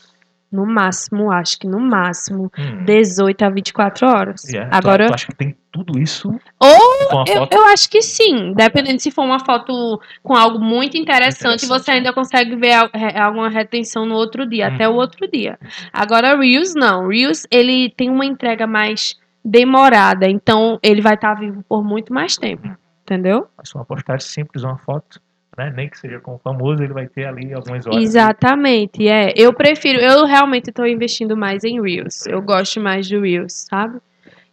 No 0.53 0.65
máximo, 0.67 1.31
acho 1.31 1.57
que 1.57 1.67
no 1.67 1.79
máximo. 1.79 2.51
Hum. 2.57 2.85
18 2.85 3.41
a 3.43 3.49
24 3.49 4.07
horas. 4.07 4.43
Yeah. 4.43 4.69
Agora, 4.77 5.07
Tu, 5.07 5.13
acha 5.15 5.27
que 5.27 5.35
tem 5.35 5.57
tudo 5.71 5.99
isso 5.99 6.29
Ou 6.59 7.25
eu, 7.27 7.47
eu 7.51 7.65
acho 7.67 7.89
que 7.89 8.01
sim. 8.03 8.53
Dependendo 8.53 8.99
se 9.01 9.09
for 9.09 9.23
uma 9.25 9.39
foto 9.43 9.99
com 10.21 10.35
algo 10.35 10.59
muito 10.59 10.95
interessante, 10.95 11.65
Interessante. 11.65 11.83
você 11.83 11.91
ainda 11.91 12.13
consegue 12.13 12.55
ver 12.55 12.73
alguma 13.19 13.49
retenção 13.49 14.05
no 14.05 14.13
outro 14.13 14.45
dia, 14.47 14.67
até 14.67 14.87
o 14.87 14.91
Uhum. 14.91 14.97
outro 14.97 15.27
dia. 15.27 15.57
Agora, 15.91 16.37
Reels 16.37 16.75
não. 16.75 17.07
Reels, 17.07 17.47
ele 17.49 17.89
tem 17.97 18.09
uma 18.11 18.23
entrega 18.25 18.67
mais 18.67 19.15
demorada, 19.43 20.27
então 20.29 20.79
ele 20.83 21.01
vai 21.01 21.15
estar 21.15 21.33
vivo 21.33 21.63
por 21.67 21.83
muito 21.83 22.13
mais 22.13 22.37
tempo. 22.37 22.69
Entendeu? 23.01 23.47
Mas 23.57 23.73
uma 23.75 23.83
postagem 23.83 24.25
simples, 24.25 24.63
uma 24.63 24.77
foto, 24.77 25.19
né? 25.57 25.71
Nem 25.75 25.89
que 25.89 25.97
seja 25.97 26.19
com 26.19 26.35
o 26.35 26.39
famoso, 26.39 26.83
ele 26.83 26.93
vai 26.93 27.07
ter 27.07 27.25
ali 27.25 27.53
algumas 27.53 27.85
horas. 27.85 28.03
Exatamente, 28.03 29.07
é. 29.07 29.33
Eu 29.35 29.53
prefiro, 29.53 29.99
eu 29.99 30.25
realmente 30.25 30.69
estou 30.69 30.85
investindo 30.85 31.35
mais 31.37 31.63
em 31.63 31.81
Reels. 31.81 32.25
Eu 32.27 32.41
gosto 32.41 32.79
mais 32.79 33.07
de 33.07 33.17
Reels, 33.17 33.65
sabe? 33.69 33.99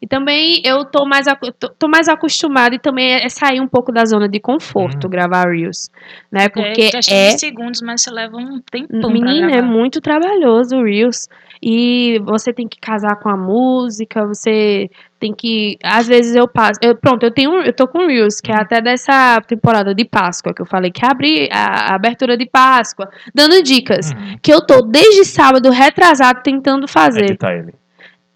E 0.02 0.06
também 0.06 0.62
eu 0.64 0.84
tô 0.84 1.04
mais, 1.04 1.26
tô, 1.58 1.68
tô 1.68 1.88
mais 1.88 2.08
acostumada 2.08 2.74
e 2.74 2.78
também 2.78 3.12
é 3.12 3.28
sair 3.28 3.60
um 3.60 3.68
pouco 3.68 3.92
da 3.92 4.04
zona 4.04 4.28
de 4.28 4.40
conforto 4.40 5.06
Hum. 5.06 5.10
gravar 5.10 5.50
Reels, 5.50 5.90
né? 6.32 6.48
Porque 6.48 6.82
é 6.82 6.90
questão 6.90 7.16
é 7.16 7.28
de 7.34 7.40
segundos, 7.40 7.82
mas 7.82 8.00
você 8.02 8.10
leva 8.10 8.36
um 8.36 8.60
tempão 8.70 9.10
Menina, 9.10 9.50
é 9.52 9.60
muito 9.62 10.00
trabalhoso 10.00 10.76
o 10.76 10.84
Reels. 10.84 11.28
E 11.62 12.18
você 12.24 12.54
tem 12.54 12.66
que 12.66 12.80
casar 12.80 13.16
com 13.16 13.28
a 13.28 13.36
música, 13.36 14.24
você 14.26 14.88
tem 15.18 15.34
que. 15.34 15.76
Às 15.84 16.08
vezes 16.08 16.34
eu 16.34 16.48
passo. 16.48 16.80
Eu, 16.82 16.96
pronto, 16.96 17.22
eu 17.22 17.30
tenho. 17.30 17.52
Eu 17.60 17.72
tô 17.74 17.86
com 17.86 18.06
Reels, 18.06 18.40
que 18.40 18.50
é 18.50 18.54
Uhum. 18.54 18.60
até 18.62 18.80
dessa 18.80 19.38
temporada 19.42 19.94
de 19.94 20.06
Páscoa, 20.06 20.54
que 20.54 20.62
eu 20.62 20.66
falei 20.66 20.90
que 20.90 21.04
abri 21.04 21.50
a, 21.52 21.92
a 21.92 21.94
abertura 21.94 22.34
de 22.38 22.46
Páscoa, 22.46 23.10
dando 23.34 23.62
dicas. 23.62 24.10
Uhum. 24.12 24.38
Que 24.40 24.50
eu 24.54 24.64
tô 24.64 24.80
desde 24.80 25.26
sábado 25.26 25.68
retrasado 25.68 26.40
tentando 26.42 26.88
fazer. 26.88 27.24
Editar 27.24 27.52
ele. 27.52 27.74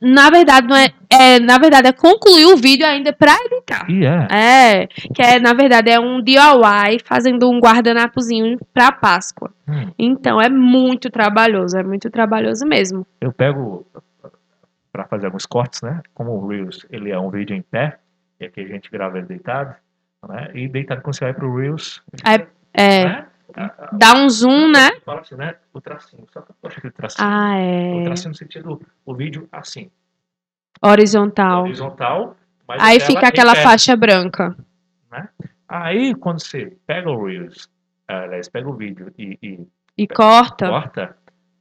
Na 0.05 0.29
verdade, 0.29 0.69
não 0.69 0.77
é, 0.77 0.91
é. 1.11 1.41
Na 1.41 1.57
verdade, 1.57 1.89
é 1.89 1.93
concluir 1.93 2.45
o 2.45 2.57
vídeo 2.57 2.87
ainda 2.87 3.13
pra 3.13 3.35
editar. 3.47 3.91
E 3.91 4.05
é. 4.05 4.29
É, 4.31 4.87
que 4.87 5.23
é, 5.23 5.41
na 5.41 5.55
verdade, 5.55 5.91
é 5.91 5.99
um 5.99 6.23
DIY 6.23 6.99
fazendo 7.05 7.51
um 7.51 7.59
guardanapozinho 7.59 8.59
pra 8.73 8.93
Páscoa. 8.93 9.51
Hum. 9.67 9.91
Então 9.99 10.41
é 10.41 10.51
muito 10.51 11.11
trabalhoso, 11.11 11.79
é 11.79 11.83
muito 11.83 12.11
trabalhoso 12.11 12.67
mesmo. 12.67 13.07
Eu 13.21 13.33
pego 13.33 13.87
para 14.93 15.05
fazer 15.07 15.27
alguns 15.27 15.47
cortes, 15.47 15.81
né? 15.83 16.03
Como 16.13 16.33
o 16.33 16.47
Reels, 16.47 16.87
ele 16.91 17.11
é 17.11 17.19
um 17.19 17.31
vídeo 17.31 17.57
em 17.57 17.63
pé, 17.63 17.99
e 18.39 18.45
aqui 18.45 18.61
a 18.61 18.69
gente 18.69 18.91
grava 18.91 19.19
ele 19.19 19.27
deitado, 19.27 19.75
né? 20.29 20.51
E 20.55 20.69
deitado 20.69 21.01
quando 21.03 21.17
você 21.17 21.25
vai 21.25 21.35
pro 21.35 21.57
Reels, 21.57 22.03
É, 22.25 22.47
é, 22.75 23.05
né? 23.05 23.27
A- 23.57 23.65
a- 23.67 23.91
dá 23.93 24.15
um 24.17 24.29
zoom, 24.29 24.69
né? 24.71 25.01
Fala 25.05 25.21
assim, 25.21 25.37
né? 25.37 25.57
O 25.73 25.81
tracinho, 25.81 26.27
só 26.33 26.41
que 26.43 26.51
eu 26.51 26.57
gosto 26.63 26.79
aquele 26.79 26.93
tracinho. 26.93 27.29
Ah, 27.29 27.55
O 27.95 28.01
é. 28.01 28.05
tracinho 28.05 28.31
no 28.31 28.37
sentido, 28.37 28.81
o 29.07 29.15
vídeo 29.15 29.49
assim, 29.53 29.91
Horizontal. 30.83 31.63
horizontal, 31.63 32.37
mas 32.67 32.83
Aí 32.83 33.01
fica 33.01 33.29
aquela 33.29 33.55
faixa 33.55 33.97
branca. 33.97 34.57
Aí, 35.69 36.15
quando 36.15 36.41
você 36.43 36.77
pega 36.87 37.11
o 37.11 37.25
Reels, 37.27 37.69
ah, 38.09 38.23
aliás, 38.23 38.49
pega 38.49 38.69
o 38.69 38.75
vídeo 38.75 39.13
e, 39.19 39.39
e 39.43 39.67
E 39.97 40.07
corta. 40.09 40.69
corta, 40.69 41.17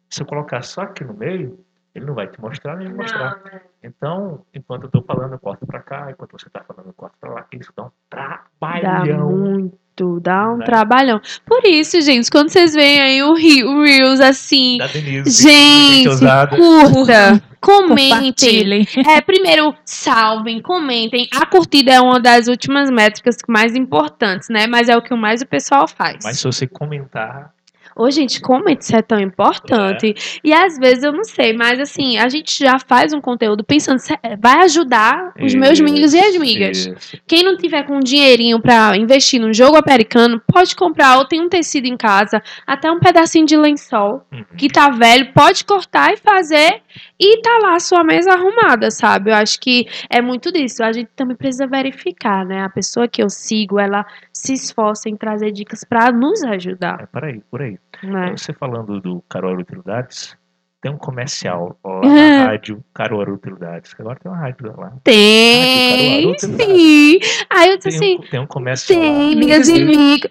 se 0.10 0.22
eu 0.22 0.26
colocar 0.26 0.62
só 0.64 0.82
aqui 0.82 1.04
no 1.04 1.14
meio, 1.14 1.63
ele 1.96 2.06
não 2.06 2.14
vai 2.16 2.28
te 2.28 2.40
mostrar 2.42 2.76
nem 2.78 2.88
me 2.90 2.96
mostrar. 2.96 3.40
Então, 3.84 4.42
enquanto 4.54 4.84
eu 4.86 4.90
tô 4.90 5.02
falando, 5.04 5.34
eu 5.34 5.40
corto 5.40 5.66
pra 5.66 5.80
cá, 5.82 6.08
enquanto 6.10 6.32
você 6.32 6.50
tá 6.50 6.62
falando, 6.68 6.88
eu 6.88 6.94
corto 6.94 7.16
pra 7.20 7.32
lá. 7.32 7.46
Isso 7.52 7.72
dá 7.76 7.84
um 7.84 7.92
Dá 8.10 8.42
trabalhão. 8.60 9.30
muito, 9.32 10.20
dá 10.20 10.50
um 10.50 10.58
Né? 10.58 10.66
trabalhão. 10.66 11.22
Por 11.46 11.64
isso, 11.66 12.02
gente, 12.02 12.32
quando 12.32 12.50
vocês 12.50 12.74
veem 12.74 13.00
aí 13.02 13.22
o, 13.24 13.34
Re- 13.34 13.64
o 13.64 13.84
Reels 13.84 14.20
assim, 14.22 14.78
Da 14.80 14.88
Denise. 14.88 15.30
gente, 15.44 16.10
curta, 16.58 17.42
comentem. 17.62 18.86
É, 19.08 19.22
primeiro, 19.22 19.74
salvem, 19.86 20.62
comentem. 20.62 21.28
A 21.34 21.46
curtida 21.46 21.92
é 21.92 22.02
uma 22.02 22.20
das 22.20 22.48
últimas 22.48 22.90
métricas 22.90 23.38
mais 23.48 23.76
importantes, 23.76 24.50
né? 24.50 24.66
Mas 24.68 24.90
é 24.90 24.98
o 24.98 25.02
que 25.02 25.14
mais 25.16 25.42
o 25.42 25.46
pessoal 25.48 25.88
faz. 25.88 26.24
Mas 26.24 26.40
se 26.40 26.46
você 26.46 26.66
comentar, 26.68 27.54
Ô, 27.96 28.10
gente, 28.10 28.42
como 28.42 28.70
isso 28.70 28.96
é 28.96 29.02
tão 29.02 29.20
importante. 29.20 30.40
E 30.44 30.54
às 30.54 30.78
vezes 30.78 31.04
eu 31.04 31.12
não 31.12 31.24
sei, 31.24 31.54
mas 31.54 31.80
assim, 31.80 32.18
a 32.18 32.28
gente 32.30 32.58
já 32.58 32.80
faz 32.80 33.14
um 33.14 33.22
conteúdo 33.22 33.64
pensando, 33.64 34.00
"Se- 34.00 34.18
vai 34.40 34.64
ajudar 34.64 35.34
os 35.42 35.54
meus 35.54 35.80
amigos 35.80 36.14
e 36.14 36.20
as 36.20 36.36
amigas. 36.36 36.78
Isso. 36.86 37.18
Quem 37.28 37.44
não 37.44 37.56
tiver 37.58 37.84
com 37.84 38.00
dinheirinho 38.00 38.60
pra 38.60 38.96
investir 38.98 39.40
num 39.40 39.54
jogo 39.54 39.78
americano, 39.78 40.42
pode 40.52 40.76
comprar 40.76 41.18
ou 41.18 41.26
tem 41.26 41.42
um 41.42 41.50
tecido 41.50 41.86
em 41.86 41.96
casa, 41.98 42.42
até 42.66 42.92
um 42.92 43.00
pedacinho 43.00 43.46
de 43.46 43.56
lençol 43.58 44.26
Uhum. 44.32 44.44
que 44.58 44.68
tá 44.70 44.90
velho, 44.90 45.32
pode 45.34 45.64
cortar 45.66 46.14
e 46.14 46.18
fazer 46.18 46.82
e 47.20 47.42
tá 47.42 47.60
lá 47.62 47.76
a 47.76 47.80
sua 47.80 48.04
mesa 48.04 48.34
arrumada, 48.34 48.90
sabe? 48.92 49.32
Eu 49.32 49.36
acho 49.36 49.60
que 49.60 49.88
é 50.10 50.22
muito 50.22 50.52
disso. 50.52 50.84
A 50.84 50.92
gente 50.92 51.10
também 51.16 51.36
precisa 51.36 51.68
verificar, 51.68 52.46
né? 52.46 52.62
A 52.64 52.70
pessoa 52.70 53.08
que 53.08 53.22
eu 53.22 53.30
sigo, 53.30 53.80
ela 53.80 54.06
se 54.32 54.54
esforça 54.54 55.10
em 55.10 55.16
trazer 55.16 55.52
dicas 55.52 55.84
pra 55.84 56.12
nos 56.12 56.44
ajudar, 56.44 57.02
É, 57.02 57.06
por 57.06 57.24
aí, 57.24 57.42
por 57.50 57.62
aí. 57.62 57.78
Né? 58.08 58.32
Você 58.38 58.54
falando 58.54 59.00
do 59.00 59.22
Caruaru 59.24 59.62
Utilidades, 59.62 60.38
tem 60.84 60.92
um 60.92 60.98
comercial 60.98 61.80
ó, 61.82 62.02
na 62.06 62.44
rádio 62.48 62.84
Caruaru 62.94 63.36
Utilidades. 63.36 63.94
que 63.94 64.02
Agora 64.02 64.20
tem 64.22 64.30
uma 64.30 64.38
rádio 64.38 64.74
lá. 64.78 64.92
Tem, 65.02 66.36
tem 66.36 66.38
sim. 66.38 67.20
Aí 67.50 67.70
eu 67.70 67.78
disse 67.78 67.90
Tem 67.90 67.98
assim, 67.98 68.16
um, 68.16 68.30
tem 68.30 68.40
um 68.42 68.46
comercial 68.46 69.00
tem, 69.00 69.34
amigas 69.34 69.70
e 69.70 69.76
Irado. 69.76 69.94
amigos. 69.94 70.30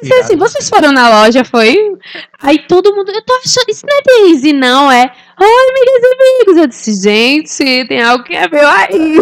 Disse 0.00 0.14
assim, 0.14 0.36
vocês 0.36 0.68
foram 0.70 0.92
na 0.92 1.10
loja, 1.10 1.44
foi? 1.44 1.76
Aí 2.42 2.60
todo 2.60 2.94
mundo, 2.94 3.10
eu 3.10 3.22
tô 3.22 3.34
achando, 3.34 3.68
isso 3.68 3.84
não 3.86 3.96
é 3.98 4.02
Daisy, 4.02 4.52
não, 4.54 4.90
é. 4.90 5.12
Oi, 5.38 5.46
amigas 5.46 6.02
e 6.02 6.14
amigos. 6.14 6.56
Eu 6.56 6.66
disse, 6.68 7.02
gente, 7.02 7.86
tem 7.86 8.02
algo 8.02 8.24
que 8.24 8.34
é 8.34 8.48
meu 8.48 8.66
aí. 8.66 9.18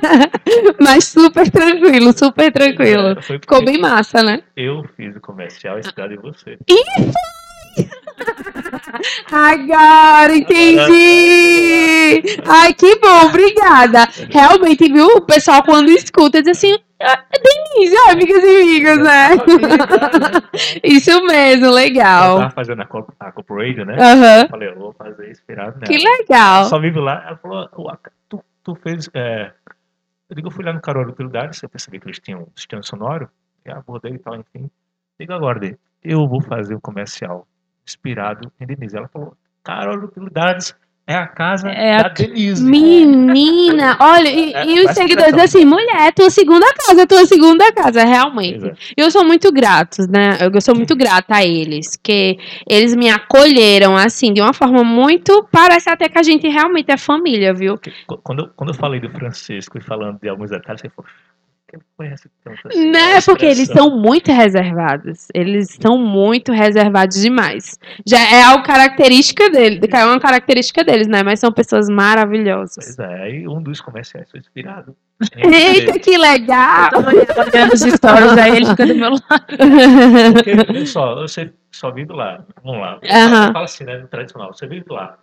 Mas 0.80 1.04
super 1.04 1.50
tranquilo, 1.50 2.16
super 2.16 2.50
tranquilo. 2.50 3.08
É, 3.10 3.22
Ficou 3.22 3.62
bem 3.62 3.78
massa, 3.78 4.22
né? 4.22 4.42
Eu 4.56 4.84
fiz 4.96 5.14
o 5.14 5.20
comercial 5.20 5.78
inspirado 5.78 6.14
em 6.14 6.18
você. 6.18 6.56
Agora 9.30 10.36
entendi! 10.36 12.22
Ai, 12.46 12.74
que 12.74 12.96
bom, 12.98 13.26
obrigada. 13.26 14.06
Realmente, 14.30 14.90
viu? 14.92 15.06
O 15.16 15.20
pessoal 15.22 15.62
quando 15.62 15.90
escuta 15.90 16.42
diz 16.42 16.56
assim, 16.58 16.76
"Ah, 17.00 17.24
Denise, 17.32 17.96
ó, 18.06 18.10
amigas 18.12 18.42
e 18.42 18.62
amigos, 18.62 18.98
né? 18.98 19.28
Isso 20.84 21.24
mesmo, 21.26 21.66
Eu 21.66 21.72
legal. 21.72 22.38
tava 22.38 22.50
fazendo 22.50 22.82
a, 22.82 22.86
Cop- 22.86 23.12
a 23.18 23.32
Corporation, 23.32 23.84
né? 23.84 23.96
Eu 24.44 24.48
falei, 24.48 24.68
eu 24.68 24.76
vou 24.78 24.92
fazer 24.92 25.30
inspirado 25.30 25.78
nela. 25.78 25.86
Que 25.86 25.98
legal. 26.04 26.64
Só 26.66 26.78
vive 26.78 26.98
lá. 27.00 27.24
Ela 27.26 27.36
falou, 27.36 27.68
"Ué, 27.78 27.96
tu, 28.28 28.42
tu 28.62 28.74
fez. 28.76 29.08
É... 29.14 29.50
Eu 30.28 30.36
digo, 30.36 30.48
eu 30.48 30.52
fui 30.52 30.64
lá 30.64 30.72
no 30.72 30.80
Caruaru 30.80 31.10
Utilidades, 31.10 31.62
eu 31.62 31.68
percebi 31.68 32.00
que 32.00 32.06
eles 32.06 32.18
tinham 32.18 32.40
um 32.40 32.46
sistema 32.56 32.82
sonoro, 32.82 33.28
e 33.66 33.70
abordei 33.70 34.12
e 34.14 34.18
tal, 34.18 34.34
enfim. 34.34 34.70
Digo 35.20 35.32
agora, 35.34 35.76
eu 36.02 36.26
vou 36.26 36.40
fazer 36.40 36.74
um 36.74 36.80
comercial 36.80 37.46
inspirado 37.86 38.50
em 38.60 38.66
Denise. 38.66 38.96
Ela 38.96 39.08
falou, 39.08 39.36
Caruaru 39.64 40.06
Utilidades, 40.06 40.74
é 41.04 41.16
a 41.16 41.26
casa 41.26 41.68
É 41.68 41.96
a 41.96 42.02
da 42.04 42.08
Denise. 42.10 42.62
Menina, 42.64 43.96
olha, 44.00 44.28
e, 44.28 44.52
É, 44.54 44.64
e 44.64 44.84
os 44.86 44.92
seguidores 44.92 45.34
assim, 45.34 45.64
mulher, 45.64 46.12
tua 46.14 46.30
segunda 46.30 46.66
casa, 46.74 47.06
tua 47.08 47.26
segunda 47.26 47.72
casa, 47.72 48.04
realmente. 48.04 48.64
é. 48.68 48.74
Eu 48.96 49.10
sou 49.10 49.24
muito 49.24 49.50
gratos, 49.52 50.06
né? 50.06 50.38
Eu 50.40 50.60
sou 50.60 50.76
muito 50.76 50.94
grata 50.94 51.36
a 51.36 51.44
eles, 51.44 51.96
que 51.96 52.38
eles 52.68 52.94
me 52.94 53.10
acolheram 53.10 53.96
assim, 53.96 54.32
de 54.32 54.40
uma 54.40 54.52
forma 54.52 54.84
muito. 54.84 55.46
Parece 55.50 55.90
até 55.90 56.08
que 56.08 56.18
a 56.18 56.22
gente 56.22 56.46
realmente 56.48 56.90
é 56.92 56.96
família, 56.96 57.52
viu? 57.52 57.78
Quando, 58.22 58.48
quando 58.54 58.70
eu 58.70 58.74
falei 58.74 59.00
do 59.00 59.10
Francisco 59.10 59.78
e 59.78 59.80
falando 59.82 60.20
de 60.20 60.28
alguns 60.28 60.50
detalhes, 60.50 60.82
você 60.82 60.88
falou, 60.88 61.10
quem 61.72 61.80
conhece 61.96 62.28
tanto 62.44 62.68
assim? 62.68 62.90
Né? 62.90 63.16
A 63.16 63.22
Porque 63.22 63.46
eles 63.46 63.68
são 63.68 63.96
muito 63.96 64.30
reservados. 64.30 65.28
Eles 65.32 65.78
são 65.80 65.96
muito 65.96 66.52
reservados 66.52 67.18
demais. 67.18 67.78
Já 68.06 68.20
é 68.20 68.42
algo 68.42 68.62
característica 68.62 69.48
dele, 69.48 69.80
é 69.90 70.04
uma 70.04 70.20
característica 70.20 70.84
deles, 70.84 71.08
né? 71.08 71.22
Mas 71.22 71.40
são 71.40 71.50
pessoas 71.50 71.88
maravilhosas. 71.88 72.74
Pois 72.74 72.98
é, 72.98 73.22
aí 73.22 73.48
um 73.48 73.62
dos 73.62 73.80
comerciais 73.80 74.30
foi 74.30 74.40
inspirado. 74.40 74.94
Eita, 75.34 75.98
que 75.98 76.18
legal! 76.18 76.90
Olhando 76.94 77.72
os 77.72 77.80
stories 77.80 78.36
aí, 78.36 78.56
ele 78.56 78.66
fica 78.66 78.86
do 78.86 78.94
meu 78.94 79.10
lado. 79.10 79.46
Porque, 80.34 80.50
olha 80.68 80.86
só, 80.86 81.14
você 81.14 81.52
só 81.70 81.90
vive 81.90 82.12
lá. 82.12 82.44
Vamos 82.62 82.80
lá. 82.80 83.00
Aham. 83.08 83.52
Fala 83.52 83.64
assim, 83.64 83.84
né? 83.84 83.98
No 83.98 84.08
tradicional, 84.08 84.52
você 84.52 84.66
vive 84.66 84.84
lá. 84.90 85.16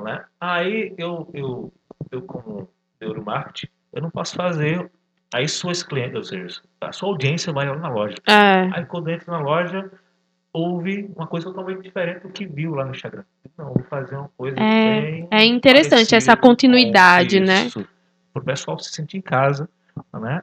Né? 0.00 0.24
Aí 0.40 0.94
eu, 0.96 1.28
eu, 1.34 1.72
eu, 2.12 2.22
como 2.22 2.70
neuromarketing, 3.00 3.68
eu 3.92 4.02
não 4.02 4.10
posso 4.10 4.36
fazer. 4.36 4.88
Aí 5.34 5.46
suas 5.48 5.82
clientes, 5.82 6.14
ou 6.16 6.24
seja, 6.24 6.60
a 6.80 6.92
sua 6.92 7.08
audiência 7.10 7.52
vai 7.52 7.68
lá 7.68 7.76
na 7.76 7.88
loja. 7.88 8.14
É. 8.26 8.68
Aí 8.72 8.84
quando 8.86 9.10
entra 9.10 9.30
na 9.32 9.40
loja, 9.40 9.90
houve 10.52 11.10
uma 11.14 11.26
coisa 11.26 11.46
totalmente 11.46 11.82
diferente 11.82 12.20
do 12.22 12.30
que 12.30 12.46
viu 12.46 12.74
lá 12.74 12.84
no 12.84 12.92
Instagram. 12.92 13.24
Não, 13.56 13.66
vou 13.74 13.84
fazer 13.90 14.16
uma 14.16 14.30
coisa 14.38 14.56
É, 14.58 15.00
bem 15.00 15.28
é 15.30 15.44
interessante 15.44 16.14
essa 16.14 16.36
continuidade, 16.36 17.40
né? 17.40 17.66
isso. 17.66 17.86
Para 18.32 18.42
o 18.42 18.44
pessoal 18.44 18.78
se 18.78 18.90
sentir 18.90 19.18
em 19.18 19.20
casa, 19.20 19.68
né? 20.14 20.42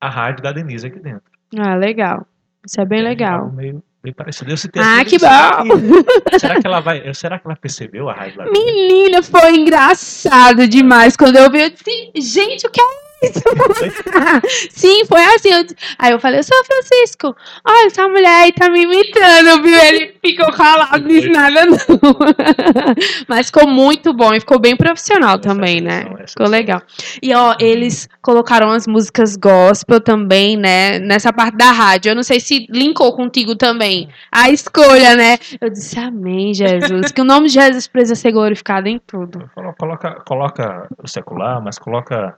A 0.00 0.08
rádio 0.08 0.42
da 0.42 0.52
Denise 0.52 0.86
aqui 0.86 0.98
dentro. 1.00 1.24
Ah, 1.58 1.74
legal. 1.74 2.26
Isso 2.64 2.80
é 2.80 2.84
bem 2.84 3.00
É 3.00 3.02
legal. 3.02 3.50
Meio, 3.50 3.82
bem 4.02 4.12
parecido. 4.12 4.50
Eu 4.50 4.56
citei 4.56 4.82
Ah, 4.82 5.04
que 5.04 5.18
bom! 5.18 5.80
que- 6.28 6.38
Será 6.38 6.60
que 6.60 6.66
ela 6.66 6.80
vai. 6.80 7.12
Será 7.14 7.38
que 7.38 7.46
ela 7.46 7.56
percebeu 7.56 8.08
a 8.08 8.12
rádio 8.12 8.38
lá? 8.38 8.50
Menina, 8.50 9.22
foi 9.22 9.56
engraçado 9.56 10.68
demais 10.68 11.16
quando 11.16 11.36
eu 11.36 11.50
vi. 11.50 11.60
Eu 11.62 11.70
disse, 11.70 12.12
gente, 12.20 12.66
o 12.66 12.70
que 12.70 12.80
é? 12.80 13.05
Sim, 14.70 15.04
foi 15.06 15.22
assim. 15.24 15.50
eu 15.50 15.64
aí 15.98 16.12
eu 16.12 16.20
falei, 16.20 16.40
eu 16.40 16.44
sou 16.44 16.56
Francisco. 16.64 17.34
Olha, 17.66 17.86
essa 17.86 18.08
mulher 18.08 18.44
aí 18.44 18.52
tá 18.52 18.68
me 18.68 18.82
imitando, 18.82 19.62
viu? 19.62 19.78
Ele 19.78 20.14
ficou 20.24 20.52
calado, 20.52 20.98
não 21.00 21.08
disse 21.08 21.28
nada, 21.28 21.64
não. 21.66 21.76
Mas 23.28 23.46
ficou 23.46 23.66
muito 23.66 24.12
bom 24.12 24.34
e 24.34 24.40
ficou 24.40 24.58
bem 24.58 24.76
profissional 24.76 25.38
Essa 25.38 25.40
também, 25.40 25.80
né? 25.80 26.06
essa 26.20 26.32
Ficou 26.32 26.48
legal. 26.48 26.82
E 27.22 27.34
ó, 27.34 27.54
eles 27.58 28.08
colocaram 28.22 28.70
as 28.70 28.86
músicas 28.86 29.36
gospel 29.36 30.00
também, 30.00 30.56
né? 30.56 30.98
Nessa 30.98 31.32
parte 31.32 31.56
da 31.56 31.70
rádio. 31.72 32.10
Eu 32.10 32.14
não 32.14 32.22
sei 32.22 32.40
se 32.40 32.66
linkou 32.70 33.14
contigo 33.14 33.56
também. 33.56 34.08
A 34.30 34.50
escolha, 34.50 35.16
né? 35.16 35.38
Eu 35.60 35.70
disse, 35.70 35.98
amém, 35.98 36.52
Jesus. 36.52 37.12
Que 37.12 37.20
o 37.20 37.24
nome 37.24 37.48
de 37.48 37.54
Jesus 37.54 37.86
precisa 37.86 38.14
ser 38.14 38.32
glorificado 38.32 38.88
em 38.88 38.98
tudo. 38.98 39.50
Colo- 39.54 39.74
Coloca, 39.78 40.10
coloca 40.26 40.88
o 41.02 41.06
secular, 41.08 41.62
mas 41.62 41.78
coloca 41.78 42.36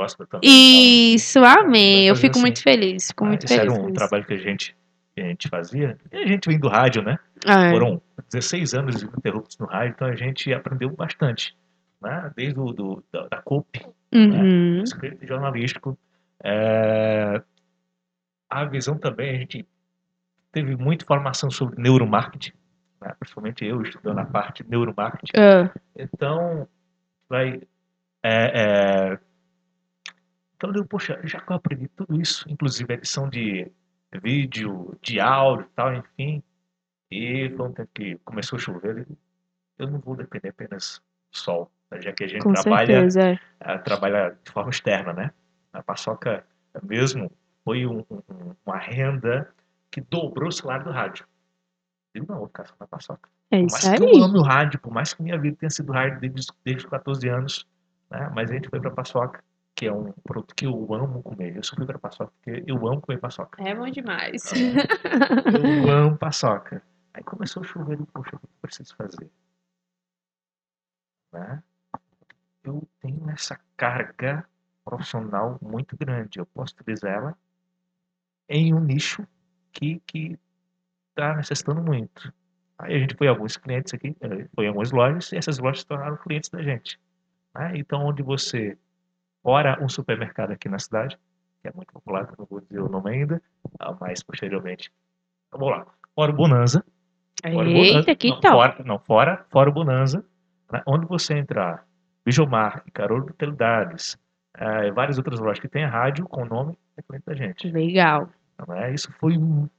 gospel 0.00 0.26
também. 0.26 1.14
Isso, 1.14 1.38
amém. 1.44 2.06
Eu 2.06 2.14
Fazer 2.14 2.26
fico 2.26 2.32
assim. 2.36 2.40
muito 2.42 2.62
feliz. 2.62 3.06
Fico 3.08 3.24
Ah, 3.24 3.28
muito 3.28 3.44
Esse 3.44 3.56
feliz. 3.56 3.72
era 3.72 3.82
um 3.82 3.92
trabalho 3.92 4.24
que 4.24 4.34
a 4.34 4.38
gente, 4.38 4.76
que 5.14 5.20
a 5.22 5.24
gente 5.26 5.48
fazia. 5.48 5.98
E 6.12 6.16
a 6.16 6.26
gente 6.26 6.48
vem 6.48 6.58
do 6.58 6.68
rádio, 6.68 7.02
né? 7.02 7.18
É. 7.46 7.70
Foram 7.70 8.00
16 8.30 8.74
anos 8.74 9.02
ininterruptos 9.02 9.58
no 9.58 9.66
rádio, 9.66 9.92
então 9.94 10.08
a 10.08 10.14
gente 10.16 10.52
aprendeu 10.52 10.90
bastante. 10.90 11.56
Né? 12.00 12.30
Desde 12.36 12.58
o 12.60 12.72
do, 12.72 13.02
da, 13.12 13.26
da 13.28 13.42
COP, 13.42 13.84
Uhum. 14.14 14.82
escrito 14.82 15.26
jornalístico. 15.26 15.98
É, 16.42 17.42
A 18.48 18.64
visão 18.64 18.96
também, 18.96 19.30
a 19.36 19.38
gente 19.38 19.66
teve 20.52 20.74
muita 20.76 21.04
informação 21.04 21.50
sobre 21.50 21.80
neuromarketing, 21.82 22.52
né? 23.02 23.12
principalmente 23.20 23.64
eu 23.66 23.82
estudando 23.82 24.18
a 24.20 24.24
parte 24.24 24.62
de 24.62 24.70
neuromarketing. 24.70 25.32
Ah, 25.36 25.70
Então, 25.96 26.66
vai. 27.28 27.60
É, 28.22 29.12
é, 29.12 29.18
então, 30.58 30.70
eu 30.70 30.74
digo, 30.74 30.86
poxa, 30.86 31.20
já 31.22 31.40
que 31.40 31.52
eu 31.52 31.56
aprendi 31.56 31.86
tudo 31.88 32.20
isso, 32.20 32.44
inclusive 32.50 32.92
a 32.92 32.96
edição 32.96 33.28
de 33.28 33.70
vídeo, 34.20 34.98
de 35.00 35.20
áudio 35.20 35.66
e 35.66 35.74
tal, 35.76 35.94
enfim, 35.94 36.42
e 37.10 37.48
foi 37.56 37.68
um 37.68 37.72
tempo 37.72 37.90
que 37.94 38.16
começou 38.24 38.56
a 38.56 38.60
chover, 38.60 39.06
eu 39.78 39.88
não 39.88 40.00
vou 40.00 40.16
depender 40.16 40.48
apenas 40.48 41.00
do 41.32 41.38
sol, 41.38 41.70
né? 41.90 42.00
já 42.00 42.12
que 42.12 42.24
a 42.24 42.26
gente 42.26 42.42
com 42.42 42.52
trabalha 42.52 43.08
certeza. 43.08 43.22
é. 43.30 43.40
eh, 43.60 43.78
trabalha 43.78 44.36
de 44.44 44.50
forma 44.50 44.70
externa, 44.70 45.12
né? 45.12 45.30
A 45.72 45.80
paçoca 45.80 46.44
mesmo 46.82 47.30
foi 47.64 47.86
um- 47.86 48.00
um- 48.10 48.54
uma 48.66 48.78
renda 48.78 49.48
que 49.92 50.00
dobrou 50.00 50.48
o 50.48 50.52
salário 50.52 50.84
do 50.86 50.90
rádio. 50.90 51.24
Eu 52.14 52.24
não, 52.26 52.38
vou 52.38 52.46
ficar 52.48 52.66
só 52.66 52.74
na 52.80 52.86
paçoca. 52.88 53.28
É 53.50 53.60
Por 53.60 53.70
mais 53.70 53.88
que 53.88 54.02
eu 54.02 54.06
aí. 54.08 54.22
ame 54.22 54.38
o 54.38 54.42
rádio, 54.42 54.80
por 54.80 54.92
mais 54.92 55.14
que 55.14 55.22
minha 55.22 55.38
vida 55.38 55.56
tenha 55.56 55.70
sido 55.70 55.92
rádio 55.92 56.18
desde, 56.20 56.48
desde 56.64 56.84
os 56.84 56.90
14 56.90 57.28
anos, 57.28 57.66
né? 58.10 58.28
Mas 58.34 58.50
a 58.50 58.54
gente 58.54 58.68
foi 58.68 58.80
pra 58.80 58.90
paçoca, 58.90 59.42
que 59.78 59.86
é 59.86 59.92
um 59.92 60.10
produto 60.24 60.56
que 60.56 60.66
eu 60.66 60.92
amo 60.92 61.22
comer. 61.22 61.56
Eu 61.56 61.62
só 61.62 61.76
fui 61.76 61.86
pra 61.86 62.00
paçoca 62.00 62.32
porque 62.32 62.64
eu 62.66 62.76
amo 62.88 63.00
comer 63.00 63.20
paçoca. 63.20 63.62
É 63.62 63.72
bom 63.76 63.88
demais. 63.88 64.42
Eu 64.52 65.88
amo 65.88 66.18
paçoca. 66.18 66.82
Aí 67.14 67.22
começou 67.22 67.62
a 67.62 67.66
chover, 67.66 67.96
eu, 68.00 68.04
poxa, 68.06 68.34
o 68.34 68.40
que 68.40 68.44
eu 68.46 68.50
preciso 68.60 68.96
fazer? 68.96 69.30
Né? 71.32 71.62
Eu 72.64 72.88
tenho 73.00 73.30
essa 73.30 73.56
carga 73.76 74.44
profissional 74.84 75.56
muito 75.62 75.96
grande. 75.96 76.40
Eu 76.40 76.46
posso 76.46 76.74
utilizar 76.80 77.12
ela 77.12 77.38
em 78.48 78.74
um 78.74 78.80
nicho 78.80 79.24
que 79.72 80.00
que 80.06 80.36
está 81.10 81.36
necessitando 81.36 81.80
muito. 81.80 82.32
Aí 82.76 82.96
a 82.96 82.98
gente 82.98 83.14
foi 83.14 83.28
alguns 83.28 83.56
clientes 83.56 83.94
aqui, 83.94 84.16
eh, 84.20 84.48
foi 84.56 84.66
algumas 84.66 84.90
lojas, 84.90 85.30
e 85.32 85.36
essas 85.36 85.58
lojas 85.58 85.80
se 85.80 85.86
tornaram 85.86 86.16
clientes 86.16 86.50
da 86.50 86.62
gente. 86.62 86.98
né? 87.54 87.72
Então, 87.76 88.04
onde 88.04 88.22
você, 88.24 88.76
fora 89.42 89.78
um 89.82 89.88
supermercado 89.88 90.52
aqui 90.52 90.68
na 90.68 90.78
cidade, 90.78 91.18
que 91.62 91.68
é 91.68 91.72
muito 91.74 91.92
popular, 91.92 92.26
que 92.26 92.32
eu 92.32 92.36
não 92.38 92.46
vou 92.46 92.60
dizer 92.60 92.80
o 92.80 92.88
nome 92.88 93.10
ainda, 93.10 93.42
ah, 93.78 93.96
mas 94.00 94.22
posteriormente. 94.22 94.92
Vamos 95.50 95.70
lá. 95.70 95.86
Fora 96.14 96.30
o 96.32 96.34
Bonanza. 96.34 96.84
Fora 97.42 97.68
o 97.68 97.72
Bonanza. 97.72 97.98
Eita, 97.98 98.16
que 98.16 98.28
não, 98.30 98.40
top. 98.40 98.52
Fora, 98.54 98.84
não, 98.84 98.98
fora, 98.98 99.46
fora 99.50 99.70
o 99.70 99.72
Bonanza. 99.72 100.24
né? 100.72 100.82
Onde 100.86 101.06
você 101.06 101.34
entrar, 101.34 101.86
Bijomar, 102.24 102.84
Carol 102.92 103.20
de 103.22 103.30
Utilidades, 103.30 104.18
eh, 104.54 104.90
várias 104.92 105.16
outras 105.18 105.38
lojas 105.40 105.58
que 105.60 105.68
tem 105.68 105.84
rádio 105.86 106.26
com 106.28 106.42
o 106.42 106.46
nome, 106.46 106.78
é 106.96 107.02
cliente 107.02 107.24
da 107.26 107.34
gente. 107.34 107.70
Legal. 107.70 108.28
né? 108.66 108.92
Isso 108.92 109.10
foi 109.18 109.38
mu- 109.38 109.70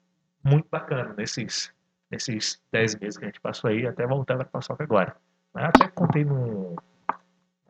muito 0.44 0.68
bacana 0.72 1.14
nesses, 1.18 1.72
nesses 2.10 2.60
10 2.72 2.96
meses 3.00 3.18
que 3.18 3.26
a 3.26 3.28
gente 3.28 3.42
passou 3.42 3.70
aí, 3.70 3.86
até 3.86 4.08
voltar 4.08 4.36
para 4.38 4.46
paçoca 4.46 4.84
agora. 4.84 5.16
né? 5.54 5.66
Até 5.66 5.88
contei 5.90 6.24
num 6.26 6.76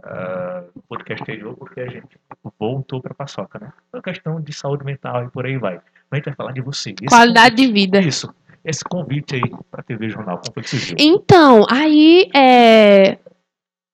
ah, 0.03 0.63
podcast 0.87 1.23
anterior, 1.23 1.55
porque 1.55 1.79
a 1.79 1.87
gente 1.87 2.17
voltou 2.59 3.01
para 3.01 3.13
paçoca, 3.13 3.59
né? 3.59 3.73
Uma 3.93 4.01
questão 4.01 4.39
de 4.39 4.53
saúde 4.53 4.83
mental 4.85 5.25
e 5.25 5.29
por 5.29 5.45
aí 5.45 5.57
vai. 5.57 5.75
Mas 6.09 6.11
a 6.11 6.15
gente 6.17 6.25
vai 6.25 6.35
falar 6.35 6.51
de 6.51 6.61
você. 6.61 6.91
Esse 6.91 7.07
Qualidade 7.07 7.55
de 7.55 7.71
vida. 7.71 7.99
Isso. 7.99 8.33
Esse 8.63 8.83
convite 8.83 9.35
aí 9.35 9.41
para 9.71 9.83
TV 9.83 10.09
Jornal, 10.09 10.37
como 10.37 10.53
foi 10.53 10.63
que 10.63 10.69
surgiu? 10.69 10.95
Então, 10.99 11.65
aí 11.69 12.29
é. 12.35 13.17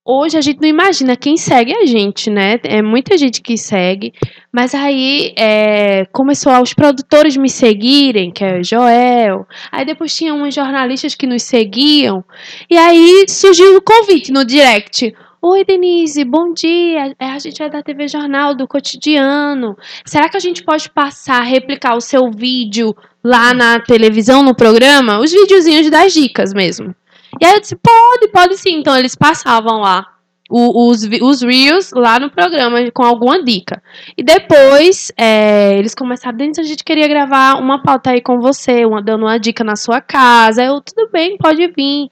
Hoje 0.08 0.38
a 0.38 0.42
gente 0.42 0.62
não 0.62 0.70
imagina 0.70 1.18
quem 1.18 1.36
segue 1.36 1.74
a 1.74 1.84
gente, 1.84 2.30
né? 2.30 2.60
É 2.64 2.80
muita 2.80 3.18
gente 3.18 3.42
que 3.42 3.58
segue. 3.58 4.14
Mas 4.52 4.76
aí 4.76 5.34
é, 5.36 6.06
começou 6.12 6.54
os 6.62 6.76
produtores 6.76 7.36
me 7.36 7.50
seguirem, 7.50 8.30
que 8.30 8.44
é 8.44 8.60
o 8.60 8.64
Joel. 8.64 9.48
Aí 9.72 9.84
depois 9.84 10.16
tinha 10.16 10.32
uns 10.32 10.54
jornalistas 10.54 11.16
que 11.16 11.26
nos 11.26 11.42
seguiam. 11.42 12.24
E 12.70 12.78
aí 12.78 13.26
surgiu 13.28 13.78
o 13.78 13.82
convite 13.82 14.32
no 14.32 14.46
direct. 14.46 15.12
Oi, 15.48 15.64
Denise, 15.64 16.26
bom 16.26 16.54
dia. 16.54 17.16
É, 17.20 17.28
A 17.28 17.38
gente 17.38 17.62
é 17.62 17.70
da 17.70 17.84
TV 17.84 18.08
Jornal, 18.08 18.56
do 18.56 18.68
cotidiano. 18.68 19.78
Será 20.04 20.28
que 20.28 20.36
a 20.36 20.40
gente 20.40 20.64
pode 20.64 20.90
passar, 20.90 21.42
replicar 21.44 21.96
o 21.96 22.02
seu 22.02 22.32
vídeo 22.32 22.96
lá 23.24 23.54
na 23.54 23.80
televisão, 23.80 24.42
no 24.42 24.56
programa? 24.56 25.20
Os 25.20 25.32
videozinhos 25.32 25.88
das 25.92 26.14
dicas 26.14 26.52
mesmo. 26.52 26.96
E 27.40 27.46
aí 27.46 27.54
eu 27.54 27.62
disse, 27.62 27.76
pode, 27.76 28.28
pode 28.30 28.58
sim. 28.58 28.80
Então 28.80 28.98
eles 28.98 29.14
passavam 29.14 29.82
lá 29.82 30.08
os, 30.50 31.04
os 31.22 31.44
Reels 31.44 31.92
lá 31.94 32.20
no 32.20 32.32
programa 32.32 32.80
com 32.92 33.04
alguma 33.04 33.44
dica. 33.44 33.84
E 34.18 34.24
depois 34.24 35.12
é, 35.16 35.78
eles 35.78 35.94
começaram, 35.94 36.36
Denise, 36.36 36.60
a 36.60 36.64
gente 36.64 36.84
queria 36.84 37.08
gravar 37.08 37.60
uma 37.60 37.84
pauta 37.84 38.10
aí 38.10 38.20
com 38.22 38.40
você, 38.40 38.84
uma, 38.84 39.00
dando 39.00 39.28
uma 39.28 39.38
dica 39.38 39.64
na 39.64 39.76
sua 39.76 40.02
casa. 40.02 40.64
Eu, 40.64 40.82
tudo 40.82 41.08
bem, 41.12 41.38
pode 41.38 41.68
vir. 41.68 42.10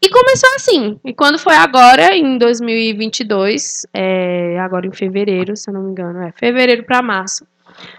E 0.00 0.08
começou 0.08 0.48
assim. 0.54 1.00
E 1.04 1.14
quando 1.14 1.38
foi 1.38 1.54
agora, 1.54 2.14
em 2.16 2.38
2022, 2.38 3.86
é, 3.94 4.58
agora 4.60 4.86
em 4.86 4.92
fevereiro, 4.92 5.56
se 5.56 5.70
eu 5.70 5.74
não 5.74 5.82
me 5.82 5.90
engano, 5.90 6.22
é 6.22 6.32
fevereiro 6.32 6.84
para 6.84 7.02
março, 7.02 7.46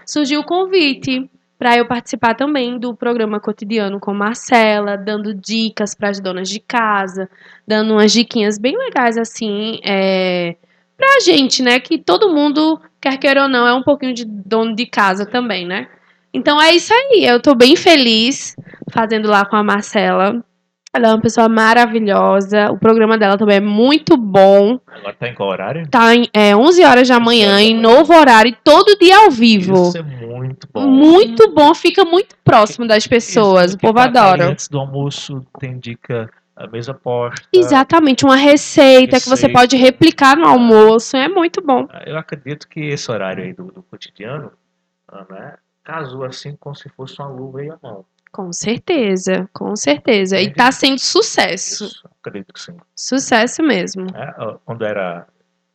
surgiu 0.06 0.40
o 0.40 0.44
convite. 0.44 1.28
para 1.58 1.76
eu 1.76 1.86
participar 1.86 2.34
também 2.34 2.78
do 2.78 2.94
programa 2.94 3.40
cotidiano 3.40 3.98
com 3.98 4.14
Marcela, 4.14 4.96
dando 4.96 5.34
dicas 5.34 5.92
para 5.92 6.08
as 6.08 6.20
donas 6.20 6.48
de 6.48 6.60
casa, 6.60 7.28
dando 7.66 7.94
umas 7.94 8.12
diquinhas 8.12 8.58
bem 8.58 8.78
legais 8.78 9.18
assim, 9.18 9.80
é, 9.84 10.54
pra 10.96 11.18
gente, 11.20 11.60
né? 11.60 11.80
Que 11.80 11.98
todo 11.98 12.32
mundo, 12.32 12.80
quer 13.00 13.18
queira 13.18 13.42
ou 13.42 13.48
não, 13.48 13.66
é 13.66 13.74
um 13.74 13.82
pouquinho 13.82 14.14
de 14.14 14.24
dono 14.24 14.72
de 14.74 14.86
casa 14.86 15.26
também, 15.26 15.66
né? 15.66 15.88
Então 16.32 16.62
é 16.62 16.72
isso 16.72 16.94
aí, 16.94 17.24
eu 17.24 17.40
tô 17.40 17.56
bem 17.56 17.74
feliz 17.74 18.54
fazendo 18.92 19.28
lá 19.28 19.44
com 19.44 19.56
a 19.56 19.64
Marcela. 19.64 20.40
Ela 20.94 21.08
é 21.08 21.10
uma 21.10 21.20
pessoa 21.20 21.48
maravilhosa. 21.48 22.70
O 22.70 22.78
programa 22.78 23.18
dela 23.18 23.36
também 23.36 23.56
é 23.56 23.60
muito 23.60 24.16
bom. 24.16 24.80
Agora 24.86 25.14
tá 25.14 25.28
em 25.28 25.34
qual 25.34 25.50
horário? 25.50 25.88
Tá 25.88 26.14
em 26.14 26.28
é, 26.32 26.56
11 26.56 26.84
horas 26.84 27.08
da 27.08 27.20
manhã, 27.20 27.60
em 27.60 27.78
novo 27.78 28.14
horário, 28.14 28.56
todo 28.64 28.96
dia 28.98 29.18
ao 29.18 29.30
vivo. 29.30 29.88
Isso 29.88 29.98
é 29.98 30.02
muito 30.02 30.66
bom. 30.72 30.88
Muito 30.88 31.52
bom, 31.52 31.74
fica 31.74 32.04
muito 32.04 32.34
próximo 32.42 32.86
das 32.86 33.06
pessoas. 33.06 33.66
Isso, 33.66 33.76
O 33.76 33.80
povo 33.80 33.98
adora. 33.98 34.46
Antes 34.46 34.68
do 34.68 34.78
almoço 34.78 35.44
tem 35.60 35.78
dica, 35.78 36.30
a 36.56 36.66
mesa 36.66 36.94
posta. 36.94 37.46
Exatamente, 37.52 38.24
uma 38.24 38.36
receita, 38.36 39.18
que 39.20 39.28
você 39.28 39.46
Receita. 39.46 39.52
pode 39.58 39.76
replicar 39.76 40.36
no 40.36 40.46
almoço. 40.48 41.16
É 41.16 41.28
muito 41.28 41.60
bom. 41.60 41.86
Eu 42.06 42.16
acredito 42.16 42.66
que 42.66 42.80
esse 42.80 43.10
horário 43.10 43.44
aí 43.44 43.52
do, 43.52 43.64
do 43.64 43.82
cotidiano, 43.82 44.50
ah, 45.06 45.24
né, 45.30 45.54
casou 45.84 46.24
assim 46.24 46.56
como 46.58 46.74
se 46.74 46.88
fosse 46.88 47.20
uma 47.20 47.28
luva 47.28 47.62
e 47.62 47.70
a 47.70 47.78
mão. 47.82 48.04
Com 48.32 48.52
certeza, 48.52 49.48
com 49.52 49.74
certeza. 49.74 50.40
E 50.40 50.52
tá 50.52 50.70
sendo 50.70 50.98
sucesso. 50.98 51.84
Isso, 51.86 52.08
acredito 52.20 52.52
que 52.52 52.60
sim. 52.60 52.76
Sucesso 52.94 53.62
mesmo. 53.62 54.06
É, 54.14 54.58
quando 54.64 54.84
era 54.84 55.26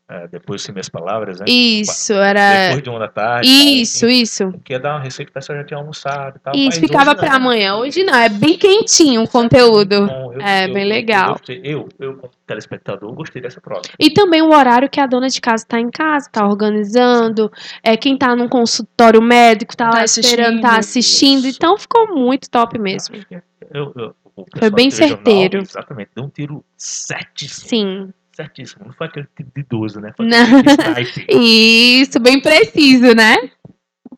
é, 0.10 0.28
depois 0.28 0.62
sem 0.62 0.74
minhas 0.74 0.90
palavras, 0.90 1.40
né? 1.40 1.46
Isso, 1.48 2.14
era. 2.14 2.68
Depois 2.68 2.84
de 2.84 2.90
uma 2.90 3.00
da 3.00 3.08
tarde. 3.08 3.48
Isso, 3.50 4.02
tal, 4.02 4.10
isso. 4.10 4.54
Que 4.64 4.74
ia 4.74 4.80
dar 4.80 4.96
uma 4.96 5.00
receita 5.00 5.32
que 5.32 5.38
a 5.38 5.40
pessoa 5.42 5.58
já 5.58 5.64
tinha 5.64 5.78
almoçado 5.78 6.38
e 6.38 6.40
tal. 6.40 6.54
Isso, 6.56 6.80
ficava 6.82 7.16
pra 7.16 7.36
amanhã. 7.36 7.76
Hoje 7.76 8.04
não, 8.04 8.14
é 8.14 8.28
bem 8.30 8.58
quentinho 8.58 9.24
o 9.24 9.28
conteúdo. 9.30 10.06
Bom, 10.08 10.34
eu- 10.34 10.42
É, 10.42 10.68
eu- 10.68 10.74
bem 10.74 10.84
eu 10.84 10.90
legal. 10.90 11.40
Eu, 11.48 11.90
eu, 12.00 12.18
como 12.18 12.32
telespectador, 12.46 13.12
gostei 13.14 13.42
dessa 13.42 13.62
prova. 13.62 13.82
E 13.98 14.10
também 14.12 14.42
o 14.42 14.50
horário 14.54 14.90
que 14.90 15.00
a 15.00 15.06
dona 15.08 15.30
de 15.30 15.40
casa 15.40 15.66
tá 15.68 15.80
em 15.80 15.90
casa, 15.90 16.30
tá 16.30 16.46
organizando. 16.46 17.52
É, 17.82 17.96
quem 17.96 18.18
tá 18.18 18.36
num 18.36 18.50
consultório 18.50 19.22
médico 19.22 19.76
tá, 19.76 19.90
Tá 19.90 19.98
lá 20.00 20.04
esperando, 20.04 20.62
tá 20.62 20.78
assistindo. 20.78 21.38
assistindo. 21.40 21.56
Então 21.56 21.78
ficou 21.78 22.14
muito 22.14 22.50
top 22.50 22.78
mesmo. 22.78 23.16
Que 23.26 23.42
Eu, 23.74 23.94
eu, 23.96 24.16
o 24.36 24.46
Foi 24.58 24.70
bem 24.70 24.92
certeiro. 24.92 25.60
Exatamente, 25.62 26.10
deu 26.16 26.26
um 26.26 26.30
tiro 26.30 26.64
certíssimo. 26.78 27.70
Sim. 27.70 28.14
Certíssimo. 28.34 28.86
Não 28.86 28.94
foi 28.94 29.08
aquele 29.08 29.28
tiro 29.36 29.52
de 29.56 29.64
12, 29.64 30.02
né? 30.02 30.14
Foi 30.18 30.28
sniper. 30.28 31.26
Isso, 31.40 32.20
bem 32.20 32.42
preciso, 32.42 33.14
né? 33.14 33.36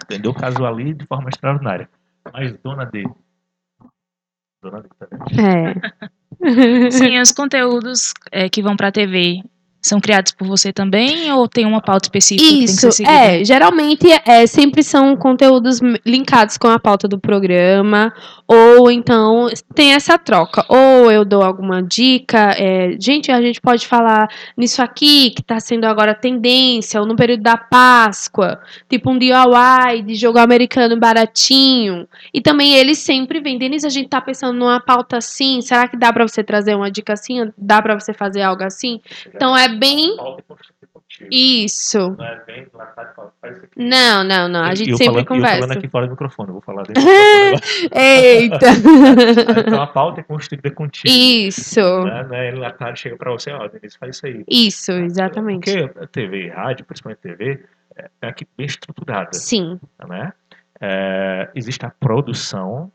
Entendeu? 0.04 0.34
Casou 0.34 0.66
ali 0.66 0.94
de 0.94 1.06
forma 1.06 1.30
extraordinária. 1.30 1.90
Mas 2.34 2.54
dona 2.64 2.86
D. 2.86 3.04
Dona 4.62 4.82
D, 4.82 4.90
tá 4.98 5.08
vendo? 5.12 5.26
É. 5.40 6.90
Sim, 6.92 7.20
os 7.20 7.32
conteúdos 7.32 8.14
é, 8.32 8.50
que 8.50 8.62
vão 8.62 8.78
pra 8.78 8.92
TV 8.92 9.44
são 9.88 10.00
criados 10.00 10.32
por 10.32 10.48
você 10.48 10.74
também 10.74 11.32
ou 11.32 11.48
tem 11.48 11.66
uma 11.66 11.82
pauta 11.82 12.08
específica 12.08 12.44
que 12.44 12.50
tem 12.50 12.60
que 12.60 12.66
Isso, 12.66 12.80
ser 12.82 12.92
seguida? 12.92 13.16
é, 13.16 13.44
geralmente 13.44 14.08
é, 14.26 14.48
sempre 14.48 14.82
são 14.84 15.16
conteúdos 15.16 15.80
linkados 16.06 16.58
com 16.58 16.68
a 16.68 16.80
pauta 16.80 17.08
do 17.08 17.20
programa, 17.20 18.14
ou 18.48 18.90
então 18.92 19.48
tem 19.74 19.94
essa 19.94 20.18
troca, 20.18 20.66
ou 20.68 21.12
eu 21.12 21.24
dou 21.24 21.44
alguma 21.44 21.82
dica, 21.82 22.56
é, 22.58 22.96
gente, 23.00 23.32
a 23.32 23.42
gente 23.42 23.62
pode 23.62 23.88
falar 23.88 24.28
nisso 24.58 24.82
aqui, 24.82 25.32
que 25.32 25.44
tá 25.44 25.60
sendo 25.60 25.86
agora 25.86 26.14
tendência, 26.14 27.00
ou 27.00 27.08
no 27.08 27.16
período 27.16 27.44
da 27.44 27.58
Páscoa, 27.58 28.60
tipo 28.90 29.12
um 29.12 29.18
DIY 29.18 30.02
de 30.06 30.16
jogo 30.16 30.40
americano 30.40 30.98
baratinho, 30.98 32.08
e 32.34 32.42
também 32.42 32.74
eles 32.74 32.98
sempre 33.00 33.40
vêm, 33.40 33.58
Denise, 33.58 33.86
a 33.86 33.90
gente 33.90 34.10
tá 34.10 34.22
pensando 34.22 34.58
numa 34.58 34.80
pauta 34.80 35.18
assim, 35.18 35.62
será 35.62 35.88
que 35.88 35.98
dá 35.98 36.12
pra 36.12 36.28
você 36.28 36.44
trazer 36.44 36.76
uma 36.76 36.90
dica 36.90 37.14
assim, 37.14 37.52
dá 37.58 37.82
pra 37.82 38.00
você 38.00 38.14
fazer 38.14 38.42
algo 38.42 38.64
assim? 38.64 39.00
Então 39.28 39.56
é 39.56 39.75
bem 39.76 40.18
Pauta 40.18 40.44
construir 40.44 40.88
contigo. 40.94 41.30
isso. 41.32 42.16
Não 42.18 42.26
é 42.26 42.44
bem 42.46 42.68
lá 42.74 42.86
tá, 42.88 43.14
isso 43.52 43.64
aqui. 43.64 43.70
Não, 43.78 44.24
não, 44.24 44.48
não. 44.48 44.64
A 44.64 44.74
gente 44.76 44.92
eu 44.92 44.98
sempre 44.98 45.14
falando, 45.14 45.20
e 45.20 45.22
Eu 45.22 45.28
conversa. 45.28 45.60
falando 45.60 45.78
aqui 45.78 45.88
fora 45.88 46.08
do 46.08 46.12
microfone, 46.12 46.50
eu 46.50 46.54
vou 46.54 46.62
falar 46.62 46.84
dentro. 46.84 47.04
Eita! 47.94 48.68
então 49.68 49.82
a 49.82 49.88
pauta 49.88 50.22
é 50.22 50.24
construída 50.24 50.72
contigo. 50.72 51.14
Isso. 51.14 52.04
Né? 52.06 52.24
Não 52.24 52.36
é 52.36 52.50
enlatado, 52.50 52.98
chega 52.98 53.16
pra 53.18 53.32
você, 53.32 53.52
ó, 53.52 53.68
Denise, 53.68 53.98
faz 53.98 54.16
isso 54.16 54.26
aí. 54.26 54.44
Isso, 54.50 54.92
exatamente. 54.92 55.72
Porque 55.72 56.00
a 56.00 56.08
TV 56.08 56.46
e 56.46 56.50
rádio, 56.50 56.86
principalmente 56.86 57.20
TV, 57.20 57.64
é 57.96 58.10
é 58.22 58.28
aqui 58.28 58.48
bem 58.58 58.66
estruturada, 58.66 59.34
Sim, 59.34 59.80
né? 60.08 60.34
É, 60.82 61.50
existe 61.56 61.86
a 61.86 61.90
produção, 61.90 62.92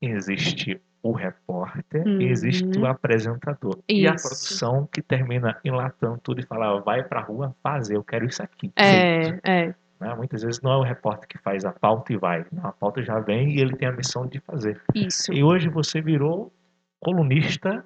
existe 0.00 0.80
o 1.08 1.12
repórter 1.12 2.06
Uhum. 2.06 2.20
e 2.20 2.26
existe 2.26 2.78
o 2.78 2.86
apresentador. 2.86 3.78
E 3.88 4.06
a 4.06 4.14
Isso. 4.14 4.28
produção 4.28 4.88
que 4.92 5.00
termina 5.02 5.58
enlatando 5.64 6.18
tudo 6.22 6.40
e 6.40 6.46
fala, 6.46 6.80
vai 6.80 7.02
pra 7.02 7.20
rua 7.20 7.54
fazer, 7.62 7.96
eu 7.96 8.04
quero 8.04 8.26
isso 8.26 8.42
aqui. 8.42 8.72
é, 8.76 9.22
feito", 9.24 9.40
é. 9.44 9.74
né? 10.00 10.14
Muitas 10.14 10.42
vezes 10.42 10.60
não 10.60 10.72
é 10.72 10.76
o 10.76 10.82
repórter 10.82 11.28
que 11.28 11.38
faz 11.38 11.64
a 11.64 11.72
pauta 11.72 12.12
e 12.12 12.16
vai. 12.16 12.44
A 12.62 12.72
pauta 12.72 13.02
já 13.02 13.18
vem 13.20 13.54
e 13.56 13.60
ele 13.60 13.74
tem 13.76 13.88
a 13.88 13.92
missão 13.92 14.26
de 14.26 14.40
fazer. 14.40 14.80
Isso. 14.94 15.32
E 15.32 15.42
hoje 15.42 15.68
você 15.68 16.00
virou 16.00 16.52
colunista, 17.00 17.84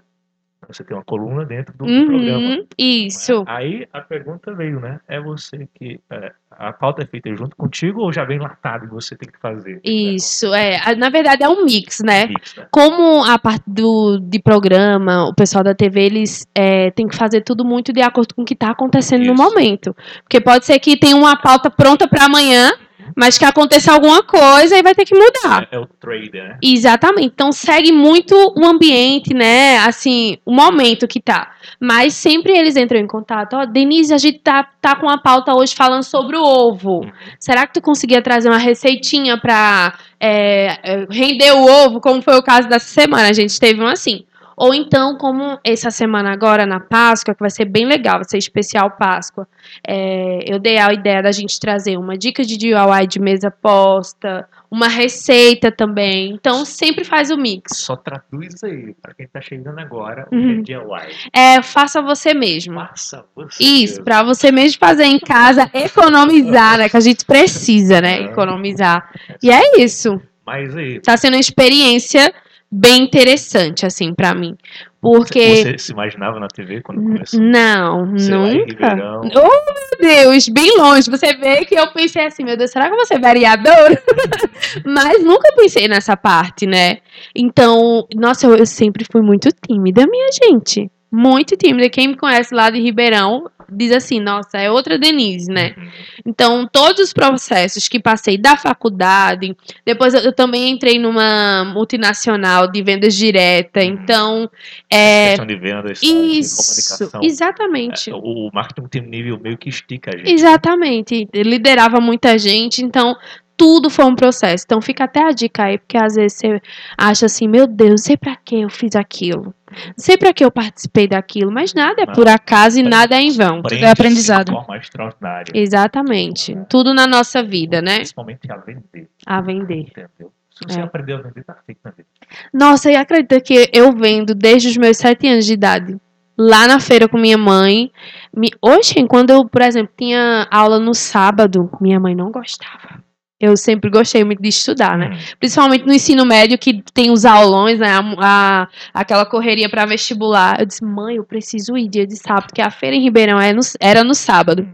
você 0.68 0.84
tem 0.84 0.96
uma 0.96 1.02
coluna 1.04 1.44
dentro 1.44 1.76
do, 1.76 1.84
do 1.86 2.06
programa. 2.06 2.38
Uhum, 2.38 2.66
isso. 2.78 3.44
Aí 3.46 3.86
a 3.92 4.00
pergunta 4.00 4.52
veio, 4.54 4.78
né? 4.80 5.00
É 5.08 5.20
você 5.20 5.68
que. 5.74 6.00
é, 6.11 6.32
a 6.50 6.72
pauta 6.72 7.02
é 7.02 7.06
feita 7.06 7.34
junto 7.34 7.56
contigo 7.56 8.00
ou 8.02 8.12
já 8.12 8.24
vem 8.24 8.38
latado 8.38 8.84
e 8.84 8.88
você 8.88 9.16
tem 9.16 9.30
que 9.30 9.38
fazer? 9.40 9.80
Isso, 9.82 10.52
é. 10.52 10.76
A- 10.84 10.94
Na 10.94 11.08
verdade 11.08 11.42
é 11.42 11.48
um 11.48 11.64
mix, 11.64 12.00
né? 12.00 12.26
Mix, 12.26 12.54
né? 12.56 12.66
Como 12.70 13.24
a 13.24 13.38
parte 13.38 13.64
do, 13.66 14.18
de 14.20 14.40
programa, 14.40 15.26
o 15.28 15.34
pessoal 15.34 15.64
da 15.64 15.74
TV, 15.74 16.02
eles 16.02 16.46
é, 16.54 16.90
tem 16.90 17.06
que 17.08 17.16
fazer 17.16 17.40
tudo 17.42 17.64
muito 17.64 17.92
de 17.92 18.02
acordo 18.02 18.34
com 18.34 18.42
o 18.42 18.44
que 18.44 18.54
está 18.54 18.70
acontecendo 18.70 19.24
no 19.24 19.34
Isso. 19.34 19.42
momento. 19.42 19.96
Porque 20.22 20.40
pode 20.40 20.66
ser 20.66 20.78
que 20.78 20.96
tenha 20.98 21.16
uma 21.16 21.36
pauta 21.36 21.70
pronta 21.70 22.06
para 22.06 22.26
amanhã, 22.26 22.70
mas 23.16 23.38
que 23.38 23.44
aconteça 23.44 23.92
alguma 23.92 24.22
coisa 24.22 24.76
e 24.76 24.82
vai 24.82 24.94
ter 24.94 25.04
que 25.04 25.14
mudar. 25.14 25.68
É, 25.70 25.76
é 25.76 25.78
o 25.78 25.86
trader, 25.86 26.48
né? 26.48 26.58
Exatamente. 26.62 27.26
Então 27.26 27.52
segue 27.52 27.92
muito 27.92 28.34
o 28.34 28.66
ambiente, 28.66 29.34
né? 29.34 29.78
Assim, 29.78 30.38
o 30.44 30.52
momento 30.52 31.08
que 31.08 31.20
tá. 31.20 31.52
Mas 31.78 32.14
sempre 32.14 32.52
eles 32.52 32.76
entram 32.76 32.98
em 32.98 33.06
contato. 33.06 33.54
Ó, 33.54 33.64
Denise, 33.64 34.12
a 34.12 34.18
gente 34.18 34.38
tá, 34.38 34.68
tá 34.80 34.96
com 34.96 35.06
uma 35.06 35.18
pauta 35.18 35.54
hoje 35.54 35.74
falando 35.74 36.02
sobre 36.02 36.36
o 36.36 36.42
ovo. 36.42 37.00
Uhum. 37.00 37.11
Será 37.38 37.66
que 37.66 37.74
tu 37.74 37.82
conseguia 37.82 38.22
trazer 38.22 38.48
uma 38.48 38.58
receitinha 38.58 39.38
pra 39.38 39.98
é, 40.18 40.78
é, 40.82 41.06
render 41.11 41.52
o 41.52 41.64
ovo, 41.64 42.00
como 42.00 42.22
foi 42.22 42.36
o 42.36 42.42
caso 42.42 42.68
dessa 42.68 42.86
semana? 42.86 43.28
A 43.28 43.32
gente 43.32 43.58
teve 43.58 43.80
um 43.80 43.86
assim. 43.86 44.24
Ou 44.61 44.74
então, 44.74 45.16
como 45.16 45.58
essa 45.64 45.90
semana 45.90 46.30
agora, 46.30 46.66
na 46.66 46.78
Páscoa, 46.78 47.34
que 47.34 47.40
vai 47.40 47.48
ser 47.48 47.64
bem 47.64 47.86
legal, 47.86 48.16
vai 48.16 48.24
ser 48.28 48.36
especial 48.36 48.90
Páscoa, 48.90 49.48
é, 49.82 50.44
eu 50.46 50.58
dei 50.58 50.76
a 50.76 50.92
ideia 50.92 51.22
da 51.22 51.32
gente 51.32 51.58
trazer 51.58 51.96
uma 51.96 52.14
dica 52.18 52.44
de 52.44 52.58
DIY 52.58 53.06
de 53.08 53.18
mesa 53.18 53.50
posta, 53.50 54.46
uma 54.70 54.86
receita 54.86 55.72
também. 55.72 56.32
Então, 56.34 56.66
sempre 56.66 57.04
faz 57.04 57.30
o 57.30 57.38
mix. 57.38 57.78
Só 57.78 57.96
traduz 57.96 58.62
aí, 58.62 58.94
pra 59.00 59.14
quem 59.14 59.26
tá 59.26 59.40
chegando 59.40 59.78
agora, 59.78 60.28
Uhum. 60.30 60.61
o 60.61 60.62
que 60.62 60.74
é 60.74 60.78
DIY. 60.78 61.16
É, 61.32 61.62
faça 61.62 62.02
você 62.02 62.34
mesmo. 62.34 62.74
Faça 62.80 63.24
você. 63.34 63.64
Isso, 63.64 64.02
pra 64.04 64.22
você 64.22 64.52
mesmo 64.52 64.78
fazer 64.78 65.04
em 65.04 65.18
casa, 65.18 65.70
economizar, 65.72 66.76
né? 66.76 66.88
Que 66.90 66.98
a 66.98 67.00
gente 67.00 67.24
precisa, 67.24 68.02
né? 68.02 68.18
É. 68.20 68.22
Economizar. 68.24 69.11
E 69.42 69.50
é 69.50 69.80
isso. 69.80 70.20
Mas 70.44 70.76
aí, 70.76 71.00
Tá 71.00 71.16
sendo 71.16 71.32
uma 71.34 71.40
experiência 71.40 72.30
bem 72.70 73.02
interessante, 73.02 73.84
assim, 73.84 74.14
pra 74.14 74.34
mim. 74.34 74.56
Porque. 75.00 75.56
você 75.56 75.78
se 75.78 75.92
imaginava 75.92 76.38
na 76.38 76.46
TV 76.46 76.82
quando 76.82 77.02
começou? 77.02 77.40
Não, 77.40 78.18
Sei 78.18 78.34
lá, 78.34 78.46
nunca. 78.46 78.64
Ribeirão. 78.64 79.20
Oh, 79.24 79.98
meu 79.98 80.24
Deus, 80.24 80.48
bem 80.48 80.76
longe. 80.76 81.10
Você 81.10 81.34
vê 81.34 81.64
que 81.64 81.74
eu 81.74 81.90
pensei 81.92 82.26
assim, 82.26 82.44
meu 82.44 82.56
Deus, 82.56 82.70
será 82.70 82.86
que 82.86 82.92
eu 82.92 82.96
vou 82.96 83.06
ser 83.06 83.18
vereadora? 83.18 84.00
Mas 84.84 85.24
nunca 85.24 85.52
pensei 85.56 85.88
nessa 85.88 86.16
parte, 86.16 86.66
né? 86.66 86.98
Então, 87.34 88.06
nossa, 88.14 88.46
eu, 88.46 88.56
eu 88.56 88.66
sempre 88.66 89.06
fui 89.10 89.22
muito 89.22 89.48
tímida, 89.66 90.06
minha 90.06 90.28
gente. 90.32 90.90
Muito 91.10 91.56
tímida. 91.56 91.88
Quem 91.88 92.08
me 92.08 92.16
conhece 92.16 92.54
lá 92.54 92.70
de 92.70 92.78
Ribeirão 92.78 93.50
diz 93.70 93.92
assim, 93.92 94.20
nossa, 94.20 94.58
é 94.58 94.70
outra 94.70 94.98
Denise, 94.98 95.50
né? 95.50 95.74
Uhum. 95.76 95.88
Então, 96.26 96.68
todos 96.70 97.00
os 97.00 97.12
processos 97.12 97.88
que 97.88 97.98
passei 98.00 98.36
da 98.36 98.56
faculdade, 98.56 99.56
depois 99.84 100.14
eu, 100.14 100.20
eu 100.20 100.32
também 100.32 100.70
entrei 100.70 100.98
numa 100.98 101.64
multinacional 101.64 102.66
de 102.70 102.82
vendas 102.82 103.14
direta, 103.14 103.80
Uhum. 103.80 103.86
então, 103.86 104.50
é, 104.90 105.28
Questão 105.30 105.46
de 105.46 105.56
vendas, 105.56 106.00
de 106.00 106.06
isso, 106.06 106.98
comunicação. 106.98 107.20
exatamente. 107.22 108.10
É, 108.10 108.14
o 108.14 108.50
marketing 108.52 108.88
tem 108.88 109.02
um 109.02 109.06
nível 109.06 109.38
meio 109.40 109.56
que 109.56 109.68
estica 109.68 110.10
a 110.14 110.18
gente. 110.18 110.30
Exatamente. 110.32 111.28
Liderava 111.34 112.00
muita 112.00 112.38
gente, 112.38 112.84
então 112.84 113.16
tudo 113.61 113.90
foi 113.90 114.06
um 114.06 114.14
processo. 114.14 114.64
Então 114.64 114.80
fica 114.80 115.04
até 115.04 115.22
a 115.22 115.32
dica 115.32 115.64
aí, 115.64 115.76
porque 115.76 115.98
às 115.98 116.14
vezes 116.14 116.38
você 116.38 116.62
acha 116.96 117.26
assim, 117.26 117.46
meu 117.46 117.66
Deus, 117.66 117.90
não 117.90 117.98
sei 117.98 118.16
pra 118.16 118.34
que 118.34 118.62
eu 118.62 118.70
fiz 118.70 118.96
aquilo. 118.96 119.54
Não 119.70 119.94
sei 119.98 120.16
pra 120.16 120.32
que 120.32 120.42
eu 120.42 120.50
participei 120.50 121.06
daquilo, 121.06 121.52
mas 121.52 121.74
nada 121.74 122.00
é 122.02 122.06
por 122.06 122.26
acaso 122.26 122.80
e 122.80 122.82
nada 122.82 123.16
é 123.16 123.20
em 123.20 123.30
vão. 123.32 123.61
Tudo 123.61 123.74
é 123.84 123.90
aprendizado. 123.90 124.46
De 124.46 124.52
forma 124.52 124.78
extraordinária. 124.78 125.52
Exatamente. 125.54 126.56
Tudo 126.70 126.94
na 126.94 127.06
nossa 127.06 127.42
vida, 127.42 127.82
né? 127.82 127.96
Principalmente 127.96 128.50
a 128.50 128.56
vender, 128.56 129.08
A 129.26 129.42
vender. 129.42 129.80
entendeu? 129.80 130.32
Se 130.50 130.66
você 130.66 130.80
É. 130.80 130.82
aprender 130.82 131.12
a 131.12 131.18
vender, 131.18 131.44
tá 131.44 131.54
feito 131.66 131.80
na 131.84 131.90
vida. 131.90 132.08
Nossa, 132.54 132.90
e 132.90 132.96
acredita 132.96 133.38
que 133.42 133.68
eu 133.74 133.92
vendo 133.92 134.34
desde 134.34 134.68
os 134.68 134.76
meus 134.78 134.96
sete 134.96 135.28
anos 135.28 135.44
de 135.44 135.52
idade. 135.52 135.98
Lá 136.38 136.66
na 136.66 136.80
feira 136.80 137.06
com 137.06 137.18
minha 137.18 137.36
mãe. 137.36 137.90
Me... 138.34 138.48
Oxe, 138.62 139.06
quando 139.06 139.28
eu, 139.30 139.44
por 139.46 139.61
exemplo, 139.61 139.92
tinha 139.98 140.46
aula 140.50 140.78
no 140.78 140.94
sábado, 140.94 141.70
minha 141.78 142.00
mãe 142.00 142.14
não 142.14 142.30
gostava. 142.30 143.04
Eu 143.41 143.57
sempre 143.57 143.88
gostei 143.88 144.22
muito 144.22 144.43
de 144.43 144.49
estudar, 144.51 144.99
né? 144.99 145.11
Hum, 145.14 145.18
Principalmente 145.38 145.86
no 145.86 145.93
ensino 145.95 146.26
médio, 146.26 146.59
que 146.59 146.82
tem 146.93 147.11
os 147.11 147.24
aulões, 147.24 147.78
né? 147.78 147.88
A, 147.88 148.62
a- 148.62 148.68
aquela 148.93 149.24
correria 149.24 149.68
para 149.68 149.86
vestibular. 149.86 150.61
Eu 150.61 150.66
disse, 150.66 150.84
mãe, 150.84 151.16
eu 151.16 151.24
preciso 151.24 151.76
ir 151.76 151.88
dia 151.88 152.07
de 152.07 152.16
sábado, 152.16 152.49
porque 152.49 152.61
a 152.61 152.70
feira 152.70 152.95
em 152.95 153.01
Ribeirão 153.03 153.41
é 153.41 153.53
no- 153.53 153.61
era 153.80 154.05
no 154.05 154.14
sábado. 154.14 154.68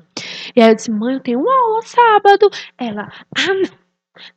E 0.56 0.60
aí 0.60 0.70
eu 0.70 0.74
disse, 0.74 0.90
mãe, 0.90 1.14
eu 1.14 1.20
tenho 1.20 1.40
uma 1.40 1.52
aula 1.54 1.82
sábado. 1.82 2.50
Ela, 2.76 3.12
ah, 3.38 3.54
não. 3.54 3.85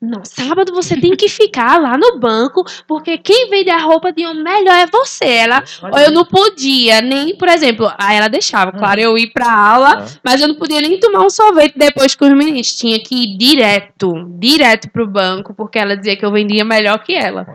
Não, 0.01 0.23
sábado 0.25 0.73
você 0.73 0.99
tem 0.99 1.15
que 1.15 1.29
ficar 1.29 1.79
lá 1.81 1.97
no 1.97 2.19
banco, 2.19 2.63
porque 2.87 3.17
quem 3.17 3.49
vende 3.49 3.69
a 3.69 3.77
roupa 3.77 4.11
de 4.11 4.25
homem 4.25 4.43
melhor 4.43 4.75
é 4.75 4.87
você. 4.87 5.25
Ela, 5.25 5.63
eu 6.05 6.11
não 6.11 6.25
podia 6.25 7.01
nem, 7.01 7.35
por 7.37 7.47
exemplo, 7.47 7.91
aí 7.97 8.17
ela 8.17 8.27
deixava, 8.27 8.71
claro, 8.71 8.99
eu 8.99 9.17
ir 9.17 9.31
pra 9.31 9.51
aula, 9.51 10.03
Ah. 10.03 10.05
mas 10.23 10.41
eu 10.41 10.47
não 10.47 10.55
podia 10.55 10.81
nem 10.81 10.99
tomar 10.99 11.25
um 11.25 11.29
sorvete 11.29 11.73
depois 11.77 12.15
com 12.15 12.25
os 12.25 12.33
meninos. 12.33 12.73
Tinha 12.75 12.99
que 12.99 13.15
ir 13.23 13.37
direto, 13.37 14.25
direto 14.39 14.89
pro 14.89 15.07
banco, 15.07 15.53
porque 15.53 15.79
ela 15.79 15.95
dizia 15.97 16.15
que 16.15 16.25
eu 16.25 16.31
vendia 16.31 16.63
melhor 16.65 16.99
que 17.03 17.13
ela. 17.13 17.45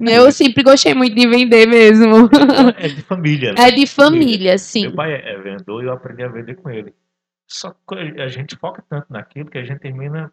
Eu 0.00 0.30
sempre 0.32 0.62
gostei 0.62 0.94
muito 0.94 1.14
de 1.14 1.26
vender 1.26 1.66
mesmo. 1.66 2.28
é 2.78 2.88
de 2.88 3.02
família. 3.02 3.52
né? 3.52 3.68
É 3.68 3.70
de 3.70 3.86
família, 3.86 4.58
sim. 4.58 4.82
Meu 4.82 4.94
pai 4.94 5.12
é 5.14 5.36
vendedor 5.38 5.82
e 5.82 5.86
eu 5.86 5.92
aprendi 5.92 6.22
a 6.22 6.28
vender 6.28 6.54
com 6.56 6.70
ele. 6.70 6.92
Só 7.48 7.70
que 7.70 8.20
a 8.20 8.28
gente 8.28 8.56
foca 8.56 8.82
tanto 8.88 9.06
naquilo 9.10 9.48
que 9.50 9.58
a 9.58 9.62
gente 9.64 9.78
termina, 9.78 10.32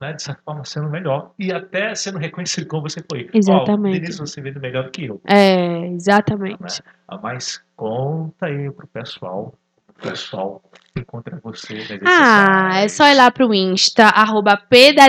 né, 0.00 0.12
de 0.12 0.22
certa 0.22 0.42
forma, 0.42 0.64
sendo 0.64 0.88
melhor. 0.88 1.32
E 1.38 1.52
até 1.52 1.94
sendo 1.94 2.18
reconhecido 2.18 2.66
como 2.66 2.82
você 2.82 3.02
foi. 3.10 3.30
Exatamente. 3.32 3.96
Ó, 3.96 4.00
Denise, 4.00 4.18
você 4.18 4.40
vende 4.40 4.58
melhor 4.58 4.84
do 4.84 4.90
que 4.90 5.04
eu. 5.06 5.20
É, 5.24 5.86
exatamente. 5.88 6.82
Ah, 7.08 7.18
Mas 7.22 7.62
conta 7.74 8.46
aí 8.46 8.70
pro 8.70 8.86
pessoal. 8.86 9.54
Pessoal 10.02 10.62
encontra 11.00 11.38
você 11.42 11.74
redes 11.74 12.02
Ah, 12.04 12.80
é 12.82 12.88
só 12.88 13.06
ir 13.08 13.14
lá 13.14 13.30
pro 13.30 13.52
Insta, 13.52 14.04
arroba 14.04 14.60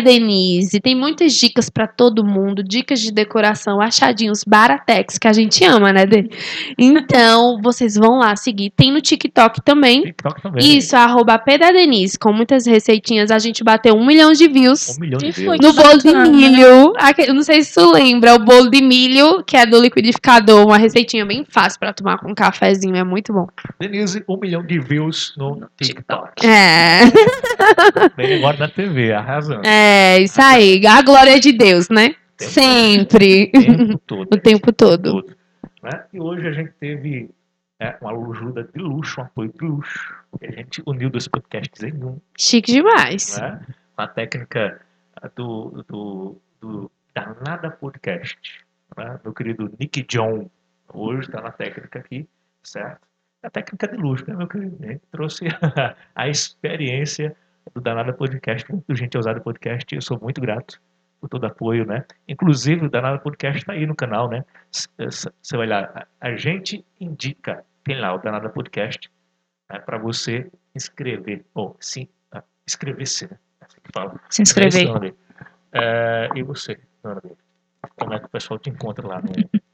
Denise. 0.03 0.79
Tem 0.79 0.95
muitas 0.95 1.33
dicas 1.33 1.69
pra 1.69 1.87
todo 1.87 2.23
mundo, 2.23 2.63
dicas 2.63 2.99
de 2.99 3.11
decoração, 3.11 3.81
achadinhos 3.81 4.43
baratex, 4.43 5.17
que 5.17 5.27
a 5.27 5.33
gente 5.33 5.63
ama, 5.63 5.93
né, 5.93 6.05
Dê? 6.05 6.29
Então, 6.77 7.59
vocês 7.61 7.95
vão 7.95 8.19
lá 8.19 8.35
seguir. 8.35 8.71
Tem 8.71 8.91
no 8.91 9.01
TikTok 9.01 9.61
também. 9.61 10.03
TikTok 10.03 10.41
também. 10.41 10.77
Isso, 10.77 10.95
arroba 10.95 11.41
Denise, 11.47 12.17
com 12.17 12.33
muitas 12.33 12.65
receitinhas. 12.65 13.31
A 13.31 13.39
gente 13.39 13.63
bateu 13.63 13.95
um 13.95 14.05
milhão 14.05 14.31
de 14.33 14.47
views. 14.47 14.97
Um 14.97 15.01
milhão 15.01 15.17
de 15.17 15.31
views. 15.31 15.57
No 15.61 15.73
bolo 15.73 15.97
de 15.97 16.13
milho. 16.13 16.93
Eu 17.25 17.33
não 17.33 17.43
sei 17.43 17.63
se 17.63 17.73
tu 17.73 17.91
lembra, 17.91 18.35
o 18.35 18.39
bolo 18.39 18.69
de 18.69 18.81
milho, 18.81 19.43
que 19.43 19.55
é 19.55 19.65
do 19.65 19.79
liquidificador. 19.79 20.65
Uma 20.65 20.77
receitinha 20.77 21.25
bem 21.25 21.45
fácil 21.47 21.79
pra 21.79 21.93
tomar 21.93 22.17
com 22.17 22.31
um 22.31 22.35
cafezinho. 22.35 22.95
É 22.95 23.03
muito 23.03 23.33
bom. 23.33 23.47
Denise, 23.79 24.23
um 24.27 24.37
milhão 24.37 24.65
de 24.65 24.76
views 24.79 25.33
no 25.37 25.69
TikTok. 25.77 26.45
É. 26.45 27.01
Bem 28.15 28.37
agora 28.37 28.57
na 28.57 28.67
TV, 28.69 29.11
arrasando. 29.13 29.65
É, 29.65 30.19
isso 30.19 30.41
aí. 30.41 30.85
A 30.85 31.01
glória 31.01 31.39
de 31.39 31.51
Deus, 31.51 31.89
né? 31.89 32.15
Tempo- 32.37 32.51
Sempre. 32.51 33.51
O 33.57 33.59
tempo 33.61 33.97
todo. 34.05 34.33
O 34.33 34.37
tempo 34.39 34.71
todo. 34.73 35.11
todo, 35.21 35.35
né? 35.83 36.03
E 36.13 36.19
hoje 36.19 36.47
a 36.47 36.51
gente 36.51 36.71
teve 36.79 37.29
é, 37.79 37.95
uma 38.01 38.11
ajuda 38.31 38.63
de 38.63 38.79
luxo, 38.79 39.19
um 39.19 39.23
apoio 39.23 39.51
de 39.53 39.65
luxo. 39.65 40.13
A 40.41 40.51
gente 40.51 40.81
uniu 40.85 41.09
dois 41.09 41.27
podcasts 41.27 41.81
em 41.83 41.93
um, 42.03 42.19
Chique 42.37 42.71
demais. 42.71 43.37
né? 43.39 43.59
A 43.95 44.07
técnica 44.07 44.79
do, 45.35 45.83
do, 45.87 46.41
do 46.61 46.91
Danada 47.15 47.71
Podcast. 47.71 48.37
Né? 48.95 49.19
Meu 49.23 49.33
querido 49.33 49.71
Nick 49.79 50.03
John, 50.03 50.49
hoje 50.93 51.21
está 51.27 51.41
na 51.41 51.51
técnica 51.51 51.99
aqui, 51.99 52.27
certo? 52.61 53.06
A 53.43 53.49
técnica 53.49 53.87
de 53.87 53.97
luxo, 53.97 54.25
né, 54.27 54.35
meu 54.35 54.47
querido? 54.47 54.77
A 54.81 54.87
gente 54.87 55.01
trouxe 55.11 55.45
a 56.15 56.27
experiência 56.27 57.35
do 57.73 57.81
Danada 57.81 58.11
Podcast, 58.13 58.65
do 58.71 58.95
Gente 58.95 59.15
Ousada 59.15 59.39
Podcast. 59.39 59.93
Eu 59.93 60.01
sou 60.01 60.19
muito 60.19 60.41
grato 60.41 60.81
por 61.19 61.29
todo 61.29 61.45
apoio, 61.45 61.85
né? 61.85 62.05
Inclusive, 62.27 62.85
o 62.85 62.89
Danada 62.89 63.19
Podcast 63.19 63.59
está 63.59 63.73
aí 63.73 63.85
no 63.85 63.95
canal, 63.95 64.29
né? 64.29 64.43
Você 64.71 65.57
vai 65.57 65.67
lá, 65.67 66.07
a 66.19 66.27
a 66.27 66.35
gente 66.35 66.83
indica, 66.99 67.63
tem 67.83 67.99
lá 67.99 68.13
o 68.13 68.17
Danada 68.17 68.49
Podcast, 68.49 69.09
né, 69.71 69.79
para 69.79 69.97
você 69.97 70.49
inscrever, 70.75 71.45
ou 71.53 71.75
sim, 71.79 72.07
ah, 72.31 72.43
inscrever-se, 72.67 73.29
né? 73.29 73.37
É 73.61 73.65
assim 73.65 73.77
fala. 73.93 74.19
Se 74.29 74.41
inscrever. 74.41 75.13
É. 75.71 76.27
É, 76.27 76.29
e 76.35 76.43
você, 76.43 76.75
B? 76.75 77.35
Como 77.95 78.13
é 78.13 78.19
que 78.19 78.25
o 78.25 78.29
pessoal 78.29 78.59
te 78.59 78.69
encontra 78.69 79.07
lá 79.07 79.21
no. 79.21 79.31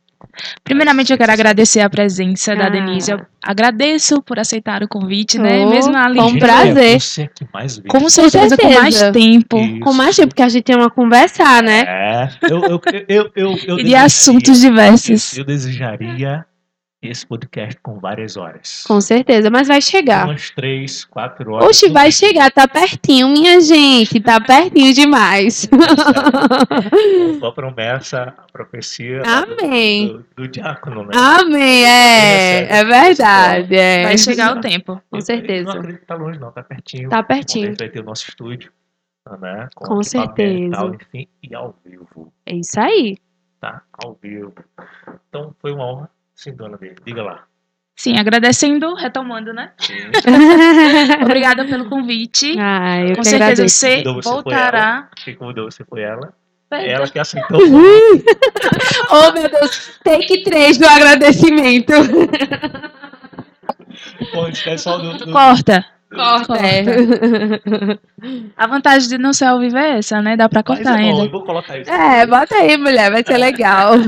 Primeiramente, 0.64 1.12
eu 1.12 1.18
quero 1.18 1.32
agradecer 1.32 1.82
a 1.82 1.90
presença 1.90 2.56
da 2.56 2.66
Ah. 2.68 2.70
Denise. 2.70 3.12
Eu 3.12 3.22
agradeço 3.42 4.22
por 4.22 4.40
aceitar 4.40 4.82
o 4.84 4.88
convite, 4.88 5.38
né? 5.38 5.60
Oh, 5.66 5.70
Mesmo 5.70 5.96
ali. 5.96 6.18
com 6.20 6.30
Gente, 6.30 6.40
prazer. 6.40 6.96
É 6.96 7.00
você 7.00 7.28
que 7.28 7.46
mais 7.54 7.78
vê. 7.78 7.88
Com 7.88 8.10
certeza, 8.10 8.58
com 8.58 8.70
mais 8.74 8.96
certeza. 8.96 9.12
tempo. 9.12 9.58
Isso. 9.58 9.80
Com 9.82 9.94
mais 9.94 10.16
tempo, 10.16 10.30
porque 10.30 10.42
a 10.44 10.50
gente 10.50 10.64
tem 10.64 10.76
uma 10.76 10.90
conversar, 10.90 11.62
né? 11.62 11.82
É, 11.88 12.30
eu, 12.50 12.62
eu, 12.64 12.82
eu, 13.08 13.32
eu, 13.36 13.58
eu 13.68 13.80
E 13.80 13.84
de 13.84 13.96
assuntos 13.96 14.60
diversos. 14.62 15.38
Eu 15.38 15.44
desejaria 15.44 16.46
esse 17.10 17.26
podcast 17.26 17.80
com 17.82 18.00
várias 18.00 18.38
horas. 18.38 18.84
Com 18.88 19.00
certeza, 19.02 19.50
mas 19.50 19.68
vai 19.68 19.82
chegar. 19.82 20.26
Umas 20.26 20.50
três, 20.50 21.04
quatro 21.06 21.54
horas. 21.54 21.68
Oxe, 21.70 21.90
vai 21.90 22.12
chegar, 22.12 22.52
tá 22.52 22.68
pertinho, 22.68 23.28
minha 23.30 23.60
gente. 23.62 24.20
Tá 24.20 24.40
pertinho 24.40 24.94
demais. 24.94 25.68
Foi 27.40 27.50
a 27.50 27.52
promessa, 27.52 28.34
a 28.38 28.52
profecia 28.52 29.22
Amém. 29.26 30.08
do, 30.08 30.26
do 30.44 30.48
diácono, 30.48 31.04
né? 31.06 31.12
Amém, 31.16 31.86
é. 31.86 32.68
É 32.80 32.84
verdade. 32.86 33.76
É. 33.76 34.04
Vai 34.04 34.18
chegar 34.18 34.58
o 34.58 34.62
tempo. 34.62 35.02
Com 35.10 35.18
Eu- 35.18 35.22
certeza. 35.22 35.62
Eu 35.70 35.74
não 35.74 35.80
acredito 35.82 36.00
que 36.02 36.06
tá 36.08 36.16
longe, 36.16 36.40
não, 36.40 36.52
tá 36.52 36.64
pertinho. 36.64 37.10
Tá 37.10 37.20
A 37.20 37.24
pertinho. 37.24 37.68
gente 37.68 37.80
vai 37.80 37.90
ter 37.90 38.00
o 38.00 38.04
nosso 38.04 38.28
estúdio, 38.30 38.72
né? 39.40 39.68
Com 39.76 40.00
e 40.02 40.04
certeza. 40.06 40.72
Tal, 40.72 40.94
enfim, 40.96 41.28
e 41.42 41.56
ao 41.56 41.76
vivo, 41.86 42.32
É 42.46 42.56
isso 42.56 42.80
aí. 42.80 43.18
tá? 43.60 43.82
Ao 44.04 44.18
vivo. 44.22 44.54
Então, 45.30 45.54
foi 45.62 45.72
uma 45.72 45.86
honra. 45.86 46.10
Sim, 46.36 46.56
dona 46.56 46.78
dele. 46.78 46.96
Diga 47.06 47.24
lá. 47.24 47.46
Sim, 47.96 48.18
agradecendo, 48.18 48.96
retomando, 48.96 49.54
né? 49.54 49.72
Sim. 49.78 49.94
Obrigada 51.24 51.64
pelo 51.66 51.88
convite. 51.90 52.56
Ah, 52.58 53.00
eu 53.02 53.16
Com 53.16 53.22
que 53.22 53.28
certeza 53.28 53.52
agradeço. 53.52 53.76
você 53.76 53.96
Convidou 53.98 54.16
você, 54.16 54.30
voltará. 54.30 55.10
Quem 55.16 55.36
convidou 55.36 55.72
você 55.72 55.86
foi 55.86 56.02
ela. 56.02 56.34
Ela 56.72 57.08
que 57.08 57.20
aceitou. 57.20 57.60
Oh, 59.12 59.32
meu 59.32 59.48
Deus. 59.48 60.00
Take 60.04 60.44
3 60.44 60.78
do 60.80 60.88
agradecimento. 60.88 61.94
Bom, 64.34 64.48
esquece 64.48 64.84
só 64.84 64.98
do, 64.98 65.18
do, 65.18 65.32
Corta. 65.32 65.86
Corta. 66.14 66.54
É. 66.58 66.84
A 68.56 68.68
vantagem 68.68 69.10
de 69.10 69.18
não 69.18 69.34
ser 69.34 69.46
ao 69.46 69.60
vivo 69.60 69.78
é 69.78 69.98
essa, 69.98 70.22
né? 70.22 70.36
Dá 70.38 70.48
pra 70.48 70.64
Mas 70.68 70.78
cortar 70.78 70.98
bom, 70.98 71.04
ainda. 71.04 71.24
eu 71.26 71.32
vou 71.32 71.44
colocar 71.44 71.78
isso. 71.80 71.90
É, 71.92 72.26
bota 72.26 72.56
aí, 72.56 72.78
mulher. 72.78 73.12
Vai 73.12 73.24
ser 73.26 73.38
legal. 73.38 73.94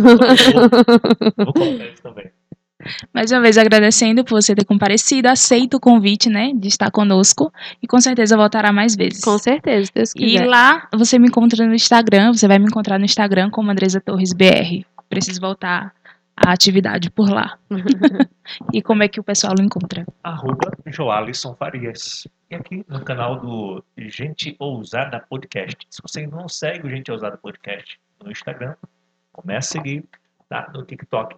Vou 1.38 1.53
colocar 1.53 1.86
isso 1.86 2.01
também. 2.03 2.26
Mais 3.12 3.32
uma 3.32 3.41
vez 3.41 3.58
agradecendo 3.58 4.24
por 4.24 4.39
você 4.39 4.53
ter 4.53 4.64
comparecido, 4.64 5.28
aceito 5.28 5.78
o 5.78 5.80
convite, 5.80 6.30
né? 6.30 6.51
De 6.53 6.68
estar 6.68 6.91
conosco. 6.91 7.51
E 7.82 7.88
com 7.88 7.99
certeza 7.99 8.38
voltará 8.38 8.72
mais 8.72 8.95
vezes. 8.95 9.22
Com 9.22 9.38
certeza, 9.39 9.89
Deus 9.93 10.12
E 10.16 10.20
quiser. 10.20 10.45
lá 10.45 10.88
você 10.93 11.18
me 11.18 11.28
encontra 11.28 11.66
no 11.66 11.74
Instagram, 11.74 12.34
você 12.34 12.47
vai 12.47 12.60
me 12.60 12.66
encontrar 12.66 12.99
no 12.99 13.06
Instagram 13.06 13.49
como 13.49 13.72
Andresa 13.72 13.99
Torres 13.99 14.34
BR. 14.34 14.86
Preciso 15.10 15.41
voltar 15.41 15.91
à 16.36 16.52
atividade 16.52 17.10
por 17.10 17.30
lá. 17.30 17.58
e 18.74 18.82
como 18.82 19.04
é 19.04 19.08
que 19.08 19.20
o 19.20 19.24
pessoal 19.24 19.54
o 19.58 19.62
encontra? 19.62 20.06
Arroba 20.24 20.72
Joalisson 20.88 21.56
Farias. 21.56 22.28
E 22.50 22.56
aqui 22.56 22.86
no 22.88 23.04
canal 23.04 23.40
do 23.40 23.84
Gente 23.98 24.56
Ousada 24.60 25.20
Podcast. 25.30 25.78
Se 25.90 26.02
você 26.02 26.28
não 26.28 26.48
segue 26.48 26.88
o 26.88 26.90
Gente 26.90 27.12
Ousada 27.12 27.38
Podcast 27.38 28.00
no 28.24 28.32
Instagram, 28.32 28.76
comece 29.32 29.78
a 29.78 29.82
seguir, 29.82 30.04
tá? 30.50 30.70
No 30.74 30.84
TikTok 30.84 31.38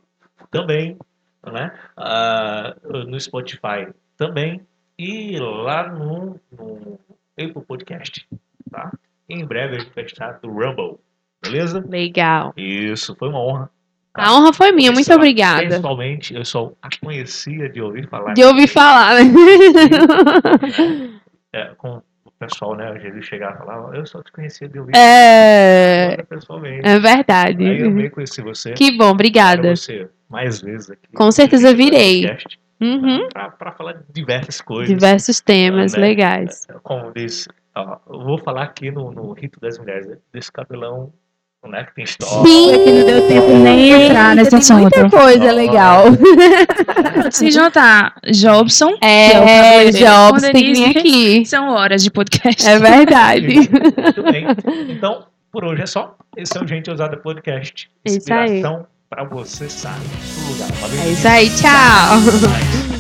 também, 0.50 0.98
né? 1.45 1.72
Ah, 1.95 2.76
no 2.84 3.20
Spotify 3.20 3.88
também. 4.18 4.62
E 4.98 5.38
lá 5.39 5.88
no, 5.91 6.39
no 6.52 7.00
Apple 7.39 7.64
Podcast, 7.68 8.28
tá? 8.72 8.91
Em 9.30 9.45
breve 9.45 9.76
a 9.76 9.80
gente 9.80 9.93
vai 9.93 10.06
estar 10.06 10.39
no 10.41 10.52
Rumble, 10.52 10.98
beleza? 11.41 11.86
Legal. 11.88 12.54
Isso, 12.58 13.16
foi 13.16 13.30
uma 13.30 13.39
honra. 13.39 13.76
A 14.18 14.34
honra 14.36 14.53
foi 14.53 14.72
minha. 14.72 14.91
Muito 14.91 15.13
obrigada. 15.13 15.68
Pessoalmente, 15.68 16.36
eu 16.36 16.43
só 16.43 16.72
a 16.82 16.89
conhecia 17.03 17.70
de 17.70 17.82
ouvir 17.82 18.07
falar 18.09 18.34
De 18.34 18.43
ouvir 18.43 18.68
falar, 18.68 19.15
né? 19.15 19.32
é, 21.53 21.65
com 21.78 22.01
pessoal, 22.39 22.76
né? 22.76 22.91
Às 22.91 23.01
vezes 23.01 23.26
chegava 23.26 23.55
e 23.55 23.57
falava, 23.57 23.95
eu 23.95 24.05
só 24.05 24.22
te 24.22 24.32
conhecia 24.32 24.68
de 24.70 24.80
ouvir. 24.80 24.95
É, 24.95 26.09
Agora, 26.13 26.24
pessoalmente. 26.26 26.86
é 26.86 26.89
Aí 26.89 26.95
eu 26.95 27.01
verdade. 27.01 27.84
amei 27.84 28.09
conhecer 28.09 28.43
você. 28.43 28.74
Que 28.74 28.91
bom, 28.97 29.09
obrigada. 29.09 29.76
Você 29.76 30.09
mais 30.30 30.61
vezes 30.61 30.91
aqui. 30.91 31.07
Com 31.15 31.32
certeza 31.32 31.74
virei. 31.74 32.22
Podcast, 32.28 32.59
Uhum. 32.80 33.28
Falar 33.76 33.93
de 33.93 34.03
diversas 34.13 34.61
coisas. 34.61 34.88
Diversos 34.88 35.41
temas 35.41 35.93
né? 35.93 35.99
legais. 35.99 36.68
Como 36.84 37.11
diz, 37.11 37.47
ó, 37.76 37.97
eu 38.07 38.20
vou 38.24 38.38
falar 38.38 38.63
aqui 38.63 38.91
no, 38.91 39.11
no 39.11 39.34
Rito 39.34 39.59
das 39.59 39.80
Mulheres, 39.80 40.15
desse 40.32 40.51
cabelão, 40.51 41.11
né? 41.70 41.84
Que 41.86 41.95
tem 41.95 42.03
história. 42.03 42.43
Sim. 42.49 42.72
É 42.72 42.78
que 42.78 42.91
não 42.91 43.05
deu 43.05 43.28
tempo 43.28 43.57
nem 43.59 43.91
entrar 44.05 44.36
nesse 44.36 44.49
Tem 44.51 44.78
muita 44.78 44.99
assunto. 44.99 45.18
coisa 45.18 45.45
Ó. 45.45 45.51
legal. 45.55 46.03
Se 47.32 47.51
juntar 47.51 48.13
Jobson, 48.32 48.91
É, 49.01 49.30
o 49.30 49.34
cabeleireiro, 49.34 49.97
Jobs 49.97 50.41
tem 50.43 50.53
que 50.53 50.74
vir 50.74 50.97
aqui. 50.97 51.45
São 51.45 51.70
horas 51.70 52.03
de 52.03 52.11
podcast. 52.11 52.68
É 52.68 52.80
verdade. 52.80 53.47
Muito 53.55 54.24
bem. 54.24 54.47
Então, 54.89 55.26
por 55.51 55.65
hoje 55.65 55.84
é 55.84 55.86
só. 55.86 56.15
Esse 56.36 56.57
é 56.57 56.61
o 56.61 56.68
Gente 56.68 56.89
Ousada 56.89 57.18
Podcast. 57.18 57.89
É 58.05 58.11
isso 58.11 58.34
aí. 58.34 58.43
Inspiração 58.43 58.86
pra 59.09 59.24
você 59.24 59.70
sair 59.70 59.93
do 59.93 60.51
lugar. 60.53 60.72
Valeu, 60.82 61.01
É 61.01 61.07
isso 61.09 61.28
aí, 61.28 61.49
tchau. 61.49 62.97